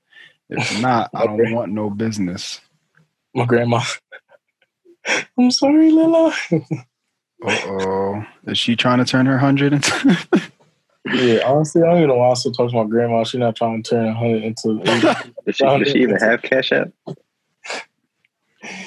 If 0.49 0.81
not, 0.81 1.09
I 1.13 1.25
don't 1.25 1.53
want 1.53 1.71
no 1.71 1.89
business. 1.89 2.61
My 3.33 3.45
grandma. 3.45 3.81
I'm 5.37 5.51
sorry, 5.51 5.91
Lila. 5.91 6.33
Uh 6.51 7.57
oh. 7.65 8.25
Is 8.45 8.57
she 8.57 8.75
trying 8.75 8.99
to 8.99 9.05
turn 9.05 9.25
her 9.25 9.37
hundred 9.37 9.73
into? 9.73 10.17
Yeah, 11.05 11.41
honestly, 11.45 11.81
I 11.81 11.87
don't 11.87 11.97
even 11.97 12.09
know 12.09 12.17
why 12.17 12.31
I 12.31 12.33
still 12.33 12.51
talk 12.51 12.69
to 12.69 12.75
my 12.75 12.85
grandma. 12.85 13.23
She's 13.23 13.39
not 13.39 13.55
trying 13.55 13.81
to 13.81 13.89
turn 13.89 14.07
a 14.07 14.13
hundred 14.13 14.43
into. 14.43 14.79
Does 15.45 15.55
she, 15.55 15.63
does 15.63 15.87
she 15.87 15.99
even 16.01 16.17
have 16.17 16.41
cash 16.41 16.71
app? 16.71 16.89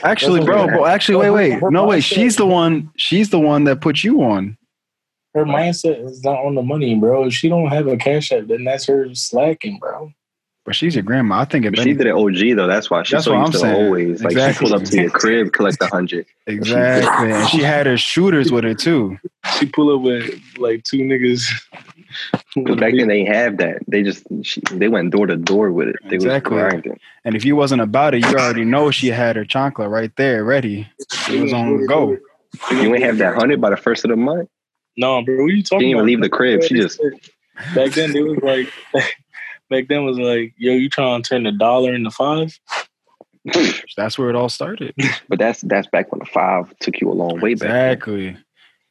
actually, 0.03 0.45
bro. 0.45 0.67
But 0.67 0.85
actually, 0.85 1.31
wait, 1.31 1.31
wait. 1.31 1.71
No, 1.71 1.87
wait. 1.87 2.05
She's 2.05 2.37
the 2.37 2.47
one. 2.47 2.91
She's 2.97 3.31
the 3.31 3.41
one 3.41 3.65
that 3.65 3.81
put 3.81 4.05
you 4.05 4.23
on. 4.23 4.57
her 5.35 5.45
mindset 5.45 6.05
is 6.05 6.23
not 6.23 6.45
on 6.45 6.55
the 6.55 6.63
money, 6.63 6.95
bro. 6.95 7.25
If 7.25 7.33
she 7.35 7.49
don't 7.49 7.69
have 7.69 7.87
a 7.87 7.97
cash 7.97 8.31
app, 8.33 8.47
then 8.47 8.65
that's 8.65 8.87
her 8.87 9.15
slacking, 9.15 9.79
bro. 9.79 10.13
But 10.65 10.77
she's 10.77 10.95
your 10.95 11.03
grandma. 11.03 11.41
I 11.41 11.45
think 11.45 11.65
it. 11.65 11.75
But 11.75 11.83
she 11.83 11.93
did 11.93 12.07
it 12.07 12.13
OG 12.15 12.57
though. 12.57 12.69
That's 12.69 12.89
why 12.89 13.03
she's 13.03 13.11
That's 13.13 13.25
so 13.25 13.33
what 13.37 13.47
used 13.47 13.47
I'm 13.49 13.53
to 13.53 13.59
saying. 13.59 13.85
always 13.87 14.23
like 14.23 14.33
Exactly. 14.33 14.67
she 14.67 14.71
pulled 14.73 14.83
up 14.83 14.89
to 14.89 14.97
your 15.01 15.11
crib, 15.11 15.53
collect 15.53 15.83
a 15.83 15.87
hundred. 15.87 16.27
Exactly. 16.47 17.33
And 17.33 17.49
she 17.49 17.59
had 17.63 17.87
her 17.87 17.97
shooters 17.97 18.51
with 18.53 18.63
her 18.65 18.75
too. 18.75 19.19
She 19.59 19.67
pull 19.67 19.95
up 19.95 20.03
with 20.03 20.41
like 20.59 20.85
two 20.85 20.99
niggas. 20.99 21.45
Because 22.55 22.77
back 22.77 22.93
then 22.97 23.09
they 23.09 23.25
have 23.25 23.57
that. 23.59 23.79
They 23.89 24.03
just 24.03 24.25
she, 24.43 24.61
they 24.73 24.89
went 24.89 25.11
door 25.13 25.27
to 25.27 25.37
door 25.37 25.73
with 25.73 25.89
it. 25.89 25.97
They 26.09 26.17
Exactly. 26.17 26.57
was. 26.57 26.83
And 27.25 27.35
if 27.35 27.45
you 27.45 27.57
wasn't 27.57 27.81
about 27.81 28.15
it, 28.15 28.25
you 28.25 28.35
already 28.37 28.65
know 28.65 28.91
she 28.91 29.09
had 29.09 29.37
her 29.37 29.45
chancla 29.45 29.91
right 29.91 30.15
there, 30.17 30.45
ready. 30.45 30.87
She 31.27 31.41
was 31.41 31.53
on 31.53 31.87
go. 31.87 32.19
You 32.71 32.95
ain't 32.95 33.03
have 33.03 33.19
that 33.19 33.35
hundred 33.35 33.61
by 33.61 33.71
the 33.71 33.77
first 33.77 34.05
of 34.05 34.11
the 34.11 34.17
month. 34.17 34.49
No, 34.97 35.23
bro. 35.23 35.37
What 35.37 35.45
are 35.45 35.49
you 35.49 35.63
talking? 35.63 35.81
She 35.81 35.87
didn't 35.87 35.89
even 35.91 35.97
about? 36.01 36.07
leave 36.07 36.21
the 36.21 36.29
crib. 36.29 36.63
She 36.65 36.75
just 36.75 37.01
back 37.75 37.93
then 37.93 38.15
it 38.15 38.21
was 38.27 38.39
like 38.43 38.71
back 39.73 39.89
then 39.89 40.05
was 40.05 40.19
like, 40.19 40.55
yo, 40.57 40.73
you 40.73 40.89
trying 40.89 41.23
to 41.23 41.29
turn 41.29 41.43
the 41.43 41.53
dollar 41.53 41.95
into 41.95 42.11
five? 42.13 42.57
That's 43.97 44.17
where 44.19 44.31
it 44.31 44.37
all 44.37 44.49
started. 44.49 44.95
but 45.29 45.39
that's 45.41 45.63
that's 45.63 45.89
back 45.89 46.13
when 46.13 46.21
the 46.21 46.27
five 46.27 46.73
took 46.79 47.01
you 47.01 47.11
a 47.11 47.13
long 47.13 47.41
way 47.41 47.55
back. 47.55 47.61
then. 47.69 47.77
Exactly. 47.77 48.37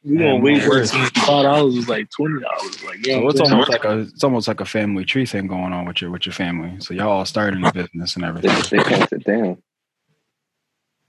You 0.04 0.18
gonna 0.18 0.36
wait 0.40 0.66
worse. 0.68 0.90
for 0.90 0.98
five 1.20 1.44
dollars 1.44 1.74
was 1.76 1.88
like 1.88 2.10
twenty 2.10 2.40
dollars. 2.42 2.84
Like, 2.84 3.06
you 3.06 3.14
know 3.20 3.30
So 3.30 3.40
it's 3.40 3.50
almost 3.50 3.70
like 3.70 3.84
a 3.86 3.98
it's 4.00 4.24
almost 4.24 4.48
like 4.48 4.60
a 4.60 4.64
family 4.66 5.04
tree 5.06 5.24
thing 5.24 5.46
going 5.46 5.72
on 5.72 5.86
with 5.86 6.02
your 6.02 6.10
with 6.10 6.26
your 6.26 6.34
family. 6.34 6.74
So 6.80 6.92
y'all 6.92 7.08
all 7.10 7.24
started 7.24 7.56
in 7.56 7.62
the 7.62 7.72
business 7.72 8.14
and 8.16 8.24
They, 8.24 8.28
everything. 8.28 8.78
they 8.78 8.84
passed 8.84 9.12
it 9.14 9.24
down. 9.24 9.62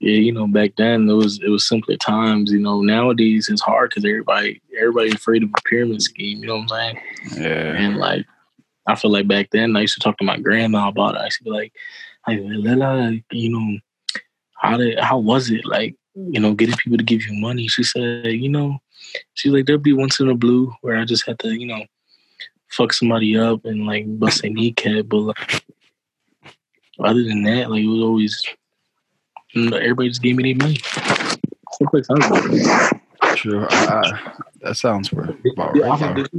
yeah, 0.00 0.16
you 0.16 0.32
know, 0.32 0.46
back 0.46 0.72
then 0.78 1.08
it 1.08 1.12
was 1.12 1.38
it 1.44 1.48
was 1.50 1.68
simpler 1.68 1.96
times. 1.96 2.50
You 2.52 2.60
know, 2.60 2.80
nowadays 2.82 3.48
it's 3.50 3.60
hard 3.62 3.90
because 3.90 4.04
everybody 4.04 4.62
everybody's 4.78 5.14
afraid 5.16 5.42
of 5.42 5.50
a 5.50 5.68
pyramid 5.68 6.00
scheme. 6.00 6.38
You 6.40 6.46
know 6.46 6.56
what 6.58 6.72
I'm 6.72 6.94
saying? 6.94 7.00
Yeah. 7.36 7.76
And 7.76 7.96
like, 7.98 8.24
I 8.86 8.94
feel 8.94 9.10
like 9.10 9.28
back 9.28 9.50
then 9.50 9.76
I 9.76 9.80
used 9.82 9.94
to 9.94 10.00
talk 10.00 10.18
to 10.18 10.24
my 10.24 10.38
grandma 10.38 10.88
about 10.88 11.14
it. 11.14 11.20
I 11.20 11.24
used 11.24 11.38
to 11.38 11.44
be 11.44 11.50
like, 11.50 11.72
like 12.26 12.40
Lela, 12.42 13.18
you 13.30 13.50
know, 13.50 13.78
how 14.56 14.76
did 14.76 14.98
how 14.98 15.18
was 15.18 15.50
it 15.50 15.64
like? 15.64 15.96
You 16.16 16.38
know, 16.38 16.54
getting 16.54 16.76
people 16.76 16.96
to 16.96 17.02
give 17.02 17.26
you 17.26 17.32
money. 17.40 17.66
She 17.66 17.82
said, 17.82 18.26
you 18.26 18.48
know, 18.48 18.78
she's 19.34 19.52
like, 19.52 19.66
there'll 19.66 19.80
be 19.80 19.92
once 19.92 20.20
in 20.20 20.30
a 20.30 20.34
blue 20.36 20.72
where 20.80 20.96
I 20.96 21.04
just 21.04 21.26
had 21.26 21.40
to, 21.40 21.48
you 21.48 21.66
know, 21.66 21.84
fuck 22.68 22.92
somebody 22.92 23.36
up 23.36 23.64
and 23.64 23.84
like 23.84 24.04
bust 24.20 24.44
a 24.44 24.48
kneecap, 24.48 25.06
but 25.08 25.18
like, 25.18 25.64
other 27.00 27.24
than 27.24 27.42
that, 27.42 27.68
like 27.68 27.82
it 27.82 27.88
was 27.88 28.00
always 28.00 28.44
everybody 29.56 30.08
just 30.08 30.22
gave 30.22 30.36
me 30.36 30.52
their 30.52 30.66
money. 30.66 30.78
True. 33.34 33.66
I, 33.68 34.32
that 34.60 34.76
sounds 34.76 35.10
about 35.12 35.34
right. 35.74 36.00
I 36.00 36.12
did, 36.14 36.30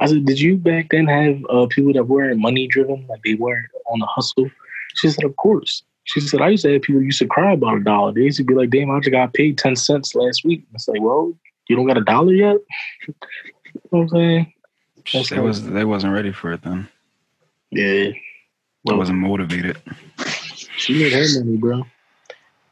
I 0.00 0.06
said, 0.06 0.24
did 0.26 0.40
you 0.40 0.56
back 0.56 0.88
then 0.90 1.06
have 1.06 1.44
uh, 1.50 1.66
people 1.66 1.92
that 1.94 2.04
were 2.04 2.34
money 2.34 2.66
driven, 2.68 3.06
like 3.08 3.20
they 3.24 3.34
weren't 3.34 3.66
on 3.90 3.98
the 3.98 4.06
hustle? 4.06 4.50
She 4.94 5.08
said, 5.08 5.24
of 5.24 5.36
course. 5.36 5.82
She 6.04 6.20
said, 6.20 6.40
I 6.40 6.48
used 6.50 6.64
to 6.64 6.72
have 6.72 6.82
people 6.82 7.02
used 7.02 7.18
to 7.18 7.26
cry 7.26 7.52
about 7.52 7.78
a 7.78 7.84
dollar. 7.84 8.12
They 8.12 8.22
used 8.22 8.38
to 8.38 8.44
be 8.44 8.54
like, 8.54 8.70
damn, 8.70 8.90
I 8.90 9.00
just 9.00 9.10
got 9.10 9.34
paid 9.34 9.58
10 9.58 9.76
cents 9.76 10.14
last 10.14 10.44
week. 10.44 10.64
It's 10.72 10.88
like, 10.88 11.02
well, 11.02 11.34
you 11.68 11.76
don't 11.76 11.86
got 11.86 11.98
a 11.98 12.04
dollar 12.04 12.32
yet? 12.32 12.56
you 13.06 13.14
know 13.74 13.80
what 13.90 14.00
I'm 14.00 14.08
saying? 14.08 14.52
That's 15.12 15.30
they, 15.30 15.40
was, 15.40 15.64
they 15.64 15.84
wasn't 15.84 16.14
ready 16.14 16.32
for 16.32 16.52
it 16.52 16.62
then. 16.62 16.88
Yeah. 17.70 18.10
Well, 18.84 18.96
I 18.96 18.98
wasn't 18.98 19.18
motivated. 19.18 19.80
She 20.78 20.94
made 20.98 21.12
her 21.12 21.24
money, 21.40 21.56
bro. 21.56 21.82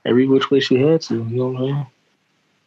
Every 0.07 0.27
which 0.27 0.51
way 0.51 0.61
she 0.61 0.77
had 0.77 1.03
to, 1.03 1.15
you 1.17 1.25
know 1.25 1.49
what 1.49 1.59
I 1.59 1.65
mean? 1.65 1.87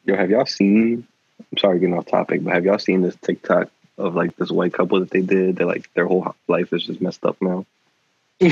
Yo, 0.06 0.16
have 0.18 0.30
y'all 0.30 0.46
seen? 0.46 1.08
I'm 1.40 1.58
sorry, 1.58 1.80
getting 1.80 1.98
off 1.98 2.06
topic, 2.06 2.44
but 2.44 2.54
have 2.54 2.66
y'all 2.66 2.78
seen 2.78 3.02
this 3.02 3.16
TikTok 3.22 3.70
of 4.00 4.16
like 4.16 4.36
this 4.38 4.50
white 4.50 4.74
couple 4.74 5.00
that 5.00 5.12
they 5.12 5.22
did? 5.22 5.58
That 5.58 5.68
like 5.68 5.94
their 5.94 6.08
whole 6.08 6.36
life 6.48 6.74
is 6.74 6.86
just 6.86 7.02
messed 7.02 7.26
up 7.26 7.38
now. 7.42 7.66
no, 8.42 8.50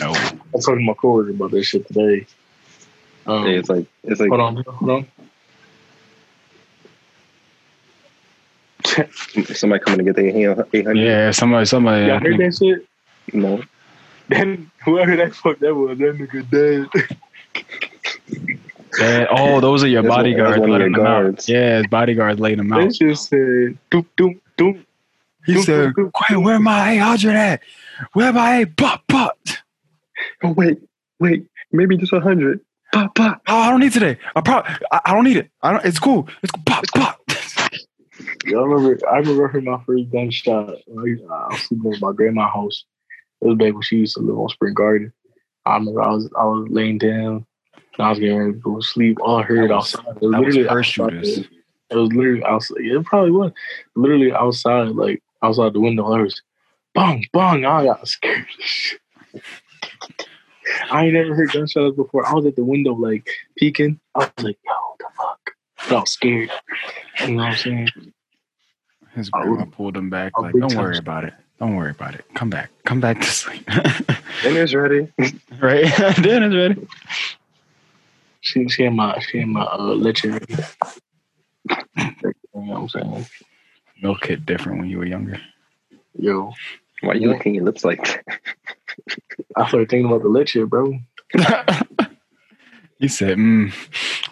I 0.00 0.38
was 0.52 0.64
talking 0.64 0.78
to 0.78 0.84
my 0.84 0.94
coworker 0.94 1.30
about 1.30 1.50
this 1.50 1.66
shit 1.66 1.86
today. 1.86 2.26
Um, 3.26 3.46
yeah, 3.46 3.58
it's 3.58 3.68
like 3.68 3.86
it's 4.02 4.20
like. 4.20 4.30
Hold 4.30 4.40
on, 4.40 4.64
hold 4.64 4.90
on. 4.90 5.06
somebody 9.54 9.84
coming 9.84 9.98
to 9.98 10.04
get 10.04 10.16
their 10.16 10.26
eight 10.26 10.86
hundred. 10.86 10.96
Yeah, 10.96 11.30
somebody, 11.30 11.66
somebody. 11.66 12.06
Y'all 12.06 12.18
heard 12.18 12.38
that 12.38 12.56
shit? 12.56 12.86
No. 13.34 13.62
Then 14.28 14.70
whoever 14.84 15.16
that 15.16 15.34
fuck 15.34 15.58
that 15.58 15.74
was, 15.74 15.98
that 15.98 16.16
nigga 16.16 16.48
dead. 16.50 16.88
Yeah. 18.98 19.26
Oh, 19.30 19.60
those 19.60 19.84
are 19.84 19.88
your 19.88 20.02
that's 20.02 20.14
bodyguards. 20.14 20.58
One, 20.58 20.70
one 20.70 20.80
your 20.80 20.90
guards. 20.90 21.48
Yeah, 21.48 21.78
his 21.78 21.86
bodyguards 21.88 22.40
laid 22.40 22.58
him 22.58 22.72
out. 22.72 22.80
They 22.80 22.88
just 22.88 23.28
said, 23.28 23.78
doom, 23.90 24.06
doom, 24.16 24.40
doom. 24.60 24.86
He 25.46 25.54
doom, 25.54 25.62
said, 25.62 25.94
doom, 25.94 26.10
doom. 26.28 26.42
where 26.44 26.60
my 26.60 26.92
800 26.92 27.34
at? 27.34 27.60
Where 28.12 28.32
my 28.32 28.58
8 28.60 28.76
pop, 28.76 29.02
pop? 29.08 29.38
Oh, 30.42 30.52
wait, 30.52 30.78
wait, 31.18 31.46
maybe 31.72 31.96
just 31.96 32.12
a 32.12 32.16
100. 32.16 32.60
Pop, 32.92 33.14
pop. 33.14 33.42
Oh, 33.46 33.56
I 33.56 33.70
don't 33.70 33.80
need 33.80 33.92
today. 33.92 34.18
I, 34.36 34.40
pro- 34.40 34.62
I, 34.92 35.00
I 35.06 35.14
don't 35.14 35.24
need 35.24 35.38
it. 35.38 35.50
I 35.62 35.72
don't, 35.72 35.84
it's 35.84 35.98
cool. 35.98 36.28
It's 36.42 36.52
cool. 36.52 36.62
Pop, 36.66 36.84
pop. 36.94 37.20
Yeah, 38.46 38.58
I 38.58 38.62
remember, 38.62 39.08
I 39.08 39.18
remember 39.18 39.48
hearing 39.48 39.64
my 39.64 39.82
first 39.86 40.10
gunshot. 40.10 40.70
I 40.70 40.74
was 40.88 41.62
sleeping 41.62 41.94
at 41.94 42.00
my 42.00 42.12
grandma's 42.12 42.52
house. 42.52 42.84
It 43.40 43.48
was 43.48 43.56
back 43.56 43.72
when 43.72 43.82
she 43.82 43.96
used 43.96 44.16
to 44.16 44.22
live 44.22 44.38
on 44.38 44.48
Spring 44.50 44.74
Garden. 44.74 45.12
I 45.64 45.74
remember 45.74 46.02
I 46.02 46.10
was 46.10 46.30
I 46.38 46.44
was 46.44 46.68
laying 46.70 46.98
down 46.98 47.46
I 48.00 48.10
was 48.10 48.18
getting 48.18 48.38
ready 48.38 48.52
to 48.52 48.58
go 48.58 48.76
to 48.76 48.82
sleep. 48.82 49.18
All 49.20 49.38
I 49.38 49.42
heard 49.42 49.70
was, 49.70 49.94
outside. 49.94 50.16
It 50.16 50.22
was 50.22 50.32
literally 50.32 50.66
was 50.66 50.86
shooters. 50.86 51.40
It 51.90 51.96
was 51.96 52.12
literally 52.12 52.44
outside. 52.44 52.78
It 52.80 53.04
probably 53.04 53.30
was. 53.32 53.52
Literally 53.96 54.32
outside, 54.32 54.90
like 54.90 55.22
outside 55.42 55.72
the 55.72 55.80
window. 55.80 56.12
I 56.12 56.22
was 56.22 56.40
bang, 56.94 57.26
bang. 57.32 57.64
I 57.64 57.84
got 57.84 58.06
scared. 58.06 58.46
I 60.90 61.04
ain't 61.06 61.14
never 61.14 61.34
heard 61.34 61.52
gunshots 61.52 61.96
before. 61.96 62.26
I 62.26 62.32
was 62.34 62.46
at 62.46 62.56
the 62.56 62.64
window, 62.64 62.94
like 62.94 63.28
peeking. 63.56 63.98
I 64.14 64.18
was 64.20 64.30
like, 64.44 64.58
yo, 64.64 64.72
what 64.72 64.98
the 64.98 65.06
fuck? 65.16 65.50
But 65.88 65.96
I 65.96 66.00
was 66.00 66.10
scared. 66.10 66.50
You 67.20 67.28
know 67.28 67.36
what 67.36 67.44
I'm 67.44 67.56
saying? 67.56 67.88
His 69.14 69.30
grandma 69.30 69.64
pulled 69.64 69.96
him 69.96 70.10
back. 70.10 70.32
Like, 70.38 70.54
don't 70.54 70.76
worry 70.76 70.98
about 70.98 71.24
it. 71.24 71.34
Don't 71.58 71.76
worry 71.76 71.90
about 71.90 72.14
it. 72.14 72.24
Come 72.34 72.48
back. 72.48 72.70
Come 72.84 73.00
back 73.00 73.20
to 73.20 73.26
sleep. 73.26 73.68
Dinner's 74.42 74.74
ready. 74.74 75.12
right? 75.60 75.84
Dinner's 76.22 76.54
ready. 76.54 76.88
She 78.40 78.66
she 78.68 78.84
had 78.84 78.94
my 78.94 79.18
she 79.18 79.40
had 79.40 79.48
my 79.48 79.64
uh, 79.64 79.78
leche. 79.78 80.24
You 81.96 82.34
know 82.54 82.80
what 82.80 82.80
I'm 82.80 82.88
saying? 82.88 83.26
Milk 84.02 84.26
hit 84.26 84.46
different 84.46 84.80
when 84.80 84.88
you 84.88 84.98
were 84.98 85.06
younger. 85.06 85.40
Yo, 86.18 86.52
why 87.02 87.10
are 87.10 87.16
you 87.16 87.30
licking 87.30 87.54
your 87.54 87.64
lips 87.64 87.84
like 87.84 88.02
that? 88.04 88.40
I 89.56 89.68
started 89.68 89.88
thinking 89.88 90.06
about 90.06 90.22
the 90.22 90.28
leche, 90.28 90.56
bro. 90.66 90.98
you 92.98 93.08
said 93.08 93.38
mm, 93.38 93.72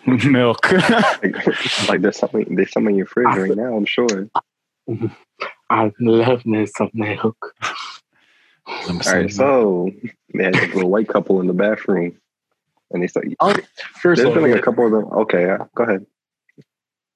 milk. 0.30 0.70
like, 0.72 1.46
like 1.88 2.00
there's 2.00 2.18
something 2.18 2.54
there's 2.54 2.72
something 2.72 2.94
in 2.94 2.98
your 2.98 3.06
fridge 3.06 3.26
I 3.28 3.38
right 3.38 3.56
now. 3.56 3.76
I'm 3.76 3.84
sure. 3.84 4.28
I 5.70 5.92
love 6.00 6.46
me 6.46 6.66
some 6.66 6.90
milk. 6.94 7.54
All 8.66 9.00
right, 9.06 9.30
so 9.30 9.90
they 10.34 10.44
had 10.44 10.54
this 10.54 10.74
little 10.74 10.90
white 10.90 11.08
couple 11.08 11.40
in 11.40 11.46
the 11.46 11.54
bathroom 11.54 12.18
and 12.90 13.02
they 13.02 13.06
said, 13.06 13.22
oh, 13.40 13.54
first 14.00 14.22
there's 14.22 14.34
been 14.34 14.42
like 14.42 14.58
a 14.58 14.62
couple 14.62 14.86
of 14.86 14.92
them. 14.92 15.04
Okay, 15.20 15.42
yeah, 15.42 15.64
go 15.74 15.84
ahead. 15.84 16.06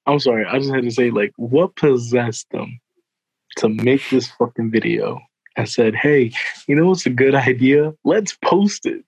I'm 0.05 0.19
sorry. 0.19 0.45
I 0.45 0.59
just 0.59 0.73
had 0.73 0.83
to 0.83 0.91
say, 0.91 1.11
like, 1.11 1.33
what 1.37 1.75
possessed 1.75 2.49
them 2.51 2.79
to 3.57 3.69
make 3.69 4.01
this 4.09 4.29
fucking 4.31 4.71
video 4.71 5.21
I 5.55 5.65
said, 5.65 5.95
hey, 5.95 6.31
you 6.67 6.75
know 6.75 6.87
what's 6.87 7.05
a 7.05 7.11
good 7.11 7.35
idea? 7.35 7.93
Let's 8.03 8.35
post 8.43 8.85
it. 8.85 9.03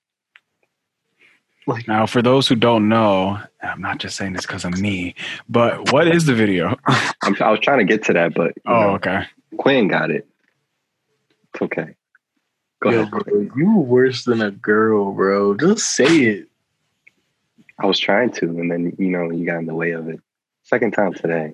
Like, 1.67 1.87
now, 1.87 2.05
for 2.05 2.21
those 2.21 2.47
who 2.47 2.55
don't 2.55 2.87
know, 2.87 3.39
I'm 3.63 3.81
not 3.81 3.97
just 3.97 4.15
saying 4.17 4.33
this 4.33 4.45
because 4.45 4.65
of 4.65 4.79
me, 4.79 5.15
but 5.49 5.91
what 5.91 6.07
is 6.07 6.25
the 6.25 6.35
video? 6.35 6.77
I'm, 7.23 7.35
i 7.41 7.49
was 7.49 7.59
trying 7.59 7.79
to 7.79 7.85
get 7.85 8.03
to 8.05 8.13
that, 8.13 8.35
but 8.35 8.53
oh, 8.67 8.79
know, 8.79 8.89
okay. 8.95 9.25
Quinn 9.57 9.87
got 9.87 10.11
it. 10.11 10.27
It's 11.53 11.63
okay. 11.63 11.95
Go 12.83 12.91
Yo, 12.91 13.01
ahead. 13.01 13.11
Bro, 13.11 13.49
you 13.55 13.77
worse 13.79 14.25
than 14.25 14.41
a 14.41 14.51
girl, 14.51 15.11
bro. 15.13 15.55
Just 15.55 15.95
say 15.95 16.19
it. 16.25 16.49
I 17.79 17.87
was 17.87 17.97
trying 17.97 18.31
to, 18.33 18.45
and 18.45 18.69
then 18.69 18.95
you 18.99 19.07
know 19.07 19.31
you 19.31 19.45
got 19.45 19.57
in 19.57 19.65
the 19.65 19.73
way 19.73 19.91
of 19.91 20.07
it. 20.07 20.21
Second 20.65 20.93
time 20.93 21.13
today. 21.13 21.53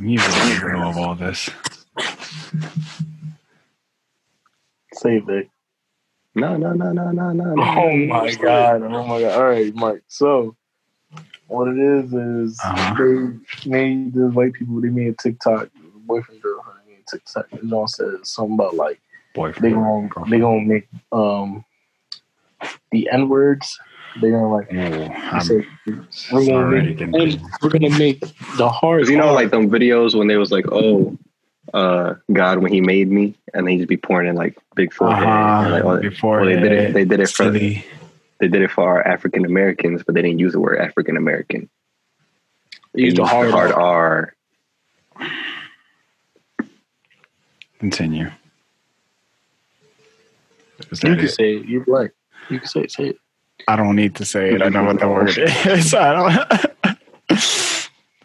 I'm 0.00 0.08
usually 0.08 0.40
in 0.40 0.58
the 0.58 0.66
middle 0.66 0.90
of 0.90 0.98
all 0.98 1.14
this. 1.14 1.48
Save 4.92 5.28
it. 5.28 5.48
No, 6.34 6.56
no, 6.56 6.72
no, 6.72 6.90
no, 6.90 7.12
no, 7.12 7.32
no. 7.32 7.54
Oh 7.62 7.96
my 7.96 8.34
god! 8.34 8.82
Oh 8.82 9.06
my 9.06 9.20
god! 9.20 9.36
All 9.36 9.48
right, 9.48 9.72
Mike. 9.72 10.02
So, 10.08 10.56
what 11.46 11.68
it 11.68 11.78
is 11.78 12.12
is 12.12 12.60
uh-huh. 12.64 12.94
they 12.98 13.70
made 13.70 14.12
the 14.12 14.26
white 14.26 14.52
people. 14.52 14.80
They 14.80 14.88
made 14.88 15.14
a 15.14 15.22
TikTok. 15.22 15.68
Boyfriend 16.04 16.42
girlfriend 16.42 16.80
made 16.88 16.98
a 17.06 17.10
TikTok. 17.10 17.46
It 17.52 17.72
all 17.72 17.86
says 17.86 18.18
something 18.24 18.54
about 18.54 18.74
like 18.74 19.00
boyfriend. 19.32 19.64
They 19.64 19.70
gonna 19.70 20.08
they 20.28 20.40
gonna 20.40 20.66
make 20.66 20.88
um 21.12 21.64
the 22.90 23.08
n 23.12 23.28
words 23.28 23.78
they're 24.20 24.30
gonna 24.30 24.52
like, 24.52 24.68
oh, 24.72 25.38
say, 25.40 25.66
we're 26.32 26.46
gonna 26.46 26.70
make, 26.70 27.40
we're 27.62 27.70
gonna 27.70 27.98
make 27.98 28.20
the 28.56 28.68
hard. 28.68 29.08
You 29.08 29.16
know, 29.16 29.32
like 29.32 29.50
them 29.50 29.70
videos 29.70 30.14
when 30.14 30.28
they 30.28 30.36
was 30.36 30.50
like, 30.50 30.66
oh, 30.70 31.16
uh, 31.74 32.14
God, 32.32 32.58
when 32.58 32.72
He 32.72 32.80
made 32.80 33.10
me, 33.10 33.34
and 33.54 33.66
they 33.66 33.76
just 33.76 33.88
be 33.88 33.96
pouring 33.96 34.28
in 34.28 34.36
like 34.36 34.58
big 34.74 34.92
forehead. 34.92 35.24
Uh-huh. 35.24 35.70
Like, 35.70 35.84
oh, 35.84 36.00
before 36.00 36.44
they 36.44 36.56
did 36.56 36.72
it, 36.72 36.94
they 36.94 37.04
did 37.04 37.20
it 37.20 37.28
for 37.28 37.44
silly. 37.44 37.84
they 38.40 38.48
did 38.48 38.62
it 38.62 38.70
for 38.70 38.84
our 38.84 39.06
African 39.06 39.44
Americans, 39.44 40.02
but 40.04 40.14
they 40.14 40.22
didn't 40.22 40.38
use 40.38 40.52
the 40.52 40.60
word 40.60 40.78
African 40.78 41.16
American. 41.16 41.68
They 42.94 43.02
used 43.02 43.16
the 43.16 43.26
hard, 43.26 43.50
hard 43.50 43.72
R. 43.72 44.34
Continue. 47.78 48.30
You 50.90 50.96
can 50.96 51.18
it? 51.20 51.28
say 51.28 51.56
it. 51.56 51.66
You're 51.66 51.84
black. 51.84 52.10
You 52.48 52.58
can 52.60 52.68
say 52.68 52.80
it. 52.80 52.90
Say 52.90 53.04
it. 53.08 53.18
I 53.66 53.76
don't 53.76 53.96
need 53.96 54.14
to 54.16 54.24
say 54.24 54.54
it. 54.54 54.62
I 54.62 54.68
know 54.68 54.84
what 54.84 55.00
the 55.00 55.08
word 55.08 55.36
is. 55.36 55.94
I 55.94 56.12
don't. 56.12 56.96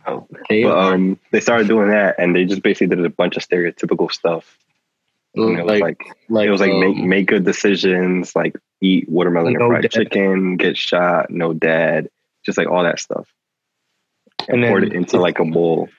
oh, 0.08 0.28
but, 0.50 0.78
um, 0.78 1.19
they 1.32 1.39
started 1.39 1.67
doing 1.67 1.89
that, 1.89 2.15
and 2.19 2.36
they 2.36 2.46
just 2.46 2.62
basically 2.62 2.96
did 2.96 3.06
a 3.06 3.10
bunch 3.10 3.38
of 3.38 3.48
stereotypical 3.48 4.12
stuff. 4.12 4.58
And 5.36 5.58
it 5.58 5.63
was 5.63 5.72
like, 5.72 5.82
like, 5.82 6.15
like 6.30 6.48
it 6.48 6.52
was 6.52 6.62
like 6.62 6.72
um, 6.72 6.80
make 6.80 6.98
make 6.98 7.28
good 7.28 7.43
decisions, 7.43 8.36
like 8.36 8.56
eat 8.82 9.10
watermelon 9.10 9.54
no 9.54 9.62
and 9.62 9.69
fried 9.69 9.82
dad. 9.82 9.91
chicken, 9.91 10.58
get 10.58 10.78
shot, 10.78 11.32
no 11.32 11.54
dad, 11.54 12.10
just 12.46 12.58
like 12.58 12.67
all 12.67 12.84
that 12.84 13.00
stuff, 13.00 13.28
and, 14.48 14.63
and 14.63 14.72
poured 14.72 14.84
it 14.84 14.93
into 14.93 15.19
like 15.19 15.39
a 15.39 15.46
bowl. 15.46 15.89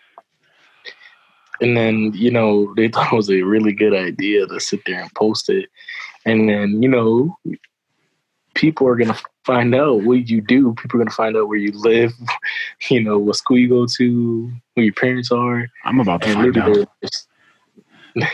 And 1.61 1.77
then 1.77 2.13
you 2.15 2.31
know 2.31 2.73
they 2.75 2.89
thought 2.89 3.13
it 3.13 3.17
was 3.17 3.31
a 3.31 3.43
really 3.43 3.73
good 3.73 3.95
idea 3.95 4.47
to 4.47 4.61
sit 4.61 4.81
there 4.87 5.01
and 5.01 5.15
post 5.15 5.49
it, 5.49 5.69
and 6.25 6.49
then 6.49 6.81
you 6.81 6.89
know 6.89 7.37
people 8.55 8.87
are 8.89 8.97
gonna 8.97 9.17
find 9.45 9.75
out 9.75 10.03
what 10.03 10.29
you 10.29 10.41
do. 10.41 10.75
People 10.75 11.01
are 11.01 11.05
gonna 11.05 11.15
find 11.15 11.37
out 11.37 11.49
where 11.49 11.59
you 11.59 11.73
live, 11.73 12.13
you 12.91 13.01
know, 13.03 13.19
what 13.19 13.37
school 13.37 13.59
you 13.59 13.69
go 13.69 13.87
to, 13.87 14.53
who 14.77 14.83
your 14.83 14.93
parents 14.95 15.31
are. 15.31 15.69
I'm 15.85 16.01
about 16.01 16.23
to 16.23 16.29
And 16.29 16.55
find 16.55 16.59
out. 16.59 16.89
just- 17.03 17.29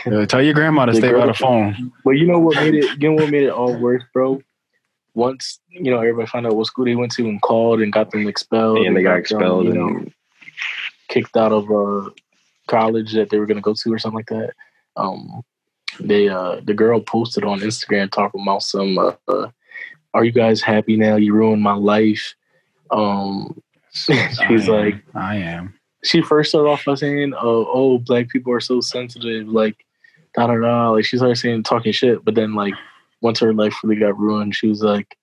Yeah, 0.05 0.25
tell 0.25 0.41
your 0.43 0.53
grandma 0.53 0.85
to 0.85 0.91
The 0.93 0.97
stay 0.99 1.07
by 1.07 1.13
girl- 1.13 1.27
the 1.27 1.33
phone. 1.33 1.91
But 2.05 2.11
you 2.11 2.27
know 2.27 2.39
what 2.39 2.55
made 2.57 2.75
it? 2.75 3.01
You 3.01 3.09
know 3.09 3.15
what 3.23 3.31
made 3.31 3.43
it 3.43 3.49
all 3.49 3.75
worse, 3.75 4.03
bro? 4.13 4.41
Once 5.13 5.59
you 5.69 5.91
know 5.91 5.97
everybody 5.97 6.27
found 6.27 6.45
out 6.47 6.55
what 6.55 6.67
school 6.67 6.85
they 6.85 6.95
went 6.95 7.11
to 7.13 7.27
and 7.27 7.41
called 7.41 7.81
and 7.81 7.91
got 7.91 8.11
them 8.11 8.27
expelled, 8.27 8.77
and 8.85 8.95
they 8.95 9.03
got 9.03 9.11
them, 9.13 9.19
expelled 9.19 9.65
you 9.65 9.73
know, 9.73 9.87
and 9.87 10.13
kicked 11.09 11.35
out 11.35 11.51
of 11.51 11.69
uh, 11.69 12.09
college 12.67 13.11
that 13.13 13.29
they 13.29 13.37
were 13.39 13.45
gonna 13.45 13.59
go 13.59 13.73
to 13.73 13.93
or 13.93 13.99
something 13.99 14.17
like 14.19 14.27
that. 14.27 14.53
Um, 14.95 15.41
they 15.99 16.29
uh, 16.29 16.61
the 16.63 16.73
girl 16.73 17.01
posted 17.01 17.43
on 17.43 17.59
Instagram 17.59 18.09
talking 18.11 18.41
about 18.41 18.63
some. 18.63 18.97
Uh, 18.97 19.13
uh, 19.27 19.49
Are 20.13 20.23
you 20.25 20.31
guys 20.31 20.61
happy 20.61 20.97
now? 20.97 21.15
You 21.15 21.33
ruined 21.33 21.61
my 21.61 21.73
life. 21.73 22.35
Um, 22.91 23.61
she's 23.93 24.39
I 24.39 24.47
like, 24.67 24.95
I 25.15 25.35
am. 25.37 25.73
she 26.03 26.21
first 26.21 26.49
started 26.49 26.69
off 26.69 26.85
by 26.85 26.95
saying, 26.95 27.33
"Oh, 27.35 27.67
oh, 27.71 27.97
black 27.99 28.29
people 28.29 28.53
are 28.53 28.59
so 28.59 28.81
sensitive," 28.81 29.47
like 29.47 29.85
da 30.35 30.47
da 30.47 30.55
da. 30.55 30.89
Like 30.91 31.05
she 31.05 31.17
started 31.17 31.37
saying 31.37 31.63
talking 31.63 31.91
shit, 31.91 32.23
but 32.25 32.35
then 32.35 32.53
like 32.55 32.73
once 33.21 33.39
her 33.39 33.53
life 33.53 33.75
really 33.83 33.99
got 33.99 34.17
ruined, 34.17 34.55
she 34.55 34.67
was 34.67 34.81
like, 34.81 35.17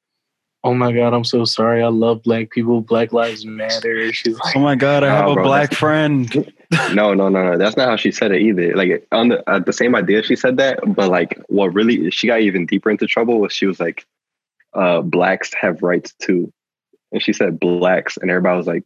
"Oh 0.64 0.74
my 0.74 0.92
god, 0.92 1.12
I'm 1.14 1.24
so 1.24 1.44
sorry. 1.44 1.82
I 1.82 1.88
love 1.88 2.22
black 2.22 2.50
people. 2.50 2.80
Black 2.80 3.12
lives 3.12 3.44
matter." 3.44 4.12
She's 4.12 4.38
like, 4.38 4.56
Oh 4.56 4.60
my 4.60 4.74
god, 4.76 5.04
I 5.04 5.08
Nah, 5.08 5.16
have 5.16 5.30
a 5.30 5.34
bro, 5.34 5.44
black 5.44 5.74
friend. 5.74 6.52
no, 6.94 7.14
no, 7.14 7.28
no, 7.28 7.42
no. 7.50 7.58
That's 7.58 7.76
not 7.76 7.88
how 7.88 7.96
she 7.96 8.10
said 8.12 8.32
it 8.32 8.40
either. 8.42 8.74
Like 8.76 9.06
on 9.12 9.28
the 9.28 9.50
uh, 9.50 9.58
the 9.58 9.72
same 9.72 9.94
idea, 9.94 10.22
she 10.22 10.36
said 10.36 10.56
that, 10.58 10.80
but 10.94 11.08
like 11.10 11.38
what 11.48 11.74
really 11.74 12.10
she 12.10 12.26
got 12.26 12.40
even 12.40 12.66
deeper 12.66 12.90
into 12.90 13.06
trouble 13.06 13.40
was 13.40 13.52
she 13.52 13.66
was 13.66 13.80
like, 13.80 14.06
uh, 14.74 15.02
"Blacks 15.02 15.52
have 15.54 15.82
rights 15.82 16.14
too," 16.20 16.52
and 17.12 17.22
she 17.22 17.32
said 17.32 17.60
blacks, 17.60 18.16
and 18.16 18.30
everybody 18.30 18.56
was 18.56 18.66
like, 18.66 18.84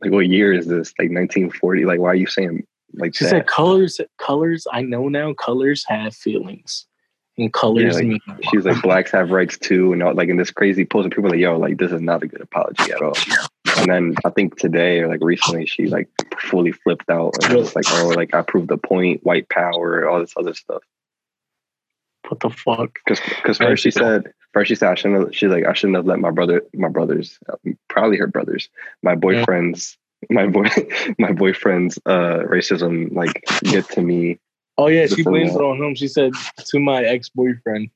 "Like 0.00 0.12
what 0.12 0.26
year 0.28 0.52
is 0.52 0.66
this? 0.66 0.92
Like 0.98 1.10
1940? 1.10 1.84
Like 1.84 2.00
why 2.00 2.08
are 2.08 2.14
you 2.14 2.26
saying 2.26 2.66
like 2.94 3.14
she 3.14 3.24
that?" 3.24 3.30
said, 3.30 3.46
"Colors, 3.46 4.00
colors. 4.18 4.66
I 4.72 4.82
know 4.82 5.08
now. 5.08 5.32
Colors 5.34 5.84
have 5.88 6.14
feelings, 6.14 6.86
and 7.38 7.52
colors 7.52 7.96
like, 7.96 8.06
mean." 8.06 8.20
she 8.50 8.56
was 8.56 8.66
like, 8.66 8.82
"Blacks 8.82 9.10
have 9.12 9.30
rights 9.30 9.58
too," 9.58 9.92
and 9.92 10.02
all, 10.02 10.14
like 10.14 10.28
in 10.28 10.36
this 10.36 10.50
crazy 10.50 10.84
post, 10.84 11.04
and 11.04 11.14
people 11.14 11.30
like, 11.30 11.40
"Yo, 11.40 11.58
like 11.58 11.78
this 11.78 11.92
is 11.92 12.00
not 12.00 12.22
a 12.22 12.26
good 12.26 12.40
apology 12.40 12.92
at 12.92 13.02
all." 13.02 13.16
And 13.78 13.90
then 13.90 14.14
I 14.24 14.30
think 14.30 14.58
today 14.58 15.00
or 15.00 15.08
like 15.08 15.20
recently, 15.22 15.66
she 15.66 15.86
like 15.86 16.08
fully 16.38 16.72
flipped 16.72 17.08
out 17.10 17.34
and 17.42 17.56
was 17.56 17.74
like, 17.74 17.86
"Oh, 17.88 18.08
like 18.08 18.34
I 18.34 18.42
proved 18.42 18.68
the 18.68 18.76
point, 18.76 19.24
white 19.24 19.48
power, 19.48 20.08
all 20.08 20.20
this 20.20 20.34
other 20.36 20.54
stuff." 20.54 20.82
What 22.28 22.40
the 22.40 22.50
fuck? 22.50 22.98
Because 23.04 23.20
because 23.36 23.58
first 23.58 23.82
she 23.82 23.90
said 23.90 24.32
first 24.52 24.68
she 24.68 24.74
said 24.74 24.90
I 24.90 24.94
shouldn't 24.94 25.24
have, 25.24 25.34
she's 25.34 25.50
like 25.50 25.64
I 25.66 25.72
shouldn't 25.72 25.96
have 25.96 26.06
let 26.06 26.18
my 26.18 26.30
brother 26.30 26.62
my 26.74 26.88
brothers 26.88 27.38
probably 27.88 28.16
her 28.18 28.26
brothers 28.26 28.68
my 29.02 29.14
boyfriends 29.14 29.96
my 30.30 30.46
boy 30.46 30.68
my 31.18 31.32
boyfriend's 31.32 31.98
uh 32.06 32.40
racism 32.48 33.12
like 33.12 33.42
get 33.64 33.88
to 33.90 34.02
me 34.02 34.38
Oh 34.78 34.88
yeah, 34.88 35.06
she 35.06 35.22
blames 35.22 35.54
it 35.54 35.60
on 35.60 35.82
him. 35.82 35.94
She 35.94 36.08
said 36.08 36.32
to 36.56 36.80
my 36.80 37.04
ex 37.04 37.28
boyfriend, 37.28 37.90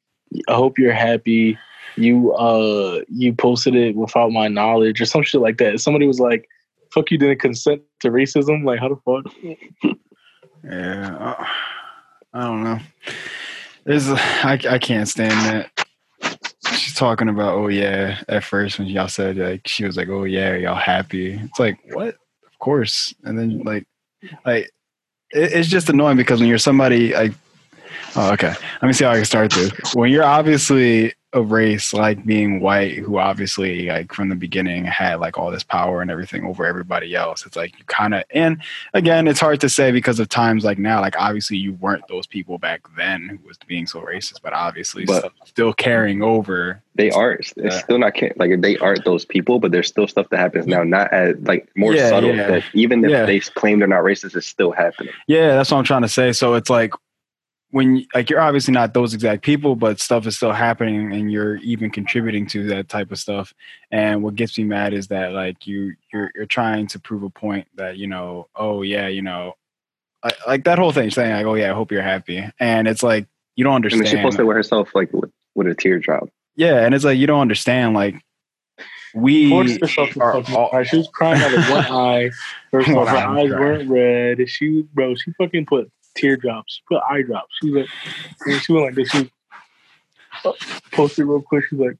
"I 0.48 0.54
hope 0.54 0.78
you're 0.78 0.92
happy. 0.92 1.58
You 1.96 2.32
uh 2.32 3.00
you 3.08 3.32
posted 3.34 3.74
it 3.74 3.96
without 3.96 4.30
my 4.30 4.48
knowledge 4.48 5.00
or 5.00 5.06
some 5.06 5.22
shit 5.22 5.40
like 5.40 5.58
that." 5.58 5.80
Somebody 5.80 6.06
was 6.06 6.20
like, 6.20 6.48
"Fuck, 6.92 7.10
you 7.10 7.18
didn't 7.18 7.40
consent 7.40 7.82
to 8.00 8.10
racism." 8.10 8.64
Like, 8.64 8.80
how 8.80 8.88
the 8.88 8.96
fuck? 8.96 9.96
Yeah, 10.64 11.14
uh, 11.14 11.46
I 12.32 12.40
don't 12.40 12.64
know. 12.64 12.80
There's, 13.87 14.09
I, 14.11 14.59
I 14.68 14.79
can't 14.79 15.09
stand 15.09 15.33
that. 15.46 15.70
She's 16.72 16.94
talking 16.94 17.29
about, 17.29 17.55
oh 17.55 17.68
yeah, 17.68 18.20
at 18.29 18.42
first 18.42 18.79
when 18.79 18.88
y'all 18.88 19.07
said 19.07 19.37
like 19.37 19.66
she 19.68 19.85
was 19.85 19.96
like, 19.96 20.09
oh 20.09 20.25
yeah, 20.25 20.57
y'all 20.57 20.75
happy. 20.75 21.35
It's 21.35 21.59
like 21.61 21.79
what? 21.92 22.09
Of 22.09 22.59
course. 22.59 23.14
And 23.22 23.38
then 23.38 23.61
like, 23.61 23.87
like 24.44 24.72
it, 25.31 25.53
it's 25.53 25.68
just 25.68 25.88
annoying 25.88 26.16
because 26.16 26.40
when 26.40 26.49
you're 26.49 26.59
somebody 26.59 27.14
like, 27.14 27.33
oh 28.16 28.33
okay, 28.33 28.53
let 28.83 28.88
me 28.88 28.92
see 28.92 29.05
how 29.05 29.12
I 29.12 29.16
can 29.16 29.25
start 29.25 29.53
this. 29.53 29.72
When 29.94 30.11
you're 30.11 30.25
obviously 30.25 31.14
a 31.32 31.42
race 31.42 31.92
like 31.92 32.24
being 32.24 32.60
white, 32.60 32.96
who 32.96 33.18
obviously 33.18 33.86
like 33.88 34.12
from 34.12 34.28
the 34.28 34.34
beginning 34.36 34.84
had 34.84 35.16
like 35.20 35.36
all 35.36 35.50
this 35.50 35.64
power 35.64 36.00
and 36.00 36.10
everything 36.10 36.44
over 36.46 36.64
everybody 36.64 37.14
else. 37.14 37.44
It's 37.44 37.56
like 37.56 37.76
you 37.78 37.84
kind 37.86 38.14
of 38.14 38.24
and 38.30 38.62
again, 38.94 39.26
it's 39.28 39.40
hard 39.40 39.60
to 39.60 39.68
say 39.68 39.90
because 39.90 40.18
of 40.20 40.28
times 40.28 40.64
like 40.64 40.78
now. 40.78 41.00
Like 41.00 41.16
obviously, 41.18 41.56
you 41.58 41.74
weren't 41.74 42.06
those 42.08 42.26
people 42.26 42.58
back 42.58 42.80
then 42.96 43.28
who 43.28 43.48
was 43.48 43.58
being 43.66 43.86
so 43.86 44.00
racist, 44.00 44.40
but 44.42 44.52
obviously, 44.52 45.04
But- 45.04 45.18
still, 45.18 45.30
still 45.44 45.72
carrying 45.74 46.22
over. 46.22 46.80
they 46.94 47.10
are 47.10 47.32
it's 47.32 47.52
Yeah. 47.58 47.68
still 47.70 47.98
not 47.98 48.14
like 48.36 48.58
they 48.62 48.78
aren't 48.78 49.04
those 49.04 49.26
people 49.26 49.58
but 49.58 49.70
there's 49.70 49.86
still 49.86 50.08
stuff 50.08 50.30
that 50.30 50.38
happens 50.38 50.66
now 50.66 50.82
not 50.82 51.12
as 51.12 51.36
like 51.42 51.68
more 51.76 51.92
Yeah, 51.94 52.08
subtle 52.08 52.34
yeah. 52.34 52.46
that 52.48 52.62
even 52.72 53.04
if 53.04 53.26
they 53.26 53.38
claim 53.40 53.80
they're 53.80 53.88
not 53.88 54.02
racist 54.02 54.34
it's 54.34 54.46
still 54.46 54.72
happening 54.72 55.12
Yeah, 55.26 55.48
that's 55.56 55.70
what 55.70 55.76
I'm 55.76 55.84
trying 55.84 56.00
to 56.02 56.08
say. 56.08 56.32
So 56.32 56.54
it's 56.54 56.70
like 56.70 56.94
when 57.70 58.07
like 58.14 58.31
you're 58.31 58.40
obviously 58.40 58.72
not 58.72 58.94
those 58.94 59.12
exact 59.12 59.42
people, 59.42 59.74
but 59.76 60.00
stuff 60.00 60.26
is 60.26 60.37
still 60.37 60.52
happening, 60.52 61.12
and 61.12 61.31
you're 61.33 61.57
even 61.57 61.90
contributing 61.90 62.46
to 62.48 62.66
that 62.68 62.88
type 62.88 63.11
of 63.11 63.18
stuff. 63.18 63.52
And 63.90 64.22
what 64.22 64.35
gets 64.37 64.57
me 64.57 64.64
mad 64.64 64.94
is 64.94 65.09
that 65.09 65.33
like 65.33 65.66
you 65.66 65.94
you're 66.12 66.31
you're 66.35 66.46
trying 66.46 66.87
to 66.88 66.98
prove 67.00 67.22
a 67.22 67.31
point 67.31 67.66
that 67.74 67.96
you 67.96 68.07
know, 68.07 68.48
oh 68.55 68.83
yeah, 68.83 69.09
you 69.09 69.22
know, 69.22 69.55
like, 70.24 70.46
like 70.46 70.64
that 70.64 70.79
whole 70.79 70.92
thing 70.92 71.11
saying 71.11 71.33
like, 71.35 71.46
oh 71.46 71.55
yeah, 71.55 71.70
I 71.70 71.74
hope 71.74 71.90
you're 71.90 72.02
happy, 72.02 72.48
and 72.61 72.87
it's 72.88 73.02
like 73.02 73.26
you 73.57 73.64
don't 73.64 73.72
I 73.72 73.76
understand. 73.76 74.05
mean 74.05 74.16
she 74.16 74.22
posted 74.22 74.46
with 74.46 74.57
herself 74.57 74.90
like 74.94 75.12
with, 75.12 75.31
with 75.55 75.66
a 75.66 75.74
teardrop 75.74 76.29
Yeah, 76.57 76.85
and 76.85 76.94
it's 76.94 77.05
like 77.05 77.18
you 77.18 77.26
don't 77.26 77.40
understand. 77.40 77.94
Like 77.94 78.14
we 79.14 79.48
Forced 79.48 79.81
herself 79.81 80.11
to 80.11 80.20
are 80.20 80.33
fucking 80.35 80.55
all- 80.55 80.68
cry. 80.68 80.83
She 80.85 80.98
was 80.98 81.09
crying 81.12 81.40
out 81.42 81.55
of 81.55 81.68
one 81.70 81.85
eye. 81.90 82.31
First 82.70 82.88
of 82.90 82.96
all, 82.96 83.07
her 83.07 83.16
eyes 83.16 83.50
weren't 83.50 83.88
red. 83.90 84.48
She 84.48 84.68
was 84.70 84.85
bro. 84.92 85.14
She 85.14 85.33
fucking 85.33 85.66
put 85.66 85.90
teardrops. 86.16 86.81
Put 86.88 87.02
eye 87.09 87.22
drops. 87.22 87.55
She 87.61 87.70
was 87.70 87.87
like, 88.46 88.62
she 88.62 88.72
went 88.72 88.87
like 88.87 88.94
this. 88.94 89.11
She 89.11 89.31
posted 90.92 91.26
real 91.26 91.42
quick. 91.42 91.64
She's 91.68 91.79
like, 91.79 91.96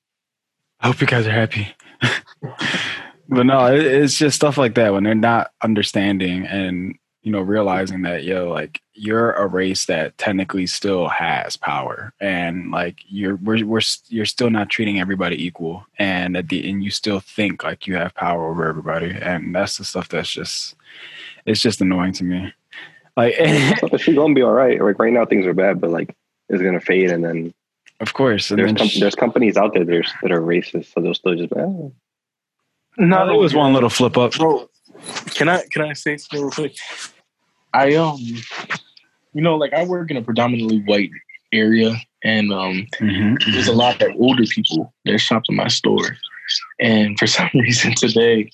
I 0.81 0.89
hope 0.89 1.01
you 1.01 1.07
guys 1.07 1.27
are 1.27 1.31
happy. 1.31 1.69
but 3.29 3.45
no, 3.45 3.67
it, 3.67 3.85
it's 3.85 4.19
just 4.19 4.37
stuff 4.37 4.59
like 4.59 4.75
that 4.75 4.93
when 4.93 5.05
they're 5.05 5.15
not 5.15 5.53
understanding 5.63 6.47
and 6.47 6.99
you 7.27 7.33
know 7.33 7.41
realizing 7.41 8.03
that 8.03 8.23
yo 8.23 8.49
like 8.49 8.81
you're 8.95 9.33
a 9.33 9.49
race 9.49 9.87
that 9.87 10.17
technically 10.17 10.65
still 10.65 11.09
has 11.09 11.57
power 11.57 12.13
and 12.21 12.71
like 12.71 13.01
you're 13.09 13.35
we're, 13.37 13.67
we're 13.67 13.81
you're 14.07 14.25
still 14.25 14.49
not 14.49 14.71
treating 14.71 15.01
everybody 15.01 15.45
equal 15.45 15.85
and 15.99 16.37
at 16.37 16.49
the 16.49 16.69
end 16.69 16.85
you 16.85 16.91
still 16.91 17.19
think 17.19 17.65
like 17.65 17.89
you 17.89 17.97
have 17.97 18.15
power 18.15 18.49
over 18.49 18.69
everybody 18.69 19.11
and 19.11 19.53
that's 19.53 19.77
the 19.77 19.85
stuff 19.85 20.09
that's 20.09 20.31
just 20.31 20.77
it's 21.47 21.61
just 21.61 21.81
annoying 21.81 22.13
to 22.13 22.23
me 22.23 22.55
like 23.17 23.35
she's 23.99 24.15
gonna 24.15 24.35
be 24.35 24.43
all 24.43 24.53
right 24.53 24.81
like 24.81 24.99
right 24.99 25.13
now 25.13 25.25
things 25.25 25.47
are 25.47 25.55
bad 25.55 25.81
but 25.81 25.91
like 25.91 26.15
it's 26.49 26.63
gonna 26.63 26.81
fade 26.81 27.11
and 27.11 27.25
then 27.25 27.55
of 28.01 28.15
course 28.15 28.51
and 28.51 28.59
there's 28.59 28.73
com- 28.73 28.89
sh- 28.89 29.01
there's 29.01 29.15
companies 29.15 29.57
out 29.57 29.73
there 29.75 29.85
that 29.85 29.95
are, 29.95 30.05
that 30.23 30.33
are 30.33 30.41
racist 30.41 30.93
so 30.93 31.01
they'll 31.01 31.15
still 31.15 31.35
just 31.35 31.53
oh. 31.55 31.93
no, 32.99 33.35
it 33.35 33.39
was 33.39 33.55
one 33.55 33.73
little 33.73 33.91
flip 33.91 34.17
up 34.17 34.33
bro. 34.35 34.69
Can 35.35 35.49
I 35.49 35.63
can 35.71 35.83
I 35.83 35.93
say 35.93 36.17
something 36.17 36.43
real 36.43 36.51
quick? 36.51 36.77
I 37.73 37.95
um, 37.95 38.19
you 39.35 39.43
know, 39.43 39.57
like 39.57 39.73
I 39.73 39.85
work 39.85 40.11
in 40.11 40.17
a 40.17 40.23
predominantly 40.23 40.81
white 40.81 41.11
area, 41.53 41.95
and 42.25 42.53
um, 42.53 42.87
Mhm, 42.99 43.39
there's 43.53 43.69
a 43.69 43.73
lot 43.73 44.01
of 44.03 44.13
older 44.19 44.45
people 44.45 44.93
that 45.05 45.19
shop 45.19 45.43
in 45.49 45.57
my 45.57 45.69
store. 45.69 46.17
And 46.81 47.19
for 47.19 47.27
some 47.27 47.51
reason 47.55 47.95
today, 47.95 48.51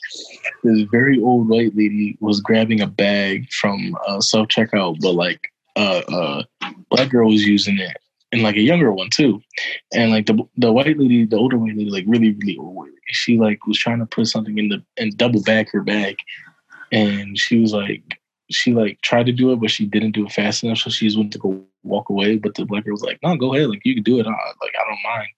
this 0.62 0.82
very 0.90 1.20
old 1.20 1.48
white 1.48 1.76
lady 1.76 2.16
was 2.20 2.40
grabbing 2.40 2.80
a 2.80 2.86
bag 2.86 3.50
from 3.52 3.96
uh, 4.06 4.20
self 4.20 4.48
checkout, 4.48 5.00
but 5.00 5.12
like 5.12 5.40
uh, 5.76 6.42
black 6.90 7.10
girl 7.10 7.28
was 7.28 7.44
using 7.44 7.78
it, 7.78 7.96
and 8.30 8.42
like 8.42 8.56
a 8.56 8.60
younger 8.60 8.92
one 8.92 9.10
too. 9.10 9.40
And 9.92 10.10
like 10.10 10.26
the 10.26 10.42
the 10.56 10.72
white 10.72 10.98
lady, 10.98 11.24
the 11.24 11.36
older 11.36 11.58
white 11.58 11.76
lady, 11.76 11.90
like 11.90 12.04
really 12.06 12.32
really 12.32 12.56
old 12.58 12.88
she 13.08 13.38
like 13.38 13.66
was 13.66 13.78
trying 13.78 13.98
to 13.98 14.06
put 14.06 14.26
something 14.26 14.56
in 14.56 14.68
the 14.68 14.82
and 14.96 15.16
double 15.16 15.42
back 15.42 15.70
her 15.72 15.82
bag, 15.82 16.16
and 16.90 17.38
she 17.38 17.58
was 17.58 17.72
like. 17.72 18.02
She 18.50 18.74
like 18.74 19.00
tried 19.00 19.24
to 19.26 19.32
do 19.32 19.50
it, 19.52 19.60
but 19.60 19.70
she 19.70 19.86
didn't 19.86 20.10
do 20.10 20.26
it 20.26 20.32
fast 20.32 20.62
enough. 20.62 20.76
So 20.76 20.90
she 20.90 21.06
just 21.06 21.16
went 21.16 21.32
to 21.32 21.38
go 21.38 21.64
walk 21.84 22.10
away. 22.10 22.36
But 22.36 22.54
the 22.54 22.66
black 22.66 22.84
girl 22.84 22.92
was 22.92 23.00
like, 23.00 23.18
"No, 23.22 23.34
go 23.34 23.54
ahead. 23.54 23.70
Like 23.70 23.80
you 23.82 23.94
can 23.94 24.02
do 24.02 24.20
it. 24.20 24.26
I, 24.26 24.30
like 24.30 24.74
I 24.78 24.90
don't 24.90 25.02
mind." 25.02 25.28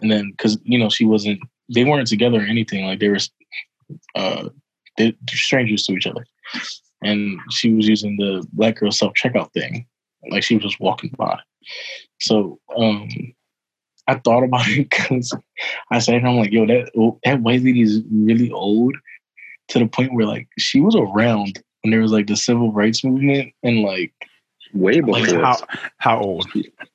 and 0.00 0.10
then 0.10 0.30
because 0.30 0.58
you 0.64 0.78
know 0.78 0.88
she 0.88 1.04
wasn't 1.04 1.40
they 1.74 1.84
weren't 1.84 2.08
together 2.08 2.38
or 2.38 2.46
anything 2.46 2.84
like 2.86 2.98
they 2.98 3.08
were 3.08 3.18
uh 4.14 4.48
they, 4.98 5.10
they're 5.10 5.36
strangers 5.36 5.84
to 5.84 5.92
each 5.92 6.06
other 6.06 6.24
and 7.02 7.38
she 7.50 7.72
was 7.72 7.86
using 7.86 8.16
the 8.16 8.46
black 8.52 8.76
girl 8.76 8.90
self 8.90 9.12
checkout 9.14 9.52
thing 9.52 9.86
like 10.30 10.42
she 10.42 10.54
was 10.54 10.64
just 10.64 10.80
walking 10.80 11.12
by 11.16 11.38
so 12.20 12.58
um 12.76 13.08
i 14.08 14.14
thought 14.14 14.44
about 14.44 14.68
it 14.68 14.88
because 14.90 15.32
i 15.90 15.98
said 15.98 16.24
i'm 16.24 16.36
like 16.36 16.52
yo 16.52 16.66
that 16.66 16.90
that 17.24 17.40
white 17.40 17.62
lady 17.62 17.82
is 17.82 18.02
really 18.10 18.50
old 18.50 18.94
to 19.68 19.78
the 19.78 19.86
point 19.86 20.14
where 20.14 20.26
like 20.26 20.48
she 20.58 20.80
was 20.80 20.94
around 20.94 21.62
when 21.82 21.90
there 21.90 22.00
was 22.00 22.12
like 22.12 22.26
the 22.26 22.36
civil 22.36 22.72
rights 22.72 23.04
movement 23.04 23.52
and 23.62 23.82
like 23.82 24.12
way 24.72 25.00
before. 25.00 25.20
Like 25.20 25.40
how 25.40 25.56
how 25.98 26.20
old? 26.20 26.46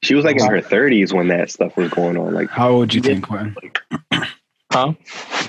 She 0.03 0.15
was 0.15 0.25
like 0.25 0.39
in 0.39 0.45
her 0.45 0.61
thirties 0.61 1.13
when 1.13 1.27
that 1.29 1.51
stuff 1.51 1.75
was 1.77 1.89
going 1.89 2.17
on. 2.17 2.33
Like 2.33 2.49
How 2.49 2.71
old 2.71 2.89
do 2.89 2.97
you 2.97 3.03
think, 3.03 3.27
Quentin? 3.27 3.55
Huh? 4.77 4.93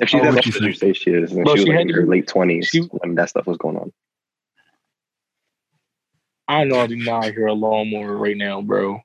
if 0.00 0.08
she's 0.08 0.22
How 0.22 0.28
as 0.28 0.36
old 0.36 0.36
old 0.36 0.46
you 0.46 0.68
as 0.70 0.78
say 0.78 0.92
she 0.94 1.10
is, 1.10 1.32
then 1.32 1.44
Bro, 1.44 1.56
she 1.56 1.60
was 1.60 1.66
she 1.66 1.72
like 1.72 1.80
in 1.80 1.88
her 1.90 2.06
late 2.06 2.26
twenties 2.26 2.68
she- 2.68 2.80
when 2.80 3.14
that 3.16 3.28
stuff 3.28 3.46
was 3.46 3.58
going 3.58 3.76
on. 3.76 3.92
I 6.46 6.64
know 6.64 6.80
I 6.80 6.86
do 6.86 6.96
not 6.96 7.24
hear 7.24 7.46
a 7.46 7.52
lawnmower 7.52 8.16
right 8.16 8.36
now, 8.36 8.62
bro. 8.62 9.02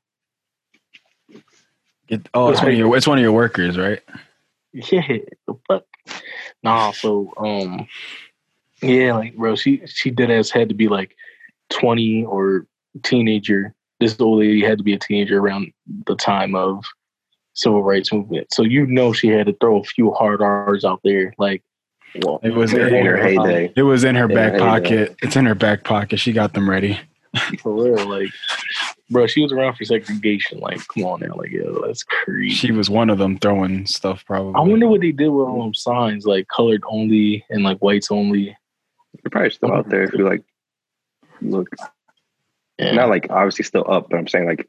It, 2.07 2.30
oh, 2.34 2.51
it's 2.51 2.61
one 2.61 2.71
of 2.71 2.78
your 2.78 2.95
it's 2.95 3.07
one 3.07 3.17
of 3.17 3.21
your 3.21 3.34
workers, 3.34 3.78
right? 3.78 4.01
Yeah, 4.76 5.03
the 5.45 5.53
fuck. 5.67 5.84
Nah, 6.63 6.93
so 6.93 7.32
um, 7.38 7.88
yeah, 8.82 9.13
like 9.13 9.36
bro, 9.36 9.55
she 9.55 9.84
she 9.86 10.09
did 10.09 10.32
as 10.32 10.49
had 10.49 10.69
to 10.69 10.76
be 10.76 10.88
like 10.88 11.15
twenty 11.69 12.26
or 12.26 12.65
teenager. 13.03 13.76
This 13.99 14.19
old 14.19 14.39
lady 14.39 14.63
had 14.63 14.80
to 14.80 14.84
be 14.84 14.93
a 14.93 14.99
teenager 14.99 15.38
around 15.38 15.71
the 16.07 16.15
time 16.15 16.55
of 16.55 16.84
civil 17.54 17.84
rights 17.84 18.12
movement. 18.12 18.54
So 18.54 18.64
you 18.64 18.86
know 18.88 19.14
she 19.14 19.28
had 19.28 19.47
to 19.47 19.54
throw 19.60 19.80
a 19.80 19.84
few 19.84 20.12
hard 20.12 20.41
R's 20.41 20.84
out 20.86 21.01
there, 21.04 21.34
like 21.38 21.64
Well, 22.16 22.39
It 22.43 22.54
was 22.54 22.74
in 22.74 23.06
her 23.06 23.18
heyday. 23.18 23.68
Um, 23.68 23.74
it 23.76 23.84
was 23.84 24.04
in 24.04 24.16
her 24.16 24.28
Yeah, 24.30 24.36
back 24.36 24.51
there 24.54 24.54
you 24.54 24.60
go. 24.60 24.66
pocket. 24.66 25.16
It's 25.22 25.36
in 25.36 25.45
her 25.45 25.56
back 25.56 25.84
pocket. 25.84 26.20
She 26.20 26.34
got 26.34 26.54
them 26.54 26.70
ready. 26.70 26.99
for 27.60 27.74
real, 27.74 28.08
like 28.08 28.30
bro, 29.10 29.28
she 29.28 29.41
was 29.41 29.51
around 29.51 29.76
for 29.76 29.86
segregation. 29.86 30.60
Like, 30.60 30.80
come 30.88 31.04
on 31.06 31.22
now, 31.22 31.36
like 31.36 31.51
yo, 31.51 31.82
that's 31.86 32.04
crazy. 32.04 32.54
She 32.54 32.72
was 32.72 32.89
one 32.89 33.10
of 33.10 33.18
them 33.18 33.38
throwing 33.38 33.86
stuff. 33.86 34.24
Probably. 34.26 34.54
I 34.56 34.62
wonder 34.62 34.88
what 34.88 35.01
they 35.01 35.12
did 35.12 35.30
with 35.30 35.47
all 35.47 35.64
them 35.64 35.74
signs, 35.74 36.26
like 36.26 36.47
colored 36.47 36.84
only 36.88 37.45
and 37.49 37.64
like 37.64 37.80
whites 37.80 38.12
only. 38.12 38.56
They're 39.22 39.30
probably 39.32 39.51
still 39.51 39.74
out 39.74 39.89
there 39.89 40.04
if 40.04 40.14
you 40.14 40.26
like 40.28 40.43
look. 41.41 41.70
Yeah. 42.78 42.93
Not 42.93 43.10
like 43.10 43.28
obviously 43.30 43.66
still 43.66 43.86
up, 43.88 44.10
but 44.10 44.18
I'm 44.18 44.28
saying 44.28 44.45
like 44.47 44.68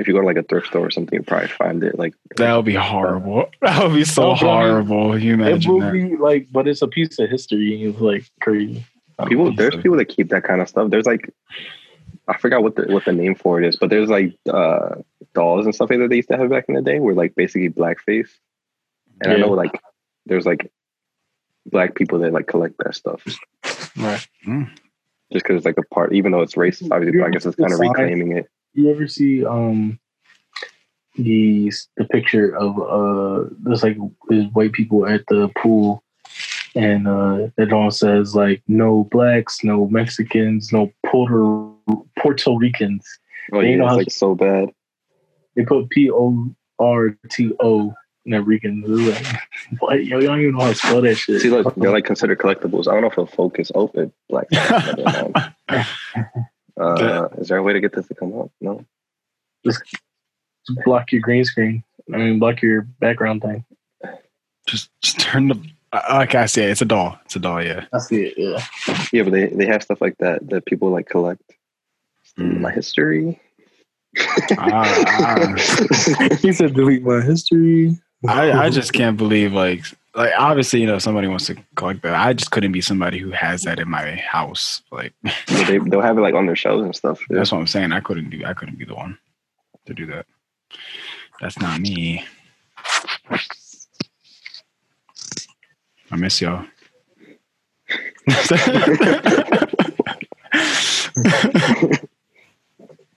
if 0.00 0.08
you 0.08 0.14
go 0.14 0.20
to 0.20 0.26
like 0.26 0.36
a 0.38 0.42
thrift 0.42 0.68
store 0.68 0.86
or 0.86 0.90
something, 0.90 1.16
you 1.18 1.22
probably 1.22 1.48
find 1.48 1.84
it 1.84 1.98
like 1.98 2.14
That 2.36 2.56
would 2.56 2.64
be 2.64 2.74
horrible. 2.74 3.50
That 3.60 3.82
would 3.84 3.94
be 3.94 4.04
so 4.04 4.22
No, 4.22 4.34
bro, 4.36 4.50
I 4.50 4.62
mean, 4.62 4.70
horrible. 4.70 5.18
You 5.18 5.34
It 5.34 5.34
imagine 5.34 5.72
will 5.72 5.80
that? 5.80 5.92
be 5.92 6.16
like, 6.16 6.48
but 6.50 6.66
it's 6.66 6.82
a 6.82 6.88
piece 6.88 7.18
of 7.18 7.28
history. 7.28 7.84
It's 7.84 8.00
like 8.00 8.24
crazy. 8.40 8.84
people. 9.28 9.52
There's 9.52 9.76
people 9.76 9.98
that 9.98 10.06
keep 10.06 10.30
that 10.30 10.44
kind 10.44 10.60
of 10.62 10.68
stuff. 10.68 10.90
There's 10.90 11.06
like 11.06 11.32
I 12.26 12.38
forgot 12.38 12.62
what 12.62 12.76
the 12.76 12.82
what 12.84 13.04
the 13.04 13.12
name 13.12 13.34
for 13.34 13.60
it 13.60 13.66
is, 13.68 13.76
but 13.76 13.90
there's 13.90 14.08
like 14.08 14.34
uh 14.48 14.96
dolls 15.34 15.66
and 15.66 15.74
stuff 15.74 15.90
like 15.90 15.98
that 15.98 16.08
they 16.08 16.16
used 16.16 16.30
to 16.30 16.36
have 16.38 16.48
back 16.50 16.64
in 16.68 16.74
the 16.74 16.82
day, 16.82 16.98
were 16.98 17.14
like 17.14 17.34
basically 17.34 17.68
blackface. 17.68 18.30
And 19.20 19.32
I 19.32 19.36
Yeah. 19.36 19.42
know 19.42 19.50
like 19.52 19.78
there's 20.26 20.46
like 20.46 20.70
black 21.66 21.94
people 21.94 22.18
that 22.20 22.32
like 22.32 22.46
collect 22.46 22.76
that 22.78 22.94
stuff 22.94 23.22
Right. 23.96 24.26
just 25.32 25.44
because 25.44 25.56
it's 25.56 25.66
like 25.66 25.76
a 25.78 25.94
part, 25.94 26.14
even 26.14 26.32
though 26.32 26.40
it's 26.40 26.54
racist. 26.54 26.90
Obviously, 26.90 27.20
I 27.22 27.28
guess 27.30 27.44
it's 27.44 27.56
kind 27.56 27.72
of 27.72 27.80
reclaiming 27.80 28.36
it. 28.38 28.48
You 28.74 28.90
ever 28.90 29.06
see 29.08 29.44
um 29.44 29.98
the 31.16 31.72
the 31.96 32.04
picture 32.06 32.56
of 32.56 32.78
uh 32.80 33.48
there's 33.60 33.82
like 33.82 33.96
white 34.52 34.72
people 34.72 35.06
at 35.06 35.24
the 35.28 35.50
pool 35.58 36.02
and 36.76 37.08
uh 37.08 37.48
it 37.58 37.72
all 37.72 37.90
says 37.90 38.34
like 38.34 38.62
no 38.68 39.04
blacks, 39.10 39.64
no 39.64 39.88
Mexicans, 39.88 40.72
no 40.72 40.92
Puerto 41.06 41.74
Puerto 42.18 42.56
Ricans. 42.56 43.04
Oh 43.52 43.60
You 43.60 43.70
yeah, 43.70 43.76
know 43.76 43.84
it's 43.86 43.90
how- 43.90 43.96
like 43.96 44.10
so 44.10 44.34
bad. 44.34 44.68
They 45.56 45.64
put 45.64 45.90
P 45.90 46.10
O 46.10 46.48
R 46.78 47.16
T 47.28 47.52
O 47.60 47.92
and 48.24 48.34
then 48.34 48.44
Ricans. 48.44 48.86
Like, 48.88 49.26
what? 49.80 50.04
Yo, 50.04 50.20
you 50.20 50.26
don't 50.28 50.40
even 50.40 50.52
know 50.54 50.60
how 50.60 50.68
to 50.68 50.74
spell 50.76 51.00
that 51.02 51.16
shit. 51.16 51.40
See, 51.40 51.50
look, 51.50 51.74
they're 51.74 51.90
like 51.90 52.04
considered 52.04 52.38
collectibles. 52.38 52.86
I 52.86 52.92
don't 52.92 53.00
know 53.02 53.08
if 53.08 53.16
they'll 53.16 53.26
focus 53.26 53.72
open 53.74 54.12
black. 54.28 54.46
uh, 56.80 57.28
is 57.38 57.48
there 57.48 57.58
a 57.58 57.62
way 57.62 57.72
to 57.72 57.80
get 57.80 57.94
this 57.94 58.06
to 58.08 58.14
come 58.14 58.38
up? 58.38 58.50
No. 58.60 58.84
Just 59.64 59.82
block 60.84 61.12
your 61.12 61.20
green 61.20 61.44
screen. 61.44 61.84
I 62.12 62.16
mean, 62.16 62.38
block 62.38 62.62
your 62.62 62.82
background 62.82 63.42
thing. 63.42 63.64
Just, 64.66 64.90
just 65.02 65.20
turn 65.20 65.48
the. 65.48 65.70
Uh, 65.92 66.00
like 66.10 66.34
I 66.34 66.46
said, 66.46 66.70
it's 66.70 66.82
a 66.82 66.84
doll. 66.84 67.18
It's 67.24 67.36
a 67.36 67.40
doll. 67.40 67.62
Yeah. 67.62 67.86
I 67.92 67.98
see 67.98 68.26
it. 68.26 68.34
Yeah. 68.36 68.64
Yeah, 69.12 69.24
but 69.24 69.32
they, 69.32 69.46
they 69.46 69.66
have 69.66 69.82
stuff 69.82 70.00
like 70.00 70.16
that 70.18 70.48
that 70.48 70.66
people 70.66 70.90
like 70.90 71.08
collect. 71.08 71.42
Mm. 72.38 72.60
My 72.60 72.70
history. 72.70 73.40
Ah, 74.58 75.54
he 76.40 76.52
said 76.52 76.74
delete 76.74 77.02
my 77.02 77.20
history. 77.20 77.96
I, 78.26 78.52
I 78.52 78.70
just 78.70 78.92
can't 78.92 79.16
believe 79.16 79.52
like 79.52 79.84
like 80.14 80.32
obviously 80.36 80.80
you 80.80 80.86
know 80.86 80.98
somebody 80.98 81.28
wants 81.28 81.46
to 81.46 81.56
collect 81.76 82.02
that. 82.02 82.14
I 82.14 82.32
just 82.32 82.50
couldn't 82.50 82.72
be 82.72 82.80
somebody 82.80 83.18
who 83.18 83.30
has 83.30 83.62
that 83.62 83.78
in 83.78 83.88
my 83.88 84.16
house. 84.16 84.82
Like 84.90 85.14
they 85.46 85.78
they'll 85.78 86.00
have 86.00 86.18
it 86.18 86.22
like 86.22 86.34
on 86.34 86.46
their 86.46 86.56
shelves 86.56 86.84
and 86.84 86.94
stuff. 86.94 87.20
Yeah. 87.30 87.38
that's 87.38 87.52
what 87.52 87.58
I'm 87.58 87.66
saying. 87.66 87.92
I 87.92 88.00
couldn't 88.00 88.30
do. 88.30 88.44
I 88.44 88.54
couldn't 88.54 88.78
be 88.78 88.84
the 88.84 88.94
one 88.94 89.18
to 89.86 89.94
do 89.94 90.06
that. 90.06 90.26
That's 91.40 91.58
not 91.58 91.80
me. 91.80 92.24
I 96.10 96.16
miss 96.16 96.40
y'all. 96.40 96.64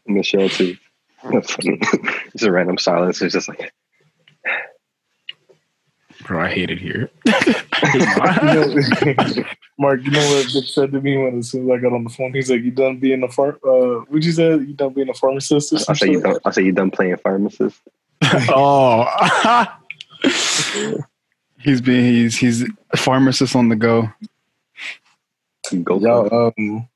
Michelle 0.06 0.50
too. 0.50 0.78
It's 1.24 2.44
a 2.44 2.52
random 2.52 2.78
silence. 2.78 3.22
It's 3.22 3.34
just 3.34 3.48
like 3.48 3.72
Bro, 6.26 6.44
I 6.44 6.50
hate 6.50 6.70
it 6.72 6.80
here. 6.80 7.10
You 7.26 8.00
know- 8.00 9.44
Mark, 9.80 10.04
you 10.04 10.12
know 10.12 10.20
what 10.20 10.48
Dick 10.54 10.66
said 10.66 10.92
to 10.92 11.02
me 11.02 11.18
when 11.18 11.40
as 11.40 11.50
soon 11.50 11.70
as 11.70 11.78
I 11.78 11.82
got 11.82 11.94
on 11.94 12.04
the 12.04 12.10
phone? 12.10 12.34
He's 12.34 12.50
like, 12.50 12.62
"You 12.62 12.72
done 12.72 13.00
being 13.00 13.24
a 13.24 13.28
far? 13.28 13.58
Uh, 13.66 14.02
what 14.08 14.22
you 14.22 14.32
said? 14.32 14.62
You 14.62 14.74
done 14.74 14.94
being 14.94 15.10
a 15.10 15.14
pharmacist?" 15.14 15.74
Or 15.74 15.78
I 15.78 15.80
some 15.80 15.96
say 15.96 16.12
you 16.12 16.22
done 16.22 16.38
I 16.46 16.52
say 16.52 16.64
you 16.64 16.72
done 16.72 16.92
playing 16.92 17.18
pharmacist. 17.18 17.82
oh, 18.24 19.08
he's 21.60 21.82
being 21.82 22.06
he's 22.14 22.38
he's 22.38 22.64
a 22.92 22.98
pharmacist 22.98 23.56
on 23.56 23.70
the 23.70 23.76
go. 23.76 24.10
Go 25.84 26.00
Y'all, 26.00 26.54
um, 26.58 26.88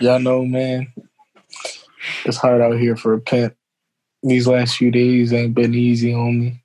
y'all 0.00 0.20
know, 0.20 0.44
man, 0.44 0.92
it's 2.24 2.36
hard 2.36 2.60
out 2.60 2.78
here 2.78 2.96
for 2.96 3.14
a 3.14 3.20
pimp. 3.20 3.56
These 4.22 4.46
last 4.46 4.76
few 4.76 4.90
days 4.90 5.32
ain't 5.32 5.54
been 5.54 5.74
easy 5.74 6.14
on 6.14 6.40
me. 6.40 6.63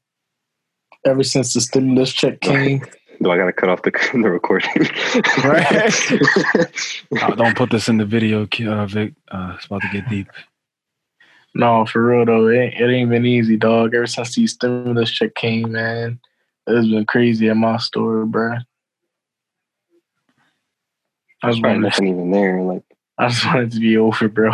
Ever 1.06 1.24
since 1.24 1.54
the 1.54 1.62
stimulus 1.62 2.12
check 2.14 2.42
came, 2.42 2.82
Do 3.22 3.32
I 3.32 3.38
gotta 3.38 3.54
cut 3.54 3.70
off 3.70 3.82
the 3.84 3.92
the 4.14 4.30
recording? 4.30 4.70
Right. 5.44 5.94
Uh, 7.22 7.34
don't 7.36 7.58
put 7.58 7.72
this 7.72 7.90
in 7.90 7.98
the 7.98 8.06
video, 8.06 8.46
Ki- 8.46 8.68
uh, 8.68 8.86
Vic. 8.86 9.14
Uh, 9.32 9.54
it's 9.56 9.66
about 9.66 9.82
to 9.82 9.90
get 9.92 10.08
deep. 10.10 10.28
no, 11.56 11.84
for 11.86 12.06
real 12.06 12.24
though, 12.26 12.48
it 12.48 12.58
ain't, 12.58 12.74
it 12.76 12.94
ain't 12.94 13.10
been 13.10 13.26
easy, 13.26 13.58
dog. 13.58 13.96
Ever 13.96 14.06
since 14.06 14.36
the 14.36 14.46
stimulus 14.46 15.10
check 15.10 15.34
came, 15.36 15.72
man, 15.72 16.20
it's 16.68 16.88
been 16.88 17.06
crazy 17.06 17.50
at 17.50 17.58
my 17.58 17.78
store, 17.78 18.26
bro. 18.26 18.58
I 21.42 21.48
was 21.48 21.60
probably 21.60 21.78
wanted, 21.78 21.82
nothing 21.90 22.08
even 22.10 22.32
there. 22.32 22.62
Like 22.62 22.84
I 23.18 23.30
just 23.30 23.46
wanted 23.46 23.72
to 23.72 23.80
be 23.80 23.98
over, 23.98 24.28
bro. 24.30 24.52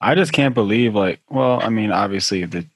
I 0.00 0.14
just 0.14 0.32
can't 0.32 0.54
believe, 0.54 0.94
like, 0.94 1.20
well, 1.30 1.60
I 1.62 1.70
mean, 1.70 1.90
obviously, 1.92 2.44
the 2.44 2.66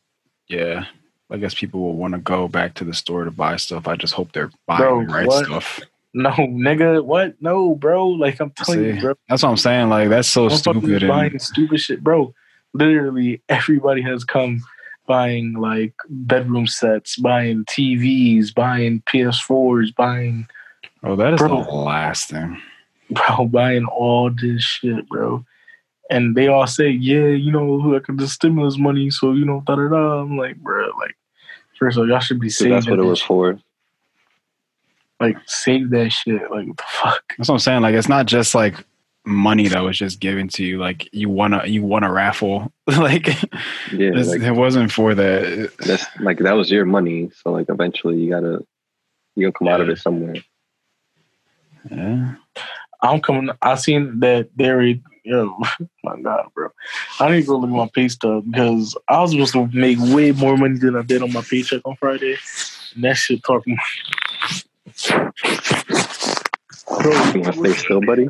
yeah, 0.48 0.86
I 1.32 1.38
guess 1.38 1.54
people 1.54 1.80
will 1.80 1.96
want 1.96 2.12
to 2.14 2.18
go 2.20 2.46
back 2.46 2.74
to 2.74 2.84
the 2.84 2.92
store 2.94 3.24
to 3.24 3.30
buy 3.30 3.56
stuff. 3.56 3.88
I 3.88 3.96
just 3.96 4.12
hope 4.14 4.32
they're 4.32 4.50
buying 4.66 4.82
Bro, 4.82 5.06
the 5.06 5.12
right 5.12 5.26
what? 5.26 5.46
stuff. 5.46 5.80
No, 6.14 6.30
nigga, 6.30 7.02
what? 7.02 7.40
No, 7.40 7.74
bro. 7.74 8.06
Like 8.08 8.38
I'm 8.40 8.50
telling 8.50 8.80
See, 8.80 8.88
you, 8.96 9.00
bro. 9.00 9.14
that's 9.30 9.42
what 9.42 9.48
I'm 9.48 9.56
saying. 9.56 9.88
Like, 9.88 10.10
that's 10.10 10.28
so 10.28 10.48
Motherfuckers 10.48 10.80
stupid. 10.82 11.08
buying 11.08 11.30
And, 11.32 11.42
stupid 11.42 11.80
shit, 11.80 12.04
bro. 12.04 12.34
Literally, 12.74 13.40
everybody 13.48 14.02
has 14.02 14.22
come 14.24 14.60
buying 15.06 15.54
like 15.54 15.94
bedroom 16.10 16.66
sets, 16.66 17.16
buying 17.16 17.64
TVs, 17.64 18.54
buying 18.54 19.02
PS4s, 19.08 19.94
buying 19.96 20.46
oh, 21.02 21.16
that 21.16 21.32
is 21.34 21.38
Bro. 21.40 21.64
the 21.64 21.70
last 21.70 22.28
thing. 22.28 22.60
bro, 23.10 23.46
buying 23.46 23.86
all 23.86 24.30
this 24.30 24.62
shit, 24.62 25.08
bro. 25.08 25.44
And 26.10 26.34
they 26.36 26.46
all 26.48 26.66
say, 26.66 26.90
yeah, 26.90 27.28
you 27.28 27.50
know, 27.50 27.66
look 27.66 28.08
at 28.10 28.18
the 28.18 28.28
stimulus 28.28 28.76
money, 28.76 29.08
so 29.10 29.32
you 29.32 29.46
know, 29.46 29.62
da 29.66 29.76
da 29.76 29.88
da. 29.88 30.20
I'm 30.20 30.36
like, 30.36 30.56
bro, 30.56 30.90
like, 30.98 31.16
first 31.82 31.96
of 31.98 32.02
all, 32.02 32.08
y'all 32.08 32.20
should 32.20 32.38
be 32.40 32.48
so 32.48 32.64
saving. 32.64 32.74
that's 32.74 32.88
what 32.88 32.98
it 33.00 33.02
was 33.02 33.18
shit. 33.18 33.26
for. 33.26 33.58
Like, 35.20 35.36
save 35.46 35.90
that 35.90 36.10
shit. 36.10 36.42
Like, 36.50 36.66
what 36.68 36.76
the 36.76 36.82
fuck? 36.88 37.22
That's 37.36 37.48
what 37.48 37.54
I'm 37.56 37.58
saying. 37.60 37.82
Like, 37.82 37.94
it's 37.94 38.08
not 38.08 38.26
just 38.26 38.54
like 38.54 38.74
money 39.24 39.68
that 39.68 39.80
was 39.80 39.96
just 39.98 40.20
given 40.20 40.48
to 40.48 40.64
you. 40.64 40.78
Like, 40.78 41.08
you 41.12 41.28
wanna 41.28 41.64
you 41.66 41.82
want 41.82 42.04
a 42.04 42.10
raffle. 42.12 42.72
like, 42.86 43.26
Yeah, 43.92 44.08
it's- 44.10 44.28
like 44.28 44.42
it 44.42 44.52
wasn't 44.52 44.90
for 44.92 45.14
that. 45.14 45.72
that's 45.78 46.04
like 46.20 46.38
that 46.38 46.52
was 46.52 46.70
your 46.70 46.84
money. 46.84 47.30
So 47.42 47.52
like 47.52 47.66
eventually 47.68 48.16
you 48.20 48.30
gotta 48.30 48.64
you 49.36 49.42
gonna 49.46 49.52
come 49.52 49.68
out 49.68 49.80
of 49.80 49.88
it 49.88 49.98
somewhere. 49.98 50.36
Yeah. 51.90 52.34
I'm 53.00 53.20
coming. 53.20 53.50
I 53.60 53.74
seen 53.74 54.20
that 54.20 54.48
there. 54.56 54.94
Yo, 55.24 55.56
my 56.04 56.20
God, 56.20 56.48
bro. 56.54 56.68
I 57.20 57.30
need 57.30 57.42
to 57.42 57.46
go 57.46 57.58
look 57.58 57.70
at 57.70 57.76
my 57.76 57.88
pay 57.94 58.08
stub 58.08 58.44
because 58.50 58.96
I 59.08 59.20
was 59.20 59.30
supposed 59.32 59.52
to 59.52 59.68
make 59.72 59.98
way 60.00 60.32
more 60.32 60.56
money 60.56 60.78
than 60.78 60.96
I 60.96 61.02
did 61.02 61.22
on 61.22 61.32
my 61.32 61.42
paycheck 61.42 61.82
on 61.84 61.96
Friday. 61.96 62.36
And 62.94 63.04
that 63.04 63.14
shit 63.14 63.42
talking. 63.44 63.76
You 65.04 65.32
wanna 67.40 67.52
stay 67.52 67.72
still, 67.74 68.00
buddy? 68.00 68.28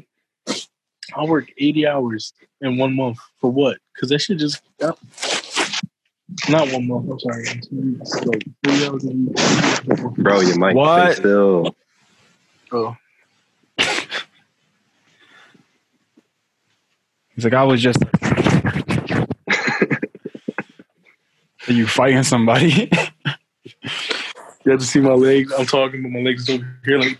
I 1.16 1.24
work 1.24 1.50
eighty 1.58 1.86
hours 1.86 2.32
in 2.60 2.76
one 2.76 2.94
month 2.94 3.18
for 3.40 3.50
what? 3.50 3.78
Because 3.94 4.10
that 4.10 4.20
shit 4.20 4.38
just 4.38 4.62
uh, 4.82 4.92
not 6.48 6.70
one 6.70 6.86
month. 6.88 7.10
I'm 7.10 7.20
sorry, 7.20 7.48
in 7.48 7.60
two 7.60 7.98
weeks. 7.98 8.14
Like 8.24 8.44
three 8.64 8.86
hours 8.86 9.04
a 9.04 9.08
week. 9.08 10.16
Bro, 10.18 10.40
your 10.40 10.58
mic 10.58 10.76
What? 10.76 11.12
stay 11.14 11.20
still. 11.20 11.74
Oh, 12.70 12.96
He's 17.34 17.44
like, 17.44 17.54
I 17.54 17.64
was 17.64 17.80
just. 17.80 17.98
Are 21.68 21.72
you 21.72 21.86
fighting 21.86 22.22
somebody? 22.24 22.90
you 24.64 24.70
have 24.70 24.80
to 24.80 24.86
see 24.86 25.00
my 25.00 25.12
legs. 25.12 25.52
I'm 25.56 25.66
talking, 25.66 26.02
but 26.02 26.10
my 26.10 26.20
legs 26.20 26.48
is 26.48 26.56
over 26.56 26.78
here 26.84 26.98
like 26.98 27.18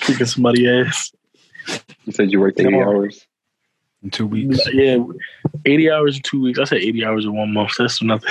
kicking 0.00 0.26
somebody 0.26 0.68
ass. 0.68 1.12
You 2.04 2.12
said 2.12 2.30
you 2.30 2.40
worked 2.40 2.60
80 2.60 2.70
Come 2.70 2.80
hours. 2.80 3.26
In 4.02 4.10
two 4.10 4.26
weeks. 4.26 4.58
Yeah, 4.72 4.98
eighty 5.64 5.90
hours 5.90 6.16
in 6.16 6.22
two 6.22 6.42
weeks. 6.42 6.58
I 6.58 6.64
said 6.64 6.78
eighty 6.78 7.04
hours 7.04 7.24
in 7.24 7.34
one 7.34 7.52
month. 7.52 7.72
That's 7.78 8.02
nothing. 8.02 8.30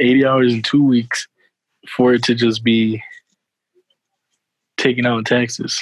Eighty 0.00 0.24
hours 0.24 0.52
in 0.52 0.62
two 0.62 0.82
weeks 0.82 1.28
for 1.88 2.14
it 2.14 2.22
to 2.24 2.34
just 2.34 2.64
be 2.64 3.02
taken 4.78 5.06
out 5.06 5.18
in 5.18 5.24
taxes. 5.24 5.80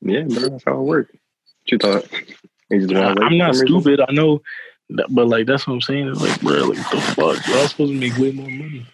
Yeah, 0.00 0.22
bro, 0.22 0.48
that's 0.50 0.64
how 0.64 0.78
it 0.78 0.82
worked. 0.82 1.12
What 1.12 1.72
you 1.72 1.78
thought? 1.78 2.06
You 2.70 2.80
just 2.86 2.94
wanna 2.94 3.14
wait 3.20 3.26
I'm 3.26 3.38
not 3.38 3.50
for 3.56 3.66
some 3.66 3.66
reason? 3.66 3.82
stupid. 3.82 4.00
I 4.08 4.12
know, 4.12 4.42
that, 4.90 5.06
but 5.10 5.26
like 5.28 5.46
that's 5.46 5.66
what 5.66 5.74
I'm 5.74 5.80
saying. 5.80 6.08
It's 6.08 6.20
like, 6.20 6.40
bro, 6.40 6.64
like 6.64 6.78
the 6.90 7.00
fuck? 7.00 7.46
Y'all 7.46 7.66
supposed 7.68 7.92
to 7.92 7.98
make 7.98 8.16
way 8.18 8.32
more 8.32 8.48
money. 8.48 8.86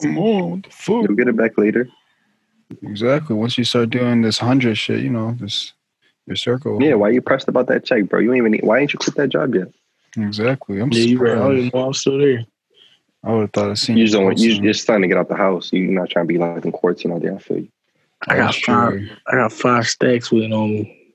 Come 0.00 0.18
on, 0.18 0.50
what 0.50 0.62
the 0.64 0.70
fuck? 0.70 1.02
You'll 1.04 1.14
get 1.16 1.28
it 1.28 1.36
back 1.36 1.56
later. 1.58 1.88
Exactly. 2.82 3.36
Once 3.36 3.58
you 3.58 3.64
start 3.64 3.90
doing 3.90 4.22
this 4.22 4.38
hundred 4.38 4.76
shit, 4.76 5.00
you 5.00 5.10
know, 5.10 5.36
this 5.38 5.72
your 6.26 6.36
circle. 6.36 6.82
Yeah, 6.82 6.94
why 6.94 7.10
you 7.10 7.20
pressed 7.20 7.48
about 7.48 7.66
that 7.68 7.84
check, 7.84 8.08
bro? 8.08 8.20
You 8.20 8.32
ain't 8.32 8.38
even 8.38 8.52
need, 8.52 8.62
why 8.64 8.78
ain't 8.78 8.92
you 8.92 8.98
quit 8.98 9.16
that 9.16 9.28
job 9.28 9.54
yet? 9.54 9.68
Exactly. 10.16 10.80
I'm 10.80 10.90
Yeah, 10.92 11.02
you 11.02 11.18
right. 11.18 11.32
I 11.32 11.34
don't 11.34 11.42
surprised. 11.42 11.66
even 11.66 11.78
know 11.80 11.86
I'm 11.86 11.94
still 11.94 12.18
there. 12.18 12.46
I 13.24 13.32
would 13.32 13.40
have 13.42 13.52
thought 13.52 13.70
I 13.70 13.74
seen 13.74 13.96
You 13.96 14.04
just 14.04 14.14
don't 14.14 14.38
you 14.38 14.52
soon. 14.52 14.64
you're 14.64 14.72
just 14.72 14.82
starting 14.82 15.02
to 15.02 15.08
get 15.08 15.16
out 15.18 15.28
the 15.28 15.36
house. 15.36 15.72
You're 15.72 15.90
not 15.92 16.10
trying 16.10 16.26
to 16.26 16.28
be 16.32 16.38
like 16.38 16.64
in 16.64 16.72
courts, 16.72 17.04
you 17.04 17.10
know, 17.10 17.18
there 17.18 17.34
I 17.34 17.38
feel 17.38 17.58
you. 17.58 17.68
I 18.28 18.36
got 18.36 18.54
five. 18.54 19.00
I 19.26 19.32
got 19.32 19.52
five 19.52 19.86
stacks 19.86 20.30
waiting 20.30 20.52
on 20.52 20.70
me. 20.70 21.14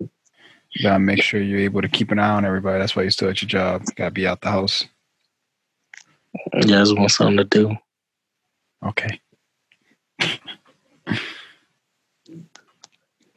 You 0.00 0.82
gotta 0.82 1.00
make 1.00 1.22
sure 1.22 1.40
you're 1.40 1.60
able 1.60 1.82
to 1.82 1.88
keep 1.88 2.10
an 2.10 2.18
eye 2.18 2.30
on 2.30 2.44
everybody. 2.44 2.78
That's 2.78 2.94
why 2.94 3.02
you're 3.02 3.10
still 3.10 3.28
at 3.28 3.42
your 3.42 3.48
job. 3.48 3.84
gotta 3.96 4.10
be 4.10 4.26
out 4.26 4.40
the 4.40 4.50
house. 4.50 4.84
I 6.54 6.60
just 6.60 6.96
want 6.96 7.10
something 7.10 7.36
to 7.38 7.44
do. 7.44 7.76
Okay. 8.84 9.20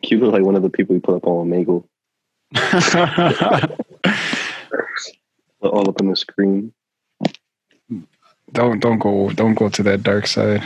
You 0.10 0.20
look 0.20 0.34
like 0.34 0.44
one 0.44 0.56
of 0.56 0.64
the 0.64 0.70
people 0.70 0.94
we 0.94 1.00
put 1.00 1.16
up 1.16 1.26
on 1.26 1.50
Omegle, 1.50 1.86
all 5.62 5.90
up 5.90 6.02
on 6.02 6.08
the 6.10 6.16
screen. 6.16 6.74
don't 8.52 8.80
don't 8.80 9.00
go 9.00 9.30
don't 9.30 9.54
go 9.54 9.70
to 9.70 9.84
that 9.84 10.04
dark 10.04 10.28
side. 10.28 10.62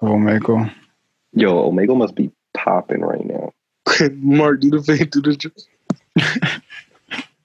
Oh 0.00 0.18
Michael. 0.18 0.68
Yo, 1.32 1.70
Omegle 1.70 1.96
must 1.96 2.14
be 2.14 2.30
popping 2.52 3.00
right 3.00 3.24
now. 3.24 3.52
Mark, 4.12 4.60
do 4.60 4.70
the 4.70 4.82
thing. 4.82 5.06
Do 5.06 5.20
the. 5.20 5.50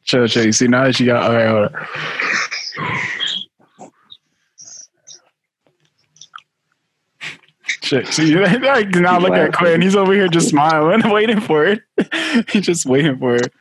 Chill, 0.03 0.27
chill. 0.27 0.45
You 0.45 0.51
see 0.51 0.67
now 0.67 0.85
that 0.85 0.99
you 0.99 1.05
got 1.05 1.23
all 1.23 1.35
right, 1.35 1.47
hold 1.47 1.75
on. 1.75 1.87
Shit. 7.89 8.07
See, 8.07 8.35
like, 8.35 8.89
now 8.95 9.17
look 9.17 9.33
at 9.33 9.51
Quinn. 9.53 9.81
He's 9.81 9.95
over 9.95 10.13
here 10.13 10.27
just 10.27 10.49
smiling, 10.49 11.01
waiting 11.11 11.41
for 11.41 11.65
it. 11.65 11.81
He's 12.49 12.65
just 12.65 12.85
waiting 12.85 13.17
for 13.17 13.37
it. 13.37 13.51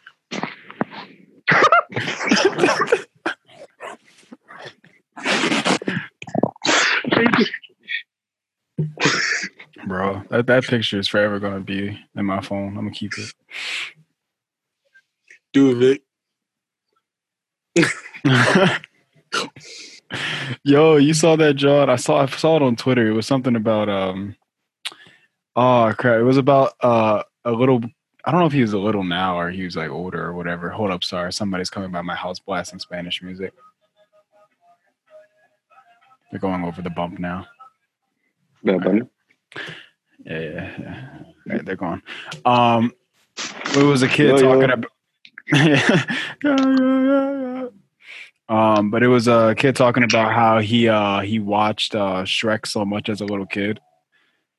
Bro, 9.87 10.23
that, 10.31 10.47
that 10.47 10.65
picture 10.65 10.99
is 10.99 11.09
forever 11.09 11.39
gonna 11.39 11.61
be 11.61 11.99
in 12.17 12.27
my 12.27 12.41
phone. 12.41 12.69
I'm 12.69 12.85
gonna 12.85 12.91
keep 12.91 13.13
it. 13.17 13.33
Do 15.53 15.71
it, 15.71 16.03
Vic. 17.75 17.91
Yo, 20.65 20.97
you 20.97 21.15
saw 21.15 21.37
that, 21.37 21.55
John? 21.55 21.91
I 21.91 21.97
saw 21.97 22.23
I 22.23 22.27
saw 22.27 22.57
it 22.57 22.63
on 22.63 22.77
Twitter. 22.77 23.07
It 23.07 23.13
was 23.13 23.27
something 23.27 23.57
about 23.57 23.89
um 23.89 24.37
oh 25.57 25.93
crap. 25.97 26.21
It 26.21 26.25
was 26.25 26.37
about 26.39 26.73
uh 26.81 27.23
a 27.45 27.53
little 27.53 27.81
I 28.25 28.31
don't 28.31 28.41
know 28.41 28.47
if 28.47 28.53
he 28.53 28.63
was 28.63 28.73
a 28.73 28.79
little 28.79 29.05
now 29.05 29.39
or 29.39 29.51
he 29.51 29.65
was 29.65 29.77
like 29.77 29.91
older 29.91 30.25
or 30.25 30.35
whatever. 30.35 30.71
Hold 30.71 30.91
up, 30.91 31.05
sorry. 31.05 31.33
Somebody's 31.33 31.71
coming 31.71 31.91
by 31.91 32.03
my 32.03 32.15
house 32.15 32.39
blasting 32.39 32.79
Spanish 32.79 33.23
music. 33.23 33.53
They're 36.31 36.41
going 36.41 36.65
over 36.65 36.83
the 36.83 36.91
bump 36.91 37.19
now. 37.19 37.47
Bad 38.63 38.83
Bunny. 38.83 39.03
Yeah, 40.25 40.41
yeah, 40.41 40.71
yeah. 40.81 41.09
Right, 41.47 41.65
they're 41.65 41.77
gone. 41.77 42.03
Um, 42.45 42.93
it 43.77 43.83
was 43.83 44.03
a 44.03 44.09
kid 44.09 44.29
yo. 44.29 44.39
talking 44.39 44.71
about. 44.71 44.91
yeah, 45.53 46.05
yeah, 46.45 46.57
yeah, 46.57 47.63
yeah. 47.63 47.69
Um, 48.51 48.91
but 48.91 49.03
it 49.03 49.09
was 49.09 49.29
a 49.29 49.55
kid 49.57 49.77
talking 49.77 50.03
about 50.03 50.33
how 50.33 50.59
he 50.59 50.89
uh 50.89 51.21
he 51.21 51.39
watched 51.39 51.95
uh 51.95 52.25
Shrek 52.25 52.67
so 52.67 52.85
much 52.85 53.09
as 53.09 53.21
a 53.21 53.25
little 53.25 53.47
kid, 53.47 53.81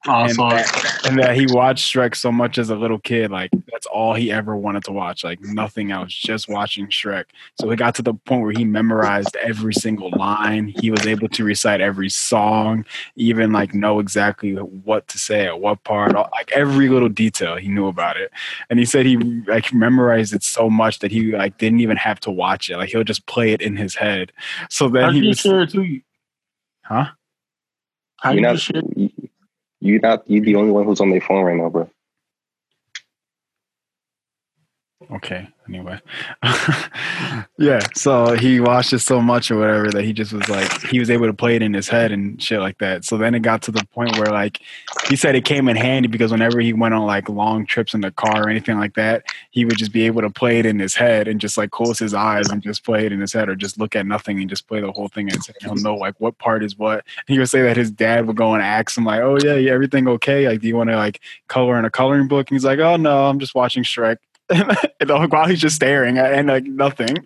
I 0.08 0.30
and 0.30 0.36
that, 0.38 1.06
and 1.06 1.20
that 1.20 1.36
he 1.36 1.46
watched 1.48 1.94
Shrek 1.94 2.16
so 2.16 2.32
much 2.32 2.58
as 2.58 2.70
a 2.70 2.76
little 2.76 3.00
kid, 3.00 3.32
like 3.32 3.52
that's 3.70 3.86
all 3.88 4.14
he 4.14 4.32
ever 4.32 4.56
wanted 4.56 4.86
to 4.86 4.94
watch, 4.94 5.26
like 5.26 5.42
nothing 5.42 5.92
else, 5.92 6.14
just 6.14 6.48
watching 6.48 6.88
Shrek. 6.88 7.26
So 7.60 7.70
he 7.70 7.76
got 7.76 7.96
to 7.96 8.02
the 8.02 8.14
point 8.14 8.44
where 8.44 8.54
he 8.54 8.64
memorized 8.64 9.36
every 9.36 9.74
single 9.74 10.10
line. 10.12 10.68
He 10.68 10.90
was 10.90 11.06
able 11.06 11.28
to 11.30 11.44
recite 11.44 11.82
every 11.82 12.08
song, 12.10 12.86
even 13.18 13.52
like 13.52 13.74
know 13.74 14.00
exactly 14.00 14.54
what 14.54 15.08
to 15.10 15.18
say 15.20 15.48
at 15.48 15.60
what 15.60 15.84
part, 15.84 16.16
all- 16.16 16.30
like 16.32 16.50
every 16.54 16.88
little 16.88 17.10
detail 17.10 17.58
he 17.58 17.68
knew 17.68 17.88
about 17.88 18.16
it. 18.16 18.32
And 18.70 18.80
he 18.80 18.86
said 18.86 19.06
he 19.06 19.18
like 19.18 19.74
memorized 19.74 20.34
it 20.34 20.44
so 20.44 20.70
much 20.70 21.00
that 21.00 21.12
he 21.12 21.34
like 21.34 21.58
didn't 21.58 21.82
even 21.82 21.98
have 21.98 22.22
to 22.22 22.32
watch 22.32 22.70
it; 22.70 22.78
like 22.78 22.90
he'll 22.90 23.04
just 23.04 23.26
play 23.26 23.52
it 23.52 23.62
in 23.62 23.76
his 23.76 23.96
head. 23.96 24.32
So 24.70 24.86
How 24.86 24.92
then 24.92 25.16
you 25.16 25.22
he 25.24 25.28
was, 25.30 25.40
share 25.40 25.62
it 25.64 25.72
to 25.72 25.84
you? 25.84 26.02
huh? 26.84 27.08
How 28.22 28.32
You're 28.32 28.36
you 28.36 28.42
not 28.42 28.60
share? 28.60 28.82
You, 29.82 30.00
not 30.00 30.30
you 30.30 30.42
the 30.42 30.56
only 30.56 30.72
one 30.72 30.86
who's 30.86 31.02
on 31.02 31.10
their 31.10 31.22
phone 31.22 31.44
right 31.44 31.58
now, 31.58 31.70
bro. 31.70 31.90
Okay. 35.12 35.48
Anyway, 35.70 36.02
yeah. 37.58 37.80
So 37.94 38.34
he 38.34 38.60
watched 38.60 38.92
it 38.92 39.00
so 39.00 39.22
much 39.22 39.52
or 39.52 39.58
whatever 39.60 39.90
that 39.92 40.04
he 40.04 40.14
just 40.14 40.34
was 40.34 40.50
like 40.50 40.82
he 40.88 41.00
was 41.00 41.12
able 41.12 41.28
to 41.28 41.34
play 41.34 41.56
it 41.56 41.62
in 41.62 41.74
his 41.74 41.88
head 41.88 42.12
and 42.12 42.42
shit 42.42 42.60
like 42.60 42.80
that. 42.80 43.06
So 43.06 43.18
then 43.18 43.36
it 43.36 43.42
got 43.42 43.62
to 43.64 43.72
the 43.72 43.86
point 43.94 44.18
where 44.18 44.32
like 44.32 44.62
he 45.08 45.16
said 45.16 45.36
it 45.36 45.46
came 45.46 45.70
in 45.70 45.76
handy 45.76 46.08
because 46.08 46.32
whenever 46.32 46.60
he 46.60 46.74
went 46.74 46.96
on 46.96 47.06
like 47.06 47.30
long 47.30 47.68
trips 47.68 47.94
in 47.94 48.02
the 48.02 48.10
car 48.12 48.46
or 48.46 48.50
anything 48.50 48.80
like 48.80 48.96
that, 48.96 49.26
he 49.52 49.64
would 49.64 49.78
just 49.78 49.92
be 49.94 50.08
able 50.08 50.22
to 50.22 50.30
play 50.32 50.58
it 50.58 50.66
in 50.66 50.80
his 50.80 50.96
head 50.96 51.28
and 51.28 51.40
just 51.40 51.58
like 51.58 51.70
close 51.70 52.00
his 52.00 52.16
eyes 52.16 52.50
and 52.50 52.64
just 52.64 52.84
play 52.84 53.06
it 53.06 53.12
in 53.12 53.20
his 53.20 53.34
head 53.34 53.48
or 53.48 53.56
just 53.56 53.78
look 53.80 53.96
at 53.96 54.08
nothing 54.08 54.40
and 54.40 54.50
just 54.50 54.68
play 54.68 54.82
the 54.82 54.92
whole 54.92 55.08
thing 55.08 55.30
and. 55.32 55.40
He'll 55.62 55.76
know 55.76 55.96
like 55.96 56.20
what 56.20 56.38
part 56.38 56.64
is 56.64 56.78
what. 56.78 57.06
He 57.28 57.38
would 57.38 57.50
say 57.50 57.62
that 57.64 57.78
his 57.78 57.92
dad 57.92 58.28
would 58.28 58.36
go 58.36 58.54
and 58.54 58.64
ask 58.64 58.98
him 58.98 59.06
like, 59.06 59.22
"Oh 59.22 59.38
yeah, 59.44 59.56
yeah, 59.56 59.72
everything 59.72 60.08
okay? 60.08 60.48
Like, 60.48 60.62
do 60.62 60.68
you 60.68 60.76
want 60.76 60.90
to 60.90 60.96
like 60.96 61.22
color 61.48 61.78
in 61.78 61.86
a 61.86 61.90
coloring 61.90 62.28
book?" 62.28 62.50
And 62.50 62.56
he's 62.56 62.66
like, 62.66 62.80
"Oh 62.80 62.96
no, 62.96 63.26
I'm 63.26 63.40
just 63.40 63.56
watching 63.56 63.84
Shrek." 63.84 64.18
and 65.00 65.10
like, 65.10 65.32
while 65.32 65.48
he's 65.48 65.62
just 65.62 65.76
staring 65.76 66.18
and 66.18 66.48
like 66.48 66.66
nothing. 66.66 67.18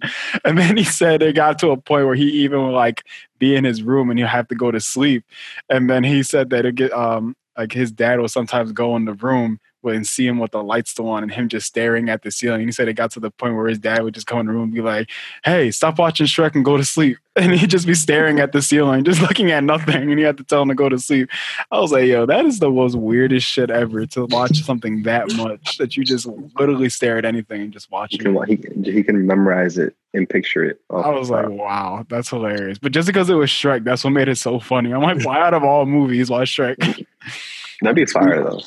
And 0.43 0.57
then 0.57 0.77
he 0.77 0.83
said 0.83 1.21
it 1.21 1.35
got 1.35 1.59
to 1.59 1.71
a 1.71 1.77
point 1.77 2.05
where 2.05 2.15
he 2.15 2.29
even 2.43 2.63
would 2.63 2.73
like 2.73 3.03
be 3.39 3.55
in 3.55 3.63
his 3.63 3.81
room 3.81 4.09
and 4.09 4.19
he'll 4.19 4.27
have 4.27 4.47
to 4.49 4.55
go 4.55 4.71
to 4.71 4.79
sleep. 4.79 5.25
And 5.69 5.89
then 5.89 6.03
he 6.03 6.23
said 6.23 6.49
that 6.49 6.65
it 6.65 6.75
get 6.75 6.91
um 6.91 7.35
like 7.57 7.71
his 7.71 7.91
dad 7.91 8.19
will 8.19 8.27
sometimes 8.27 8.71
go 8.71 8.95
in 8.95 9.05
the 9.05 9.13
room 9.13 9.59
and 9.91 10.05
see 10.07 10.25
him 10.27 10.39
with 10.39 10.51
the 10.51 10.63
lights 10.63 10.91
still 10.91 11.07
on 11.09 11.23
and 11.23 11.31
him 11.31 11.49
just 11.49 11.67
staring 11.67 12.09
at 12.09 12.21
the 12.23 12.31
ceiling. 12.31 12.61
And 12.61 12.69
he 12.69 12.71
said 12.71 12.87
it 12.87 12.93
got 12.93 13.11
to 13.11 13.19
the 13.19 13.31
point 13.31 13.55
where 13.55 13.67
his 13.67 13.79
dad 13.79 14.03
would 14.03 14.13
just 14.13 14.27
come 14.27 14.39
in 14.39 14.45
the 14.47 14.53
room 14.53 14.63
and 14.63 14.73
be 14.73 14.81
like, 14.81 15.09
Hey, 15.43 15.71
stop 15.71 15.99
watching 15.99 16.25
Shrek 16.25 16.55
and 16.55 16.63
go 16.65 16.77
to 16.77 16.85
sleep. 16.85 17.17
And 17.35 17.51
he'd 17.51 17.71
just 17.71 17.87
be 17.87 17.95
staring 17.95 18.39
at 18.39 18.51
the 18.51 18.61
ceiling, 18.61 19.03
just 19.03 19.19
looking 19.19 19.49
at 19.49 19.63
nothing. 19.63 20.11
And 20.11 20.19
he 20.19 20.23
had 20.23 20.37
to 20.37 20.43
tell 20.43 20.61
him 20.61 20.67
to 20.69 20.75
go 20.75 20.87
to 20.87 20.99
sleep. 20.99 21.31
I 21.71 21.79
was 21.79 21.91
like, 21.91 22.05
yo, 22.05 22.27
that 22.27 22.45
is 22.45 22.59
the 22.59 22.69
most 22.69 22.95
weirdest 22.95 23.47
shit 23.47 23.71
ever 23.71 24.05
to 24.05 24.25
watch 24.27 24.61
something 24.61 25.01
that 25.01 25.33
much 25.35 25.77
that 25.79 25.97
you 25.97 26.03
just 26.03 26.27
literally 26.59 26.89
stare 26.89 27.17
at 27.17 27.25
anything 27.25 27.61
and 27.61 27.73
just 27.73 27.89
watch 27.89 28.11
He 28.11 28.17
it. 28.19 28.21
can 28.21 28.43
he 28.47 28.55
can, 28.57 28.83
he 28.83 29.01
can 29.01 29.25
memorize 29.25 29.79
it 29.79 29.95
and 30.13 30.29
picture 30.29 30.63
it. 30.63 30.79
I 30.91 31.09
was 31.09 31.31
like, 31.31 31.49
wow, 31.49 32.05
that's 32.07 32.29
hilarious. 32.29 32.77
But 32.77 32.91
just 32.91 33.07
because 33.07 33.31
it 33.31 33.33
was 33.33 33.49
Shrek, 33.49 33.83
that's 33.83 34.03
what 34.03 34.11
made 34.11 34.27
it 34.29 34.37
so 34.37 34.59
funny. 34.59 34.93
I'm 34.93 35.01
like, 35.01 35.25
why 35.25 35.39
out 35.41 35.55
of 35.55 35.63
all 35.63 35.87
movies, 35.87 36.29
why 36.29 36.43
Shrek? 36.43 36.77
that'd 37.81 37.95
be 37.95 38.05
fire 38.05 38.43
though. 38.47 38.59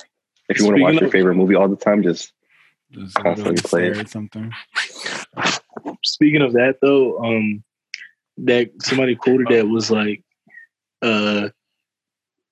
If 0.48 0.58
you 0.58 0.66
want 0.66 0.76
to 0.76 0.82
watch 0.82 0.92
Speaking 0.92 1.04
your 1.06 1.10
favorite 1.10 1.34
movie 1.34 1.54
all 1.54 1.68
the 1.68 1.76
time, 1.76 2.02
just 2.02 2.32
Just 2.92 3.14
Constantly 3.14 3.54
literally 3.54 3.92
play 3.92 4.00
it. 4.00 4.08
something. 4.08 4.52
Speaking 6.04 6.42
of 6.42 6.52
that, 6.52 6.76
though, 6.80 7.18
um, 7.18 7.64
that 8.38 8.70
somebody 8.80 9.16
quoted 9.16 9.48
that 9.48 9.68
was 9.68 9.90
like, 9.90 10.22
uh, 11.02 11.48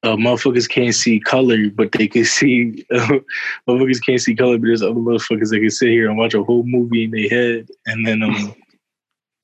uh, 0.02 0.16
motherfuckers 0.16 0.68
can't 0.68 0.94
see 0.94 1.18
color, 1.18 1.70
but 1.70 1.92
they 1.92 2.06
can 2.08 2.24
see 2.24 2.84
uh, 2.92 3.18
motherfuckers 3.68 4.04
can't 4.04 4.20
see 4.20 4.34
color, 4.34 4.58
but 4.58 4.66
there's 4.66 4.82
other 4.82 4.94
motherfuckers 4.94 5.50
that 5.50 5.60
can 5.60 5.70
sit 5.70 5.88
here 5.90 6.08
and 6.08 6.18
watch 6.18 6.34
a 6.34 6.42
whole 6.42 6.62
movie 6.64 7.04
in 7.04 7.10
their 7.10 7.28
head. 7.28 7.68
And 7.86 8.06
then 8.06 8.22
um, 8.22 8.54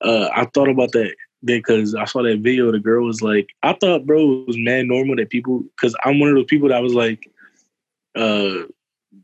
uh, 0.01 0.29
I 0.35 0.45
thought 0.45 0.69
about 0.69 0.91
that 0.91 1.15
because 1.43 1.95
I 1.95 2.05
saw 2.05 2.21
that 2.21 2.39
video. 2.39 2.71
The 2.71 2.79
girl 2.79 3.05
was 3.05 3.21
like, 3.23 3.49
I 3.63 3.73
thought, 3.73 4.05
bro, 4.05 4.41
it 4.41 4.47
was 4.47 4.57
mad 4.57 4.85
normal 4.85 5.15
that 5.15 5.31
people, 5.31 5.63
because 5.75 5.95
I'm 6.03 6.19
one 6.19 6.29
of 6.29 6.35
those 6.35 6.45
people 6.45 6.69
that 6.69 6.83
was 6.83 6.93
like, 6.93 7.27
uh, 8.15 8.63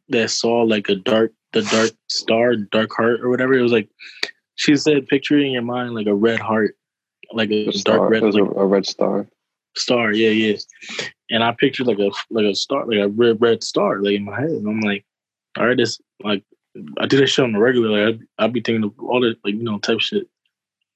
that 0.10 0.30
saw 0.30 0.62
like 0.62 0.90
a 0.90 0.96
dark, 0.96 1.34
the 1.54 1.62
dark 1.64 1.92
star, 2.08 2.56
dark 2.56 2.92
heart 2.96 3.22
or 3.22 3.30
whatever. 3.30 3.54
It 3.54 3.62
was 3.62 3.72
like, 3.72 3.90
she 4.56 4.76
said, 4.76 5.08
picture 5.08 5.38
in 5.38 5.52
your 5.52 5.62
mind 5.62 5.94
like 5.94 6.08
a 6.08 6.16
red 6.16 6.40
heart, 6.40 6.76
like 7.32 7.52
a, 7.52 7.68
A 7.68 7.72
dark 7.84 8.10
red 8.10 8.24
a, 8.24 8.28
like, 8.28 8.56
a 8.56 8.66
red 8.66 8.86
star. 8.86 9.28
star. 9.76 10.12
Yeah, 10.12 10.30
yeah. 10.30 10.58
And 11.30 11.44
I 11.44 11.54
pictured 11.58 11.88
like 11.88 12.00
a 12.00 12.12
like 12.30 12.46
a 12.46 12.56
star, 12.56 12.86
like 12.86 13.00
a 13.00 13.10
red 13.10 13.42
red 13.42 13.64
star, 13.64 14.02
like 14.02 14.16
in 14.16 14.26
my 14.26 14.40
head. 14.40 14.50
And 14.50 14.68
I'm 14.68 14.80
like, 14.82 15.06
all 15.58 15.68
right, 15.68 15.78
this 15.78 16.00
like 16.24 16.44
I 17.00 17.06
do 17.06 17.18
that 17.18 17.28
shit 17.28 17.44
on 17.44 17.52
the 17.52 17.60
regular. 17.60 17.90
Like 18.12 18.20
I 18.40 18.46
I'd 18.46 18.54
be 18.54 18.62
thinking 18.62 18.86
of 18.86 18.94
all 19.00 19.22
that 19.22 19.38
like 19.44 19.56
you 19.56 19.64
know 19.64 19.80
type 19.80 20.00
shit. 20.00 20.28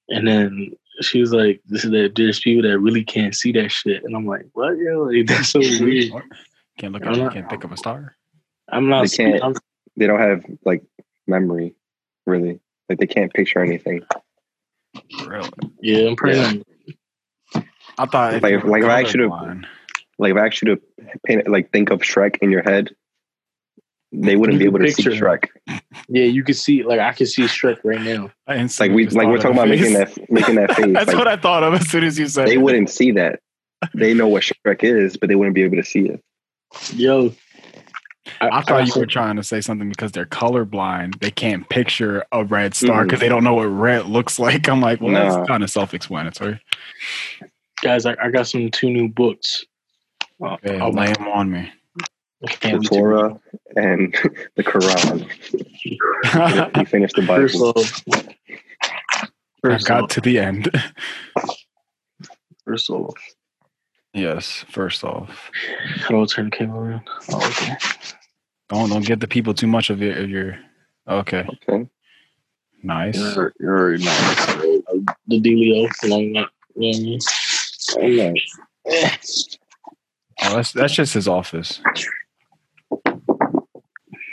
And 0.10 0.28
then 0.28 0.72
she 1.02 1.20
was 1.20 1.34
like, 1.34 1.62
"This 1.66 1.86
is 1.86 1.92
that 1.92 2.14
there's 2.16 2.40
people 2.40 2.70
that 2.70 2.80
really 2.80 3.04
can't 3.04 3.36
see 3.36 3.52
that 3.54 3.72
shit." 3.72 4.04
And 4.04 4.16
I'm 4.16 4.26
like, 4.26 4.46
"What? 4.54 4.78
Yo, 4.78 5.04
like, 5.04 5.26
that's 5.28 5.50
so 5.50 5.60
weird." 5.60 6.12
Can't 6.82 6.94
look 6.94 7.04
I'm 7.06 7.10
at 7.12 7.18
you, 7.18 7.24
not- 7.26 7.34
can't 7.34 7.50
think 7.50 7.64
of 7.64 7.72
a 7.72 7.78
star. 7.78 8.16
I'm 8.72 8.90
not. 8.90 9.08
They 9.08 9.16
can't- 9.18 9.44
I'm, 9.44 9.54
They 9.98 10.08
don't 10.08 10.20
have 10.20 10.44
like 10.66 10.82
memory, 11.28 11.76
really. 12.26 12.60
Like 12.90 12.98
they 12.98 13.06
can't 13.08 13.32
picture 13.32 13.60
anything. 13.60 14.02
Really? 15.28 15.50
yeah, 15.82 16.08
I'm 16.10 16.16
pretty. 16.16 16.64
I 18.00 18.06
thought 18.08 18.34
if 18.34 18.42
Like- 18.44 18.52
you 18.54 18.60
were 18.60 18.70
like 18.70 18.84
if 18.84 18.90
I 18.90 19.00
actually- 19.00 19.26
colorblind- 19.30 19.66
Like 20.18 20.32
if 20.32 20.38
I 20.38 20.46
asked 20.48 20.62
you 20.64 20.76
to 20.76 20.82
paint, 21.26 21.48
like 21.48 21.72
think 21.72 21.92
of 21.92 22.02
Shrek 22.02 22.38
in 22.42 22.50
your 22.52 22.64
head, 22.64 22.90
they 24.12 24.36
wouldn't 24.36 24.58
be 24.60 24.66
able 24.66 24.80
can 24.80 24.88
to 24.88 24.92
see 24.94 25.04
picture 25.04 25.24
Shrek. 25.26 25.48
Yeah, 26.10 26.24
you 26.26 26.44
can 26.44 26.54
see 26.56 26.84
like 26.84 27.00
I 27.00 27.12
can 27.14 27.28
see 27.28 27.44
Shrek 27.44 27.78
right 27.84 28.02
now. 28.02 28.32
I 28.48 28.56
Like 28.80 28.92
we 28.92 29.08
like 29.08 29.28
we're 29.28 29.38
talking 29.38 29.56
the 29.56 29.62
about 29.62 29.70
making 29.70 29.94
that, 29.94 30.32
making 30.32 30.56
that 30.56 30.72
face. 30.76 30.94
That's 30.94 31.08
like, 31.10 31.18
what 31.18 31.28
I 31.28 31.38
thought 31.38 31.64
of 31.64 31.74
as 31.76 31.88
soon 31.90 32.04
as 32.04 32.18
you 32.20 32.28
said 32.28 32.48
they 32.48 32.54
it. 32.56 32.62
wouldn't 32.62 32.90
see 32.90 33.12
that. 33.12 33.40
They 33.94 34.14
know 34.14 34.28
what 34.28 34.44
Shrek 34.44 34.84
is, 34.84 35.18
but 35.18 35.30
they 35.30 35.36
wouldn't 35.36 35.56
be 35.56 35.64
able 35.64 35.78
to 35.78 35.84
see 35.84 36.08
it. 36.10 36.24
Yo, 36.94 37.34
I 38.40 38.62
thought 38.62 38.88
you 38.88 38.94
were 39.00 39.06
trying 39.06 39.36
to 39.36 39.44
say 39.44 39.62
something 39.62 39.90
because 39.90 40.12
they're 40.12 40.26
colorblind. 40.26 41.20
They 41.20 41.32
can't 41.32 41.68
picture 41.70 42.24
a 42.32 42.44
red 42.44 42.74
star 42.74 43.04
because 43.04 43.20
they 43.20 43.30
don't 43.30 43.44
know 43.44 43.56
what 43.56 43.66
red 43.66 44.06
looks 44.06 44.40
like. 44.40 44.68
I'm 44.70 44.82
like, 44.82 45.02
well, 45.02 45.12
Nah. 45.12 45.36
that's 45.38 45.48
kind 45.48 45.64
of 45.64 45.70
self-explanatory. 45.70 46.60
guys. 47.84 48.06
I, 48.06 48.16
I 48.22 48.30
got 48.30 48.48
some 48.48 48.70
two 48.72 48.90
new 48.90 49.08
books. 49.10 49.66
Uh, 50.44 50.54
Okay, 50.64 50.80
I'll- 50.80 50.92
lay 50.92 51.12
them 51.14 51.28
on 51.28 51.52
me. 51.52 51.72
I 52.00 52.06
The 52.42 52.48
can't 52.58 52.80
wait 52.80 52.84
to 52.84 52.90
Torah 52.98 53.40
and 53.76 54.14
the 54.56 54.64
Quran. 54.64 55.28
You 56.78 56.86
finished 56.86 57.16
the 57.16 57.26
First 57.26 57.56
Bible. 57.60 57.74
off, 57.76 58.02
I 59.24 59.28
first 59.62 59.88
got 59.88 60.04
off, 60.04 60.10
to 60.12 60.22
the 60.22 60.40
end. 60.40 60.72
first 62.66 62.90
off, 62.90 63.14
yes. 64.14 64.66
First 64.70 65.04
off, 65.04 65.50
how 66.00 66.10
do 66.10 66.22
I 66.22 66.26
turn 66.26 66.46
the 66.50 66.52
camera 66.58 66.80
around? 66.80 67.08
Oh, 67.32 67.48
okay. 67.48 67.76
don't 68.70 68.90
don't 68.90 69.06
get 69.06 69.20
the 69.20 69.28
people 69.28 69.54
too 69.54 69.68
much 69.68 69.90
of 69.90 70.02
your 70.02 70.18
of 70.18 70.30
your. 70.30 70.58
Okay, 71.08 71.46
Okay. 71.68 71.90
nice. 72.84 73.18
You're, 73.18 73.54
you're 73.60 73.78
already 73.78 74.04
not 74.04 75.16
the 75.28 75.42
dealio. 75.42 75.90
Long 76.08 76.32
not. 76.32 76.50
You 76.76 76.92
know 76.92 77.18
what 77.96 78.04
I 78.04 78.10
mean? 78.10 78.38
I'm 78.88 79.18
Oh, 80.44 80.56
that's 80.56 80.72
that's 80.72 80.94
just 80.94 81.14
his 81.14 81.28
office. 81.28 81.82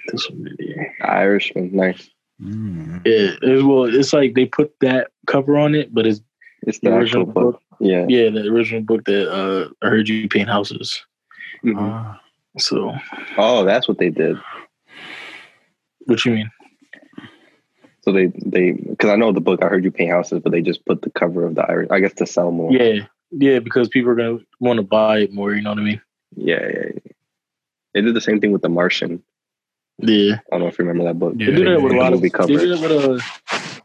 this 0.06 0.30
one 0.30 0.42
right 0.44 0.52
here. 0.58 0.94
Irishman, 1.02 1.70
nice. 1.74 2.08
Mm. 2.40 3.02
Yeah, 3.04 3.34
it, 3.42 3.62
well, 3.64 3.84
it's 3.84 4.12
like 4.12 4.34
they 4.34 4.46
put 4.46 4.72
that 4.80 5.08
cover 5.26 5.58
on 5.58 5.74
it, 5.74 5.92
but 5.92 6.06
it's 6.06 6.20
It's 6.62 6.78
the 6.80 6.90
the 6.90 6.96
original 6.96 7.26
book. 7.26 7.34
book. 7.34 7.62
Yeah. 7.80 8.06
Yeah, 8.08 8.30
the 8.30 8.48
original 8.48 8.82
book 8.82 9.04
that 9.04 9.30
uh, 9.32 9.68
I 9.82 9.88
heard 9.88 10.08
you 10.08 10.28
paint 10.28 10.48
houses. 10.48 11.04
Mhm. 11.64 11.76
Ah. 11.78 12.20
So, 12.58 12.94
Oh, 13.36 13.64
that's 13.64 13.86
what 13.86 13.98
they 13.98 14.10
did. 14.10 14.36
what 16.06 16.24
you 16.24 16.32
mean? 16.32 16.50
So 18.02 18.12
they 18.12 18.32
they 18.44 18.72
because 18.72 19.10
I 19.10 19.16
know 19.16 19.32
the 19.32 19.40
book. 19.40 19.62
I 19.62 19.68
heard 19.68 19.84
you 19.84 19.90
paint 19.90 20.10
houses, 20.10 20.40
but 20.42 20.50
they 20.50 20.62
just 20.62 20.84
put 20.86 21.02
the 21.02 21.10
cover 21.10 21.44
of 21.44 21.54
the 21.54 21.62
Irish. 21.70 21.88
I 21.90 22.00
guess 22.00 22.14
to 22.14 22.26
sell 22.26 22.50
more. 22.50 22.72
Yeah, 22.72 23.06
yeah, 23.30 23.58
because 23.58 23.88
people 23.88 24.10
are 24.10 24.14
gonna 24.14 24.38
want 24.60 24.78
to 24.78 24.82
buy 24.82 25.18
it 25.20 25.32
more. 25.32 25.52
You 25.54 25.62
know 25.62 25.70
what 25.70 25.78
I 25.78 25.82
mean? 25.82 26.00
Yeah, 26.34 26.60
yeah, 26.62 26.84
yeah. 26.94 27.12
They 27.94 28.00
did 28.00 28.14
the 28.14 28.20
same 28.20 28.40
thing 28.40 28.52
with 28.52 28.62
The 28.62 28.68
Martian. 28.68 29.22
Yeah, 29.98 30.36
I 30.36 30.40
don't 30.52 30.60
know 30.60 30.66
if 30.68 30.78
you 30.78 30.84
remember 30.86 31.04
that 31.12 31.18
book. 31.18 31.34
Yeah, 31.36 31.50
they 31.50 31.56
do 31.56 31.64
that 31.66 31.82
with 31.82 31.92
a 31.92 31.96
lot 31.96 32.12
of. 32.12 32.20
movie 32.20 32.28
They 32.28 32.38
cover. 32.38 32.48
do 32.48 32.70
with 32.70 32.82
a 32.90 33.24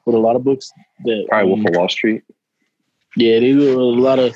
with 0.06 0.16
a 0.16 0.20
lot 0.20 0.36
of 0.36 0.44
books 0.44 0.72
that 1.06 1.26
Probably 1.28 1.52
um, 1.54 1.60
Wolf 1.62 1.70
of 1.70 1.76
Wall 1.78 1.90
Street. 1.90 2.24
Yeah, 3.16 3.40
they 3.40 3.52
do 3.54 3.80
a 3.80 3.82
lot 3.82 4.20
of 4.20 4.34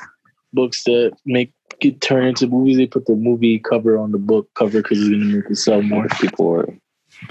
books 0.54 0.84
that 0.86 1.16
make 1.26 1.52
get 1.80 2.02
turned 2.02 2.28
into 2.28 2.48
movies. 2.48 2.78
They 2.78 2.88
put 2.88 3.06
the 3.06 3.16
movie 3.16 3.60
cover 3.60 3.98
on 3.98 4.12
the 4.12 4.18
book 4.18 4.50
cover 4.56 4.82
because 4.82 5.00
it's 5.00 5.10
gonna 5.10 5.26
make 5.26 5.50
it 5.50 5.56
sell 5.56 5.82
more. 5.82 6.08
People 6.20 6.50
are. 6.56 6.68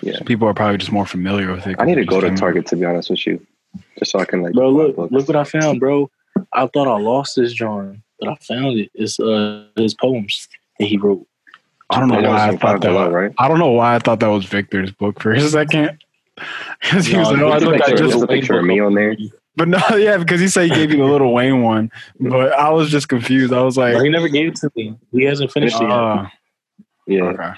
Yeah. 0.02 0.18
People 0.26 0.48
are 0.48 0.54
probably 0.54 0.78
just 0.78 0.90
more 0.92 1.06
familiar 1.06 1.52
with 1.52 1.66
it. 1.66 1.76
I 1.78 1.84
need 1.84 1.94
to 1.96 2.04
go 2.04 2.20
to 2.20 2.34
Target 2.34 2.66
to 2.66 2.76
be 2.76 2.84
honest 2.84 3.10
with 3.10 3.24
you, 3.26 3.44
just 3.98 4.10
so 4.10 4.18
I 4.18 4.24
can 4.24 4.42
like. 4.42 4.52
Bro, 4.54 4.70
look, 4.70 4.96
books. 4.96 5.12
look 5.12 5.28
what 5.28 5.36
I 5.36 5.44
found, 5.44 5.78
bro. 5.80 6.10
I 6.52 6.66
thought 6.66 6.88
I 6.88 6.98
lost 6.98 7.36
this 7.36 7.52
John, 7.52 8.02
but 8.18 8.28
I 8.30 8.34
found 8.36 8.78
it. 8.78 8.90
It's 8.94 9.18
uh 9.20 9.66
his 9.76 9.94
poems 9.94 10.48
that 10.80 10.86
he 10.86 10.96
wrote. 10.96 11.26
I 11.90 12.00
don't 12.00 12.08
know 12.08 12.18
I 12.18 12.26
why 12.28 12.48
I 12.48 12.56
thought 12.56 12.80
that. 12.80 12.88
Below, 12.88 13.06
Was, 13.06 13.14
right? 13.14 13.32
I 13.38 13.46
don't 13.46 13.60
know 13.60 13.70
why 13.70 13.94
I 13.94 13.98
thought 14.00 14.18
that 14.20 14.26
was 14.26 14.44
Victor's 14.44 14.90
book 14.90 15.22
for 15.22 15.32
a 15.32 15.40
second. 15.40 16.02
Because 16.82 17.06
he 17.06 17.14
No, 17.14 17.20
was 17.20 17.30
like, 17.30 17.40
"Oh, 17.40 17.48
I 17.48 17.58
Victor 17.58 17.66
look, 17.70 17.82
I 17.82 17.86
Victor 17.86 18.04
just." 18.08 18.22
a 18.22 18.26
picture 18.26 18.58
of 18.58 18.64
me 18.66 18.78
on 18.78 18.92
there. 18.94 19.16
But 19.56 19.68
no, 19.68 19.78
yeah, 19.96 20.18
because 20.18 20.40
he 20.40 20.48
said 20.48 20.64
he 20.64 20.70
gave 20.70 20.90
you 20.90 20.98
the 20.98 21.04
Lil 21.04 21.32
Wayne 21.32 21.62
one, 21.62 21.90
but 22.20 22.52
I 22.52 22.70
was 22.70 22.90
just 22.90 23.08
confused. 23.08 23.52
I 23.52 23.62
was 23.62 23.76
like, 23.76 23.94
But 23.94 24.02
he 24.02 24.10
never 24.10 24.28
gave 24.28 24.48
it 24.48 24.56
to 24.56 24.70
me. 24.76 24.96
He 25.12 25.24
hasn't 25.24 25.50
finished 25.52 25.76
it 25.80 25.82
yet. 25.82 25.90
uh, 25.90 26.26
Yeah, 27.06 27.22
okay. 27.24 27.50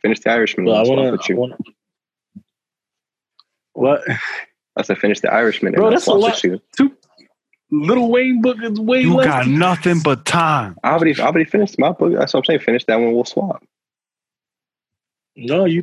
finish 0.00 0.20
the 0.20 0.30
Irishman. 0.30 0.64
But 0.66 0.72
I 0.72 0.78
What's 0.78 0.88
wrong 0.90 0.98
wanna, 0.98 1.12
with 1.12 1.20
I 1.22 1.26
you? 1.28 1.36
wanna. 1.36 1.56
What? 3.74 4.02
I 4.76 4.82
said 4.82 4.98
finish 4.98 5.20
the 5.20 5.32
Irishman. 5.32 5.74
Bro, 5.74 5.86
and 5.88 5.96
that's 5.96 6.06
what's 6.06 6.08
a 6.08 6.12
wrong 6.12 6.20
lot. 6.32 6.42
with 6.44 6.60
you. 6.80 6.96
Lil 7.70 8.10
Wayne 8.10 8.42
book 8.42 8.58
is 8.62 8.78
way 8.80 9.00
You 9.02 9.14
less. 9.14 9.26
got 9.26 9.46
nothing 9.46 10.00
but 10.00 10.24
time. 10.26 10.76
I 10.84 10.92
already, 10.92 11.18
I 11.20 11.26
already 11.26 11.44
finished 11.46 11.78
my 11.78 11.92
book. 11.92 12.12
That's 12.14 12.34
what 12.34 12.40
I'm 12.40 12.44
saying. 12.44 12.60
Finish 12.60 12.84
that 12.86 12.96
one. 13.00 13.12
We'll 13.12 13.24
swap. 13.24 13.62
no, 15.36 15.64
you. 15.64 15.82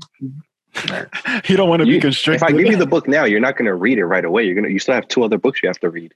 You 1.50 1.58
don't 1.58 1.70
want 1.70 1.82
to 1.82 1.88
You- 1.88 2.00
be 2.02 2.08
If. 2.08 2.44
I 2.44 2.52
give 2.52 2.68
you 2.68 2.78
the 2.78 2.86
book 2.86 3.08
now, 3.08 3.26
you're 3.26 3.40
not 3.40 3.56
going 3.58 3.66
to 3.66 3.74
read 3.76 3.98
it 3.98 4.06
right 4.06 4.24
away. 4.26 4.46
You're 4.46 4.56
gonna. 4.56 4.70
You 4.70 4.80
still 4.80 4.96
have 4.96 5.08
two 5.08 5.24
other 5.24 5.38
books 5.38 5.62
you 5.64 5.70
have 5.70 5.80
to 5.80 5.90
read. 5.90 6.14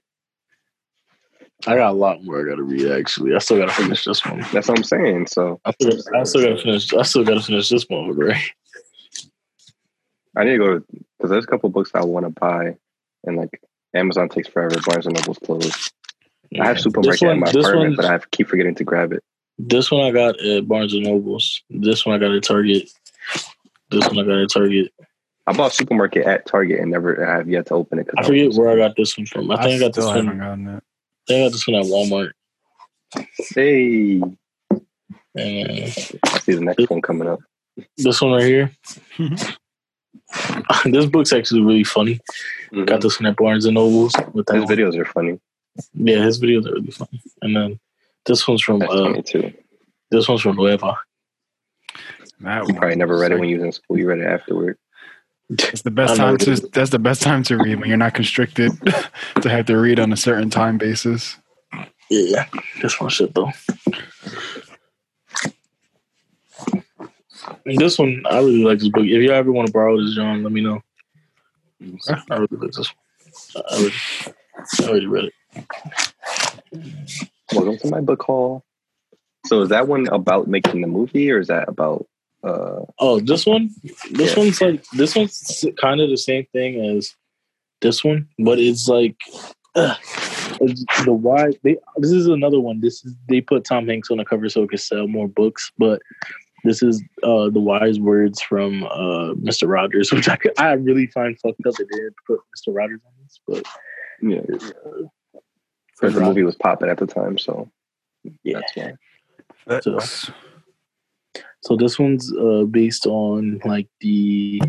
I 1.66 1.76
got 1.76 1.90
a 1.90 1.92
lot 1.94 2.22
more 2.22 2.40
I 2.44 2.48
got 2.50 2.56
to 2.56 2.62
read. 2.62 2.90
Actually, 2.90 3.34
I 3.34 3.38
still 3.38 3.58
got 3.58 3.68
to 3.68 3.74
finish 3.74 4.04
this 4.04 4.24
one. 4.24 4.44
That's 4.52 4.68
what 4.68 4.76
I'm 4.78 4.84
saying. 4.84 5.28
So 5.28 5.60
I 5.64 5.72
still, 5.72 5.98
I 6.14 6.24
still 6.24 6.42
got 6.42 6.56
to 6.56 6.62
finish. 6.62 6.92
I 6.92 7.02
still 7.02 7.24
got 7.24 7.34
to 7.34 7.40
finish 7.42 7.68
this 7.70 7.84
one, 7.88 8.10
right? 8.16 8.36
I 10.36 10.44
need 10.44 10.58
to 10.58 10.58
go 10.58 10.80
because 11.16 11.30
there's 11.30 11.44
a 11.44 11.48
couple 11.48 11.70
books 11.70 11.90
I 11.94 12.04
want 12.04 12.26
to 12.26 12.30
buy, 12.30 12.76
and 13.24 13.36
like 13.36 13.60
Amazon 13.94 14.28
takes 14.28 14.48
forever. 14.48 14.76
Barnes 14.86 15.06
and 15.06 15.14
Noble's 15.16 15.38
closed. 15.38 15.92
I 16.60 16.66
have 16.66 16.76
This 16.76 16.84
supermarket 16.84 17.22
in 17.22 17.40
my 17.40 17.48
apartment, 17.48 17.78
one, 17.78 17.96
but 17.96 18.04
I 18.04 18.18
keep 18.30 18.48
forgetting 18.48 18.74
to 18.76 18.84
grab 18.84 19.12
it. 19.12 19.22
this 19.58 19.90
one 19.90 20.02
I 20.02 20.10
got 20.10 20.38
at 20.40 20.68
Barnes 20.68 20.92
and 20.94 21.04
Nobles. 21.04 21.62
This 21.70 22.04
one 22.04 22.14
I 22.14 22.18
got 22.18 22.32
at 22.34 22.42
Target. 22.42 22.90
This 23.94 24.06
one 24.08 24.18
I 24.18 24.22
got 24.24 24.38
at 24.42 24.50
Target. 24.50 24.92
I 25.46 25.52
bought 25.52 25.72
supermarket 25.74 26.26
at 26.26 26.46
Target 26.46 26.80
and 26.80 26.90
never 26.90 27.26
I 27.26 27.38
have 27.38 27.48
yet 27.48 27.66
to 27.66 27.74
open 27.74 27.98
it. 27.98 28.08
I 28.16 28.22
forget 28.24 28.52
where 28.54 28.70
I 28.70 28.76
got 28.76 28.96
this 28.96 29.16
one 29.16 29.26
from. 29.26 29.50
I 29.50 29.62
think 29.62 29.82
I, 29.82 29.86
got 29.86 29.94
this 29.94 30.04
one. 30.06 30.16
haven't 30.16 30.38
gotten 30.38 30.68
it. 30.68 30.76
I 30.76 30.80
think 31.28 31.40
I 31.40 31.44
got 31.46 31.52
this 31.52 31.66
one 31.66 31.76
at 31.76 31.86
Walmart. 31.86 32.30
Hey, 33.54 34.20
And 35.36 35.70
I 35.72 36.38
see 36.38 36.54
the 36.54 36.60
next 36.62 36.88
one 36.90 37.02
coming 37.02 37.28
up. 37.28 37.40
this 37.98 38.20
one 38.22 38.32
right 38.32 38.44
here. 38.44 38.70
this 40.86 41.06
book's 41.06 41.32
actually 41.32 41.60
really 41.62 41.84
funny. 41.84 42.20
Mhm. 42.72 42.86
Got 42.86 43.00
this 43.02 43.20
one 43.20 43.26
at 43.26 43.36
Barnes 43.36 43.64
and 43.66 43.74
Nobles 43.74 44.14
with 44.32 44.46
that. 44.46 44.54
His 44.56 44.64
one. 44.64 44.76
videos 44.76 44.98
are 44.98 45.04
funny. 45.04 45.38
Yeah, 45.92 46.22
his 46.24 46.40
videos 46.40 46.66
are 46.66 46.72
really 46.74 46.90
funny. 46.90 47.20
And 47.42 47.54
then 47.56 47.80
this 48.26 48.46
one's 48.48 48.62
from 48.62 48.82
uh, 48.82 49.20
this 50.10 50.28
one's 50.28 50.40
from 50.40 50.56
Nueva. 50.56 50.96
That 52.40 52.68
You 52.68 52.74
probably 52.74 52.96
never 52.96 53.14
is 53.14 53.20
read 53.20 53.32
it 53.32 53.40
when 53.40 53.48
you 53.48 53.56
was 53.56 53.64
in 53.64 53.72
school. 53.72 53.98
You 53.98 54.08
read 54.08 54.18
it 54.18 54.26
afterward. 54.26 54.78
It's 55.50 55.82
the 55.82 55.90
best 55.90 56.16
time 56.16 56.38
to. 56.38 56.56
That's 56.72 56.90
the 56.90 56.98
best 56.98 57.22
time 57.22 57.42
to 57.44 57.58
read 57.58 57.78
when 57.78 57.88
you're 57.88 57.98
not 57.98 58.14
constricted 58.14 58.72
to 59.40 59.48
have 59.48 59.66
to 59.66 59.76
read 59.76 60.00
on 60.00 60.12
a 60.12 60.16
certain 60.16 60.50
time 60.50 60.78
basis. 60.78 61.36
Yeah, 62.10 62.46
this 62.80 63.00
one 63.00 63.10
shit 63.10 63.34
though. 63.34 63.52
And 67.66 67.78
this 67.78 67.98
one, 67.98 68.22
I 68.30 68.38
really 68.38 68.64
like 68.64 68.78
this 68.78 68.88
book. 68.88 69.04
If 69.04 69.22
you 69.22 69.30
ever 69.30 69.52
want 69.52 69.66
to 69.66 69.72
borrow 69.72 70.00
this, 70.00 70.14
John, 70.14 70.42
let 70.42 70.52
me 70.52 70.60
know. 70.60 70.80
I 72.08 72.36
really 72.36 72.48
like 72.50 72.72
this 72.72 72.90
one. 73.52 73.64
I 73.70 73.76
already, 73.76 73.94
I 74.80 74.88
already 74.88 75.06
read 75.06 75.24
it. 75.24 75.34
Welcome 77.52 77.78
to 77.78 77.90
my 77.90 78.00
book 78.00 78.22
haul. 78.22 78.64
So 79.46 79.62
is 79.62 79.68
that 79.68 79.88
one 79.88 80.08
about 80.08 80.48
making 80.48 80.80
the 80.80 80.86
movie, 80.86 81.30
or 81.30 81.38
is 81.38 81.48
that 81.48 81.68
about? 81.68 82.06
Uh 82.44 82.80
Oh, 82.98 83.20
this 83.20 83.46
one, 83.46 83.70
this 84.10 84.32
Yeah. 84.36 84.38
one's 84.42 84.60
like 84.60 84.84
this 84.96 85.14
one's 85.16 85.64
kind 85.80 86.00
of 86.00 86.10
the 86.10 86.16
same 86.18 86.46
thing 86.52 86.84
as 86.96 87.14
this 87.80 88.04
one, 88.04 88.28
but 88.38 88.58
it's 88.58 88.88
like 88.88 89.16
uh, 89.74 89.94
it's 90.60 90.84
the 91.04 91.12
why 91.12 91.50
they. 91.64 91.76
This 91.96 92.12
is 92.12 92.26
another 92.28 92.60
one. 92.60 92.80
This 92.80 93.04
is 93.04 93.14
they 93.28 93.40
put 93.40 93.64
Tom 93.64 93.88
Hanks 93.88 94.10
on 94.10 94.18
the 94.18 94.24
cover 94.24 94.48
so 94.48 94.62
it 94.62 94.70
could 94.70 94.80
sell 94.80 95.08
more 95.08 95.26
books, 95.28 95.72
but 95.78 96.00
this 96.62 96.82
is 96.82 97.02
uh 97.24 97.50
the 97.50 97.60
wise 97.60 97.98
words 97.98 98.40
from 98.40 98.84
uh 98.84 99.34
Mr. 99.34 99.68
Rogers, 99.68 100.12
which 100.12 100.28
I 100.28 100.36
could, 100.36 100.52
I 100.58 100.72
really 100.74 101.08
find 101.08 101.38
fucked 101.40 101.66
up. 101.66 101.74
They 101.74 101.84
didn't 101.84 102.14
put 102.26 102.38
Mr. 102.56 102.74
Rogers 102.74 103.00
on 103.04 103.12
this, 103.22 103.40
but 103.48 103.64
Yeah, 104.22 104.38
uh, 104.86 105.08
because 106.00 106.14
the 106.14 106.20
movie 106.20 106.42
was 106.44 106.54
popping 106.56 106.88
at 106.88 106.98
the 106.98 107.06
time, 107.06 107.36
so 107.38 107.68
yeah. 108.44 108.60
that's 108.60 108.76
why. 108.76 108.92
That's, 109.66 109.84
So- 109.86 110.32
So 111.64 111.76
this 111.76 111.98
one's 111.98 112.30
uh 112.36 112.64
based 112.70 113.06
on 113.06 113.60
like 113.64 113.88
the 114.00 114.60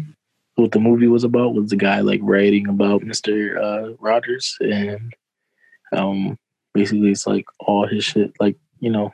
what 0.55 0.71
the 0.71 0.79
movie 0.79 1.07
was 1.07 1.25
about 1.25 1.53
was 1.53 1.69
the 1.69 1.75
guy 1.75 1.99
like 1.99 2.21
writing 2.23 2.69
about 2.69 3.01
Mr. 3.01 3.61
Uh, 3.61 3.95
Rogers 3.99 4.55
and 4.61 5.13
um 5.91 6.37
basically 6.73 7.11
it's 7.11 7.27
like 7.27 7.45
all 7.59 7.85
his 7.85 8.05
shit 8.05 8.31
like 8.39 8.55
you 8.79 8.89
know 8.89 9.13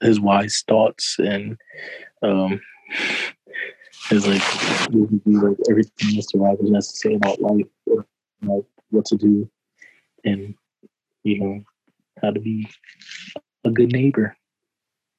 his 0.00 0.18
wise 0.18 0.64
thoughts 0.66 1.16
and 1.20 1.56
um 2.22 2.60
his 4.10 4.26
like 4.26 4.42
like 5.24 5.56
everything 5.70 6.18
Mr. 6.18 6.40
Rogers 6.40 6.74
has 6.74 6.88
to 6.88 6.96
say 6.96 7.14
about 7.14 7.40
life 7.40 7.66
or, 7.86 8.04
like 8.42 8.64
what 8.90 9.04
to 9.06 9.16
do 9.16 9.48
and 10.24 10.54
you 11.22 11.38
know 11.38 11.60
how 12.20 12.32
to 12.32 12.40
be 12.40 12.68
a 13.64 13.70
good 13.70 13.92
neighbor. 13.92 14.36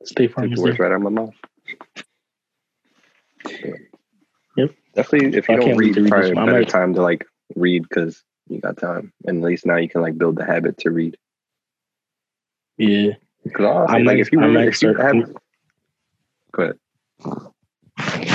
Stay 0.04 0.28
firm 0.28 0.44
Took 0.44 0.52
as 0.52 0.58
the 0.58 0.64
words 0.64 0.80
right 0.80 0.92
out 0.92 0.98
of 0.98 1.02
my 1.02 1.10
mouth. 1.10 1.34
Yep. 4.58 4.72
Definitely, 4.96 5.38
if 5.38 5.50
I 5.50 5.54
you 5.54 5.60
don't 5.60 5.68
can't 5.68 5.78
read, 5.78 6.08
probably 6.08 6.32
a 6.32 6.36
better 6.36 6.52
might- 6.60 6.70
time 6.70 6.94
to 6.94 7.02
like 7.02 7.26
read 7.56 7.84
because 7.88 8.24
you 8.48 8.60
got 8.62 8.78
time, 8.78 9.12
and 9.26 9.40
at 9.44 9.44
least 9.48 9.66
now 9.66 9.76
you 9.78 9.90
can 9.90 10.02
like 10.02 10.18
build 10.18 10.36
the 10.38 10.46
habit 10.46 10.78
to 10.80 10.92
read. 10.92 11.18
Yeah. 12.78 13.12
Because 13.44 13.66
honestly, 13.66 13.96
I 13.96 14.02
like 14.04 14.18
if 14.20 14.32
you 14.32 14.42
I 14.42 14.48
read, 14.48 14.68
if 14.68 14.82
you 14.82 14.94
start- 14.94 15.16
have, 15.16 15.34
go 16.52 16.64
ahead. 16.64 16.80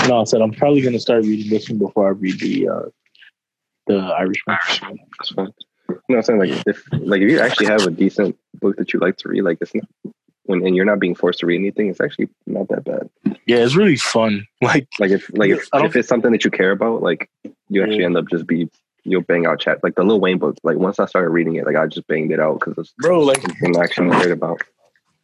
No, 0.08 0.20
I 0.20 0.24
said 0.24 0.40
I'm 0.42 0.52
probably 0.52 0.80
gonna 0.82 0.98
start 1.00 1.24
reading 1.24 1.50
this 1.50 1.68
one 1.68 1.78
before 1.78 2.06
I 2.08 2.10
read 2.10 2.38
the 2.40 2.68
uh 2.68 2.82
the 3.86 3.96
Irishman. 3.96 4.58
That's 5.18 5.30
fine. 5.30 5.48
You 5.88 5.94
know 5.94 6.00
what 6.06 6.16
I'm 6.16 6.22
saying? 6.22 6.38
Like 6.40 6.62
if 6.66 6.84
like 6.92 7.22
if 7.22 7.30
you 7.30 7.40
actually 7.40 7.66
have 7.66 7.86
a 7.86 7.90
decent 7.90 8.36
book 8.60 8.76
that 8.76 8.92
you 8.92 9.00
like 9.00 9.16
to 9.18 9.28
read, 9.28 9.42
like 9.42 9.58
it's 9.60 9.74
not 9.74 9.84
when 10.44 10.64
and 10.66 10.76
you're 10.76 10.84
not 10.84 11.00
being 11.00 11.14
forced 11.14 11.40
to 11.40 11.46
read 11.46 11.56
anything, 11.60 11.88
it's 11.88 12.00
actually 12.00 12.28
not 12.52 12.68
that 12.68 12.84
bad. 12.84 13.10
Yeah, 13.46 13.58
it's 13.58 13.76
really 13.76 13.96
fun. 13.96 14.46
Like 14.62 14.88
Like 14.98 15.10
if 15.10 15.30
like 15.34 15.50
if, 15.50 15.68
if 15.72 15.96
it's 15.96 16.08
something 16.08 16.32
that 16.32 16.44
you 16.44 16.50
care 16.50 16.70
about, 16.72 17.02
like 17.02 17.30
you 17.68 17.82
actually 17.82 18.00
Yeah. 18.00 18.06
end 18.06 18.16
up 18.16 18.28
just 18.30 18.46
be 18.46 18.68
you'll 19.04 19.22
bang 19.22 19.46
out 19.46 19.58
chat 19.60 19.82
like 19.82 19.94
the 19.94 20.04
Lil 20.04 20.20
Wayne 20.20 20.38
book. 20.38 20.56
Like 20.62 20.76
once 20.76 20.98
I 20.98 21.06
started 21.06 21.30
reading 21.30 21.56
it, 21.56 21.64
like 21.66 21.76
I 21.76 21.86
just 21.86 22.06
banged 22.06 22.32
it 22.32 22.40
out 22.40 22.60
because 22.60 22.76
it's 22.78 22.92
bro, 22.98 23.20
like 23.20 23.40
something 23.40 23.76
I 23.78 23.84
actually 23.84 24.10
cared 24.10 24.32
about. 24.32 24.60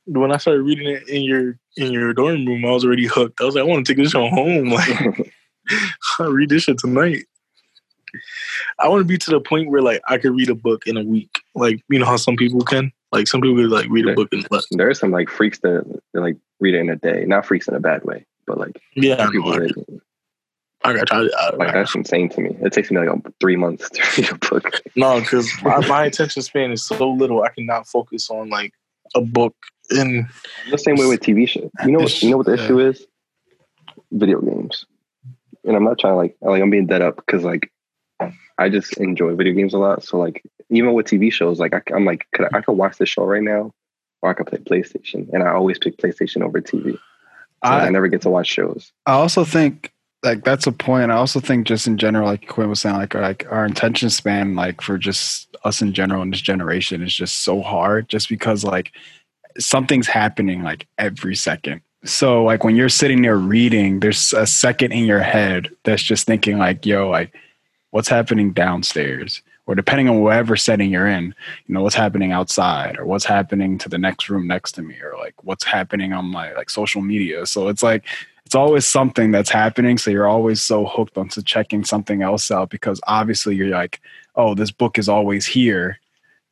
when 0.07 0.33
I 0.33 0.39
started 0.39 0.62
reading 0.62 0.89
it 0.89 1.07
in 1.09 1.22
your 1.24 1.59
in 1.77 1.93
your 1.93 2.12
dorm 2.14 2.47
room, 2.47 2.64
I 2.64 2.70
was 2.70 2.85
already 2.85 3.07
hooked. 3.07 3.41
I 3.41 3.45
was 3.45 3.55
like, 3.55 3.62
I 3.62 3.66
want 3.66 3.87
to 3.87 3.95
take 3.95 4.03
this 4.03 4.12
home. 4.14 4.70
Like 4.70 5.33
I 6.20 6.24
read 6.27 6.49
this 6.49 6.62
shit 6.62 6.79
tonight. 6.79 7.24
I 8.79 8.89
want 8.89 9.01
to 9.01 9.05
be 9.05 9.18
to 9.18 9.31
the 9.31 9.41
point 9.41 9.70
where 9.70 9.83
like 9.83 10.01
I 10.09 10.16
could 10.18 10.35
read 10.35 10.49
a 10.49 10.55
book 10.55 10.87
in 10.87 10.97
a 10.97 11.03
week. 11.05 11.41
Like 11.55 11.83
you 11.89 11.99
know 11.99 12.07
how 12.07 12.16
some 12.16 12.37
people 12.37 12.61
can. 12.62 12.93
Like 13.12 13.28
some 13.28 13.40
people 13.40 13.68
like 13.68 13.88
read 13.88 14.09
a 14.09 14.14
book 14.14 14.28
in 14.32 14.44
less. 14.50 14.66
there 14.70 14.88
are 14.88 14.94
some 14.94 15.11
like 15.11 15.30
freaks 15.30 15.61
that, 15.61 15.84
that 16.12 16.20
like 16.20 16.36
read 16.61 16.74
it 16.74 16.80
in 16.80 16.90
a 16.90 16.96
day. 16.96 17.24
Not 17.26 17.46
freaks 17.46 17.68
in 17.68 17.74
a 17.74 17.80
bad 17.80 18.04
way, 18.04 18.26
but 18.46 18.59
like 18.59 18.80
Yeah, 18.94 19.26
I, 19.26 19.30
people 19.30 19.52
I, 19.52 19.59
that 19.61 20.00
I 20.84 20.92
got 20.92 21.12
I, 21.12 21.28
I, 21.38 21.50
like 21.57 21.72
that's 21.72 21.94
insane 21.94 22.28
to 22.30 22.40
me. 22.40 22.57
It 22.62 22.72
takes 22.72 22.90
me 22.90 22.98
like 22.98 23.09
um, 23.09 23.22
three 23.40 23.57
months 23.57 23.88
to 23.94 24.02
read 24.16 24.30
a 24.30 24.34
book. 24.34 24.80
No, 24.94 25.20
because 25.20 25.50
my, 25.62 25.86
my 25.86 26.04
attention 26.04 26.42
span 26.42 26.72
is 26.72 26.84
so 26.84 27.11
little, 27.11 27.42
I 27.42 27.48
cannot 27.50 27.86
focus 27.88 28.28
on 28.30 28.50
like 28.50 28.72
a 29.14 29.20
book. 29.20 29.54
And 29.90 30.26
The 30.70 30.78
same 30.78 30.96
way 30.96 31.07
with 31.07 31.20
TV 31.20 31.48
shows. 31.48 31.70
You 31.84 31.92
know, 31.92 32.00
what, 32.00 32.22
you 32.22 32.30
know 32.30 32.36
what 32.38 32.46
the 32.46 32.57
Yeah. 32.57 32.64
issue 32.64 32.80
is? 32.80 33.07
Video 34.12 34.40
games. 34.40 34.84
And 35.64 35.76
I'm 35.76 35.84
not 35.84 35.98
trying 35.98 36.12
to 36.12 36.16
like, 36.16 36.36
like 36.40 36.62
I'm 36.62 36.70
being 36.70 36.86
dead 36.86 37.02
up 37.02 37.16
because 37.16 37.42
like 37.44 37.72
I 38.59 38.68
just 38.68 38.96
enjoy 38.98 39.34
video 39.34 39.52
games 39.54 39.74
a 39.74 39.78
lot. 39.78 40.04
So 40.04 40.18
like 40.18 40.42
even 40.71 40.93
with 40.93 41.07
TV 41.07 41.33
shows, 41.33 41.59
like 41.59 41.75
I, 41.75 41.83
I'm 41.95 42.05
like, 42.05 42.27
could 42.33 42.47
I, 42.47 42.59
I 42.59 42.61
could 42.61 42.73
watch 42.73 42.99
the 42.99 43.07
show 43.07 43.25
right 43.25 43.43
now, 43.43 43.73
or 44.23 44.31
I 44.31 44.35
could 44.35 44.47
play 44.47 44.59
PlayStation, 44.59 45.29
and 45.33 45.43
I 45.43 45.51
always 45.51 45.79
pick 45.79 45.97
PlayStation 45.99 46.43
over 46.43 46.61
TV. 46.61 46.93
So 46.93 47.01
I, 47.62 47.87
I 47.87 47.91
never 47.91 48.09
get 48.09 48.23
to 48.23 48.31
watch 48.31 48.49
shows. 48.49 48.93
I 49.07 49.12
also 49.12 49.45
think 49.45 49.93
like 50.23 50.45
that's 50.45 50.67
a 50.67 50.73
point. 50.73 51.11
I 51.11 51.17
also 51.17 51.41
think 51.41 51.67
just 51.67 51.87
in 51.87 51.99
general, 51.99 52.27
like 52.27 52.49
Quinn 52.49 52.69
was 52.69 52.81
saying, 52.81 52.97
like 52.97 53.14
like 53.14 53.47
our 53.51 53.64
attention 53.64 54.11
span, 54.11 54.55
like 54.55 54.81
for 54.81 54.99
just 54.99 55.57
us 55.64 55.81
in 55.81 55.93
general 55.93 56.23
in 56.23 56.31
this 56.31 56.41
generation, 56.41 57.03
is 57.03 57.14
just 57.14 57.41
so 57.41 57.62
hard. 57.62 58.09
Just 58.09 58.29
because 58.29 58.64
like 58.64 58.93
something's 59.59 60.09
happening 60.09 60.62
like 60.62 60.87
every 60.99 61.35
second. 61.35 61.81
So 62.05 62.45
like 62.45 62.64
when 62.64 62.77
you're 62.77 62.89
sitting 62.89 63.23
there 63.23 63.37
reading, 63.37 64.01
there's 64.01 64.33
a 64.33 64.47
second 64.47 64.93
in 64.93 65.05
your 65.05 65.21
head 65.21 65.71
that's 65.85 66.03
just 66.03 66.27
thinking 66.27 66.59
like, 66.59 66.85
yo, 66.85 67.09
like 67.09 67.35
what's 67.91 68.09
happening 68.09 68.53
downstairs? 68.53 69.43
Or 69.67 69.75
depending 69.75 70.09
on 70.09 70.21
whatever 70.21 70.57
setting 70.57 70.91
you're 70.91 71.09
in, 71.09 71.35
you 71.67 71.75
know, 71.75 71.83
what's 71.83 71.97
happening 71.97 72.31
outside 72.31 72.99
or 72.99 73.05
what's 73.05 73.25
happening 73.25 73.79
to 73.79 73.89
the 73.89 73.99
next 73.99 74.31
room 74.31 74.47
next 74.47 74.73
to 74.73 74.83
me 74.83 74.95
or 75.03 75.14
like 75.19 75.35
what's 75.43 75.64
happening 75.64 76.12
on 76.12 76.27
my 76.27 76.53
like 76.53 76.71
social 76.71 77.03
media. 77.03 77.47
So 77.47 77.67
it's 77.69 77.83
like 77.83 78.05
it's 78.45 78.55
always 78.55 78.87
something 78.87 79.33
that's 79.33 79.51
happening. 79.51 79.99
So 79.99 80.12
you're 80.12 80.29
always 80.29 80.62
so 80.62 80.87
hooked 80.87 81.19
onto 81.19 81.43
checking 81.43 81.85
something 81.85 82.23
else 82.23 82.49
out 82.53 82.71
because 82.71 83.01
obviously 83.09 83.57
you're 83.57 83.69
like, 83.69 84.01
oh, 84.37 84.55
this 84.55 84.71
book 84.71 84.99
is 84.99 85.09
always 85.09 85.45
here. 85.47 85.99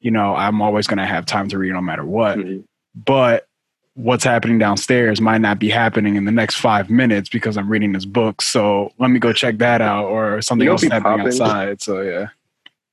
You 0.01 0.11
know, 0.11 0.35
I'm 0.35 0.61
always 0.61 0.89
going 0.89 0.99
to 0.99 1.07
have 1.07 1.25
time 1.25 1.49
to 1.51 1.59
read 1.59 1.73
no 1.73 1.81
matter 1.81 2.05
what. 2.05 2.39
Mhm. 2.39 2.65
But 2.97 3.47
what's 3.95 4.25
happening 4.25 4.59
downstairs 4.59 5.21
might 5.21 5.41
not 5.41 5.61
be 5.61 5.71
happening 5.71 6.17
in 6.17 6.25
the 6.25 6.33
next 6.33 6.57
five 6.57 6.91
minutes 6.91 7.29
because 7.29 7.57
I'm 7.57 7.71
reading 7.71 7.93
this 7.93 8.05
book. 8.05 8.43
So 8.43 8.93
let 8.99 9.11
me 9.11 9.21
go 9.21 9.33
check 9.33 9.59
that 9.59 9.81
out 9.81 10.07
or 10.07 10.43
something 10.43 10.67
else 10.67 10.83
happening 10.83 11.03
poppin'? 11.03 11.27
outside. 11.27 11.81
So 11.81 12.01
yeah. 12.01 12.29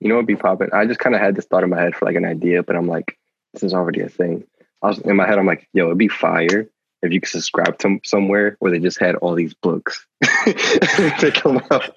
You 0.01 0.09
know 0.09 0.15
what 0.15 0.21
would 0.21 0.27
be 0.27 0.35
popping? 0.35 0.69
I 0.73 0.85
just 0.85 0.99
kind 0.99 1.15
of 1.15 1.21
had 1.21 1.35
this 1.35 1.45
thought 1.45 1.63
in 1.63 1.69
my 1.69 1.79
head 1.79 1.95
for 1.95 2.05
like 2.05 2.15
an 2.15 2.25
idea, 2.25 2.63
but 2.63 2.75
I'm 2.75 2.87
like, 2.87 3.17
this 3.53 3.63
is 3.63 3.73
already 3.73 4.01
a 4.01 4.09
thing. 4.09 4.43
I 4.81 4.87
was 4.87 4.99
in 4.99 5.15
my 5.15 5.27
head. 5.27 5.37
I'm 5.37 5.45
like, 5.45 5.69
yo, 5.73 5.85
it'd 5.85 5.97
be 5.99 6.07
fire 6.07 6.67
if 7.03 7.11
you 7.11 7.21
could 7.21 7.29
subscribe 7.29 7.77
to 7.79 7.99
somewhere 8.03 8.55
where 8.59 8.71
they 8.71 8.79
just 8.79 8.99
had 8.99 9.15
all 9.15 9.35
these 9.35 9.53
books 9.53 10.05
to 10.23 11.31
come 11.33 11.61
out. 11.71 11.95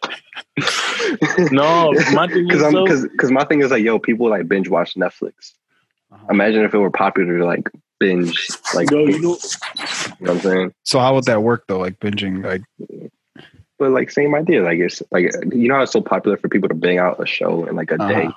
No, 1.51 1.93
my 2.13 2.29
thing 2.29 2.47
because 2.47 2.61
is 2.61 2.63
I'm 2.63 2.73
though- 2.75 2.85
because 2.85 3.03
because 3.03 3.31
my 3.31 3.45
thing 3.45 3.61
is 3.61 3.71
like, 3.71 3.83
yo, 3.83 3.99
people 3.99 4.29
like 4.31 4.47
binge 4.49 4.69
watch 4.69 4.95
Netflix. 4.95 5.53
Uh-huh. 6.13 6.27
Imagine 6.31 6.65
if 6.65 6.73
it 6.73 6.79
were 6.79 6.91
popular 6.91 7.39
to 7.39 7.45
like 7.45 7.69
binge, 7.99 8.49
like 8.75 8.91
yo, 8.91 9.01
you 9.01 9.17
you 9.17 9.21
know, 9.23 9.29
know 9.31 9.37
what 10.21 10.31
I'm 10.31 10.41
saying. 10.41 10.75
So 10.85 11.01
how 11.01 11.15
would 11.15 11.25
that 11.25 11.43
work 11.43 11.65
though? 11.67 11.79
Like 11.79 11.99
binging, 11.99 12.45
like 12.45 12.63
But 13.79 13.91
like 13.91 14.11
same 14.11 14.35
idea, 14.35 14.63
like 14.63 14.79
it's 14.79 15.03
like 15.11 15.33
you 15.53 15.69
know 15.69 15.75
how 15.77 15.83
it's 15.83 15.93
so 15.93 16.01
popular 16.01 16.37
for 16.37 16.49
people 16.49 16.69
to 16.69 16.75
bang 16.75 16.99
out 16.99 17.21
a 17.23 17.27
show 17.27 17.65
in 17.67 17.75
like 17.77 17.91
a 17.91 17.99
day. 17.99 18.25
Uh-huh. 18.27 18.33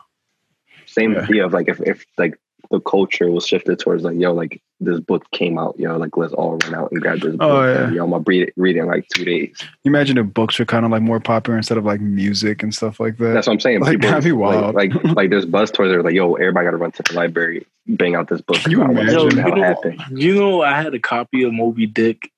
Same 0.85 1.13
Yeah. 1.13 1.21
idea 1.21 1.45
of 1.45 1.53
like 1.53 1.67
if 1.69 1.79
if 1.81 2.05
like 2.17 2.37
the 2.71 2.79
culture 2.81 3.29
was 3.29 3.45
shifted 3.47 3.77
towards 3.79 4.03
like 4.03 4.17
yo 4.17 4.33
like 4.33 4.61
this 4.79 4.99
book 4.99 5.23
came 5.31 5.57
out 5.57 5.79
yo 5.79 5.95
like 5.97 6.17
let's 6.17 6.33
all 6.33 6.57
run 6.63 6.73
out 6.75 6.91
and 6.91 7.01
grab 7.01 7.19
this 7.21 7.35
book 7.35 7.41
Oh, 7.49 7.63
yeah. 7.63 7.83
and, 7.85 7.95
yo 7.95 8.03
I'm 8.03 8.09
gonna 8.09 8.23
read 8.25 8.47
it 8.47 8.53
read 8.57 8.75
it 8.75 8.79
in 8.79 8.87
like 8.87 9.07
two 9.13 9.23
days. 9.23 9.55
you 9.83 9.89
imagine 9.89 10.17
if 10.17 10.33
books 10.33 10.57
were 10.59 10.65
kind 10.65 10.83
of 10.85 10.91
like 10.91 11.01
more 11.03 11.19
popular 11.19 11.55
instead 11.55 11.77
of 11.77 11.85
like 11.85 12.01
music 12.01 12.63
and 12.63 12.73
stuff 12.73 12.99
like 12.99 13.17
that. 13.19 13.33
That's 13.33 13.47
what 13.47 13.53
I'm 13.53 13.59
saying. 13.59 13.81
Like, 13.81 14.01
that'd 14.01 14.23
be 14.23 14.31
wild. 14.31 14.75
Like, 14.75 14.93
like 14.95 15.03
like 15.15 15.29
there's 15.29 15.45
buzz 15.45 15.69
towards 15.71 15.93
it 15.93 16.03
like 16.03 16.13
yo 16.15 16.33
everybody 16.33 16.65
got 16.65 16.71
to 16.71 16.77
run 16.77 16.91
to 16.93 17.03
the 17.03 17.13
library 17.13 17.65
bang 17.85 18.15
out 18.15 18.27
this 18.27 18.41
book. 18.41 18.57
Can 18.57 18.71
you 18.71 18.81
I 18.81 18.87
wanna 18.87 19.07
see 19.07 19.13
imagine? 19.13 19.23
what 19.23 19.35
the 19.35 19.41
Yo, 19.41 19.45
you 19.47 19.55
know- 19.55 19.63
happened. 19.63 20.03
you 20.19 20.33
know, 20.35 20.61
I 20.63 20.81
had 20.81 20.93
a 20.95 20.99
copy 20.99 21.43
of 21.43 21.53
Moby 21.53 21.85
Dick, 21.85 22.31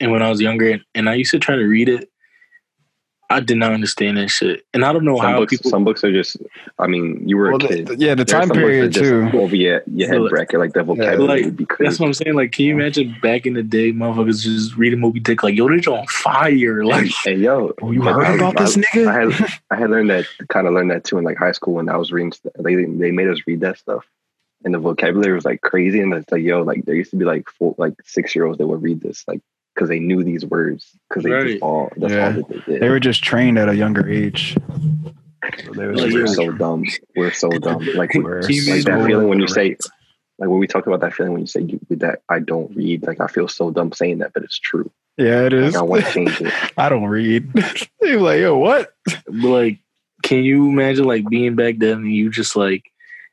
and 0.00 0.10
when 0.10 0.20
I 0.20 0.28
was 0.28 0.40
younger, 0.42 0.68
and, 0.72 0.82
and 0.94 1.08
I 1.08 1.14
used 1.14 1.30
to 1.30 1.38
try 1.38 1.54
to 1.56 1.64
read 1.64 1.88
it. 1.88 2.10
I 3.32 3.38
did 3.38 3.58
not 3.58 3.72
understand 3.72 4.16
that 4.18 4.28
shit, 4.28 4.64
and 4.74 4.84
I 4.84 4.92
don't 4.92 5.04
know 5.04 5.16
Some 5.16 5.24
how 5.26 5.38
books, 5.38 5.56
people. 5.56 5.70
some 5.70 5.84
books 5.84 6.02
are 6.02 6.10
just. 6.10 6.36
I 6.80 6.88
mean, 6.88 7.28
you 7.28 7.36
were 7.36 7.52
Well, 7.52 7.64
a 7.64 7.68
kid. 7.68 7.86
the- 7.86 7.96
yeah, 7.96 8.16
the 8.16 8.24
There 8.24 8.40
time 8.40 8.50
period 8.50 8.92
too. 8.92 9.30
Over 9.32 9.54
your, 9.54 9.82
your 9.86 10.08
head 10.08 10.16
So, 10.16 10.22
like- 10.22 10.30
bracket, 10.30 10.58
like 10.58 10.72
the 10.72 10.82
vocabulary 10.82 11.26
Like, 11.42 11.44
would 11.44 11.56
be 11.56 11.66
That's 11.78 12.00
what 12.00 12.06
I'm 12.06 12.12
saying. 12.14 12.34
Like, 12.34 12.50
can 12.50 12.64
you 12.64 12.74
imagine 12.74 13.14
back 13.22 13.46
in 13.46 13.54
the 13.54 13.62
day, 13.62 13.92
motherfuckers 13.92 14.42
just 14.42 14.76
reading 14.76 14.98
Moby 14.98 15.20
Dick? 15.20 15.44
Like, 15.44 15.56
yo, 15.56 15.68
they're 15.68 15.94
on 15.96 16.06
fire. 16.08 16.84
Like, 16.84 17.10
Hey 17.24 17.36
yo, 17.36 17.72
Oh, 17.82 17.92
you 17.92 18.00
but 18.00 18.14
heard 18.14 18.24
I- 18.26 18.34
about 18.34 18.60
I- 18.60 18.64
this 18.64 18.76
nigga? 18.76 19.06
I 19.06 19.12
had 19.20 19.60
I 19.70 19.76
had 19.76 19.90
learned 19.90 20.10
that 20.10 20.26
kind 20.48 20.66
of 20.66 20.74
learned 20.74 20.90
that 20.90 21.04
too 21.04 21.16
in 21.18 21.24
like 21.24 21.36
high 21.38 21.52
school 21.52 21.74
when 21.74 21.88
I 21.88 21.96
was 21.96 22.10
reading. 22.10 22.32
They 22.58 22.74
they 22.84 23.12
made 23.12 23.28
us 23.28 23.38
read 23.46 23.60
that 23.60 23.78
stuff, 23.78 24.04
and 24.64 24.74
the 24.74 24.78
vocabulary 24.80 25.34
was 25.34 25.44
like 25.44 25.60
crazy. 25.60 26.00
And 26.00 26.12
it's 26.14 26.32
like 26.32 26.42
yo, 26.42 26.62
like 26.62 26.84
there 26.84 26.96
used 26.96 27.12
to 27.12 27.16
be 27.16 27.24
like 27.24 27.48
four, 27.48 27.76
like 27.78 27.94
six 28.04 28.34
year 28.34 28.46
olds 28.46 28.58
that 28.58 28.66
would 28.66 28.82
read 28.82 29.00
this 29.00 29.22
like 29.28 29.40
because 29.80 29.88
they 29.88 29.98
knew 29.98 30.22
these 30.22 30.44
words 30.44 30.90
because 31.08 31.24
they 31.24 31.30
Right. 31.30 31.46
just 31.46 31.62
all 31.62 31.90
that's 31.96 32.12
Yeah. 32.12 32.26
all 32.26 32.32
that 32.34 32.48
they 32.66 32.72
did. 32.74 32.82
They 32.82 32.88
were 32.90 33.00
just 33.00 33.24
trained 33.24 33.58
at 33.58 33.70
a 33.70 33.74
younger 33.74 34.06
age. 34.06 34.54
So 35.64 35.72
they 35.72 35.86
was 35.86 36.02
Like, 36.02 36.12
we're 36.12 36.26
so 36.26 36.52
dumb. 36.52 36.84
We're 37.16 37.32
so 37.32 37.48
dumb. 37.48 37.82
Like, 37.94 38.12
We're 38.14 38.42
like 38.42 38.50
imagine- 38.50 38.84
that 38.92 39.06
feeling 39.06 39.28
when 39.28 39.40
you 39.40 39.48
say 39.48 39.78
Like 40.38 40.48
when 40.50 40.58
we 40.58 40.66
talk 40.66 40.86
about 40.86 41.00
that 41.00 41.14
feeling 41.14 41.32
when 41.32 41.40
you 41.42 41.46
say 41.46 41.60
you, 41.62 41.80
that 41.90 42.20
I 42.28 42.40
don't 42.40 42.74
read, 42.76 43.06
like 43.06 43.20
I 43.20 43.26
feel 43.26 43.48
so 43.48 43.70
dumb 43.70 43.92
saying 43.92 44.18
that, 44.18 44.32
but 44.34 44.42
it's 44.42 44.58
true. 44.58 44.90
Yeah, 45.16 45.44
it 45.46 45.52
is. 45.54 45.74
Like 45.74 45.80
I 45.82 45.84
want 45.84 46.04
to 46.04 46.12
change 46.12 46.40
it. 46.42 46.52
I 46.78 46.88
don't 46.90 47.04
read. 47.04 47.50
You're 48.02 48.20
like, 48.20 48.40
yo, 48.40 48.56
what? 48.58 48.92
Like, 49.28 49.78
can 50.22 50.42
you 50.44 50.68
imagine 50.68 51.04
like 51.06 51.26
being 51.28 51.56
back 51.56 51.76
then 51.78 51.98
and 51.98 52.12
you 52.14 52.30
just 52.30 52.54
like 52.56 52.84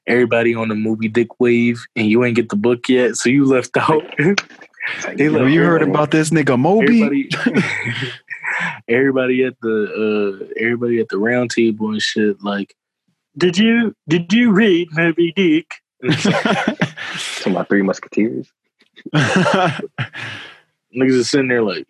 everybody 0.06 0.56
on 0.56 0.70
the 0.70 0.76
Moby 0.76 1.08
Dick 1.10 1.40
Wave 1.40 1.82
and 1.96 2.08
you 2.10 2.24
ain't 2.24 2.36
get 2.38 2.48
the 2.50 2.56
book 2.56 2.88
yet, 2.90 3.16
so 3.18 3.30
you 3.30 3.44
left 3.46 3.76
out. 3.78 4.04
It's 4.96 5.06
like, 5.06 5.18
They 5.18 5.30
like, 5.30 5.42
Have 5.42 5.50
you 5.52 5.64
heard 5.64 5.82
about 5.84 6.12
this 6.12 6.30
nigga 6.30 6.58
Moby? 6.60 7.04
everybody, 7.04 7.30
everybody 8.88 9.44
at 9.46 9.60
the 9.62 10.40
uh, 10.42 10.46
everybody 10.60 11.00
at 11.00 11.10
the 11.10 11.18
round 11.18 11.52
table 11.52 11.92
and 11.92 12.02
shit. 12.02 12.42
Like, 12.44 12.76
did 13.38 13.58
you 13.58 13.96
did 14.08 14.32
you 14.34 14.52
read 14.52 14.90
Moby 14.94 15.32
Dick? 15.36 15.72
to 16.04 17.50
my 17.50 17.64
three 17.64 17.82
musketeers? 17.82 18.48
Niggas 19.14 19.82
is 20.96 21.30
sitting 21.30 21.48
there 21.48 21.64
like, 21.64 21.88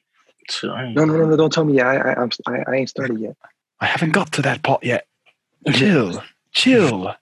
"So 0.50 0.72
I 0.72 0.86
ain't- 0.86 0.96
No, 0.96 1.06
no, 1.06 1.18
no, 1.18 1.26
no! 1.26 1.36
Don't 1.38 1.52
tell 1.54 1.66
me. 1.66 1.80
I, 1.82 1.98
I, 1.98 2.22
I'm, 2.22 2.30
I, 2.48 2.64
I 2.68 2.76
ain't 2.76 2.90
started 2.90 3.20
yet. 3.20 3.36
I 3.80 3.86
haven't 3.86 4.12
got 4.12 4.32
to 4.34 4.42
that 4.44 4.64
part 4.64 4.84
yet. 4.84 5.06
Chill. 5.74 6.24
Chill. 6.54 7.14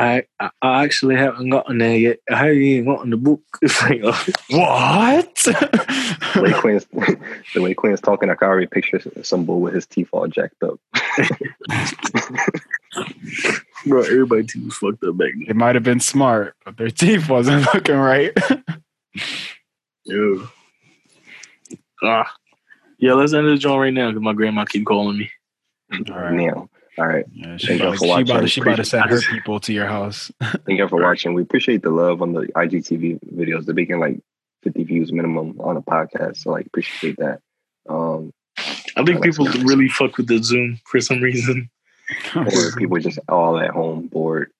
I, 0.00 0.24
I 0.40 0.50
I 0.62 0.84
actually 0.84 1.16
haven't 1.16 1.50
gotten 1.50 1.76
there 1.76 1.96
yet. 1.96 2.20
I 2.30 2.36
haven't 2.36 2.86
gotten 2.86 3.10
the 3.10 3.18
book. 3.18 3.42
It's 3.62 3.82
like, 3.82 4.00
oh, 4.02 4.26
What? 4.48 5.34
The 5.34 6.40
way 6.42 6.52
Quinn's, 6.52 6.86
the 7.54 7.60
way 7.60 7.74
Quinn's 7.74 8.00
talking, 8.00 8.30
I 8.30 8.34
can 8.34 8.48
already 8.48 8.66
picture 8.66 9.00
some 9.22 9.44
bull 9.44 9.60
with 9.60 9.74
his 9.74 9.86
teeth 9.86 10.08
all 10.12 10.26
jacked 10.26 10.62
up. 10.62 10.80
bro, 13.86 14.02
everybody 14.02 14.44
too 14.44 14.64
was 14.64 14.76
fucked 14.76 15.04
up 15.04 15.18
back 15.18 15.32
They 15.46 15.52
might 15.52 15.74
have 15.74 15.84
been 15.84 16.00
smart, 16.00 16.56
but 16.64 16.78
their 16.78 16.90
teeth 16.90 17.28
wasn't 17.28 17.66
looking 17.74 17.96
right. 17.96 18.32
Yo. 20.04 20.48
Ah. 22.02 22.32
Yeah, 22.98 23.12
let's 23.14 23.34
end 23.34 23.48
the 23.48 23.56
joint 23.58 23.80
right 23.80 23.92
now 23.92 24.08
because 24.08 24.22
my 24.22 24.32
grandma 24.32 24.64
keep 24.64 24.86
calling 24.86 25.18
me. 25.18 25.30
All 26.10 26.18
right. 26.18 26.32
Now, 26.32 26.70
all 27.00 27.06
right. 27.06 27.24
Yeah, 27.32 27.56
she, 27.56 27.66
Thank 27.68 27.80
you 27.80 27.86
about, 27.86 27.98
for 27.98 28.04
she, 28.04 28.10
about, 28.10 28.28
watching. 28.28 28.46
she 28.46 28.60
about 28.60 28.76
to 28.76 28.84
send 28.84 29.10
her 29.10 29.20
people 29.22 29.58
to 29.60 29.72
your 29.72 29.86
house. 29.86 30.30
Thank 30.42 30.78
you 30.78 30.86
for 30.86 31.00
watching. 31.00 31.32
We 31.32 31.42
appreciate 31.42 31.82
the 31.82 31.88
love 31.88 32.20
on 32.20 32.34
the 32.34 32.42
IGTV 32.54 33.20
videos. 33.34 33.64
They're 33.64 33.74
making 33.74 34.00
like 34.00 34.20
50 34.64 34.84
views 34.84 35.10
minimum 35.10 35.58
on 35.60 35.78
a 35.78 35.82
podcast. 35.82 36.38
So 36.38 36.50
like 36.50 36.66
appreciate 36.66 37.16
that. 37.16 37.40
Um, 37.88 38.34
I 38.96 39.04
think 39.04 39.22
people 39.22 39.46
really 39.64 39.88
fuck 39.88 40.18
with 40.18 40.26
the 40.26 40.42
Zoom 40.42 40.78
for 40.84 41.00
some 41.00 41.22
reason. 41.22 41.70
or 42.36 42.72
people 42.76 42.98
just 42.98 43.18
all 43.28 43.58
at 43.58 43.70
home 43.70 44.08
bored. 44.08 44.50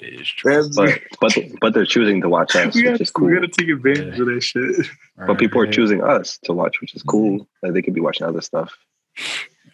that 0.00 0.20
is 0.20 0.28
true. 0.28 0.70
But 0.74 1.00
but 1.20 1.36
but 1.60 1.74
they're 1.74 1.84
choosing 1.84 2.22
to 2.22 2.30
watch 2.30 2.56
us, 2.56 2.74
we, 2.74 2.82
which 2.82 2.92
gotta, 2.92 3.02
is 3.02 3.10
cool. 3.10 3.26
we 3.26 3.34
gotta 3.34 3.48
take 3.48 3.68
advantage 3.68 4.18
of 4.18 4.26
that 4.26 4.42
shit. 4.42 4.86
But 5.18 5.38
people 5.38 5.60
are 5.60 5.70
choosing 5.70 6.02
us 6.02 6.38
to 6.44 6.54
watch, 6.54 6.80
which 6.80 6.94
is 6.94 7.02
cool. 7.02 7.46
Like 7.62 7.74
they 7.74 7.82
could 7.82 7.94
be 7.94 8.00
watching 8.00 8.26
other 8.26 8.40
stuff. 8.40 8.72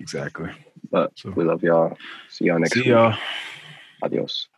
Exactly. 0.00 0.50
But 0.90 1.12
So- 1.18 1.30
we 1.30 1.44
love 1.44 1.62
y'all. 1.62 1.96
See 2.28 2.46
y'all 2.46 2.58
next 2.58 2.74
See 2.74 2.80
week. 2.80 2.88
y'all. 2.88 3.16
Adios. 4.02 4.48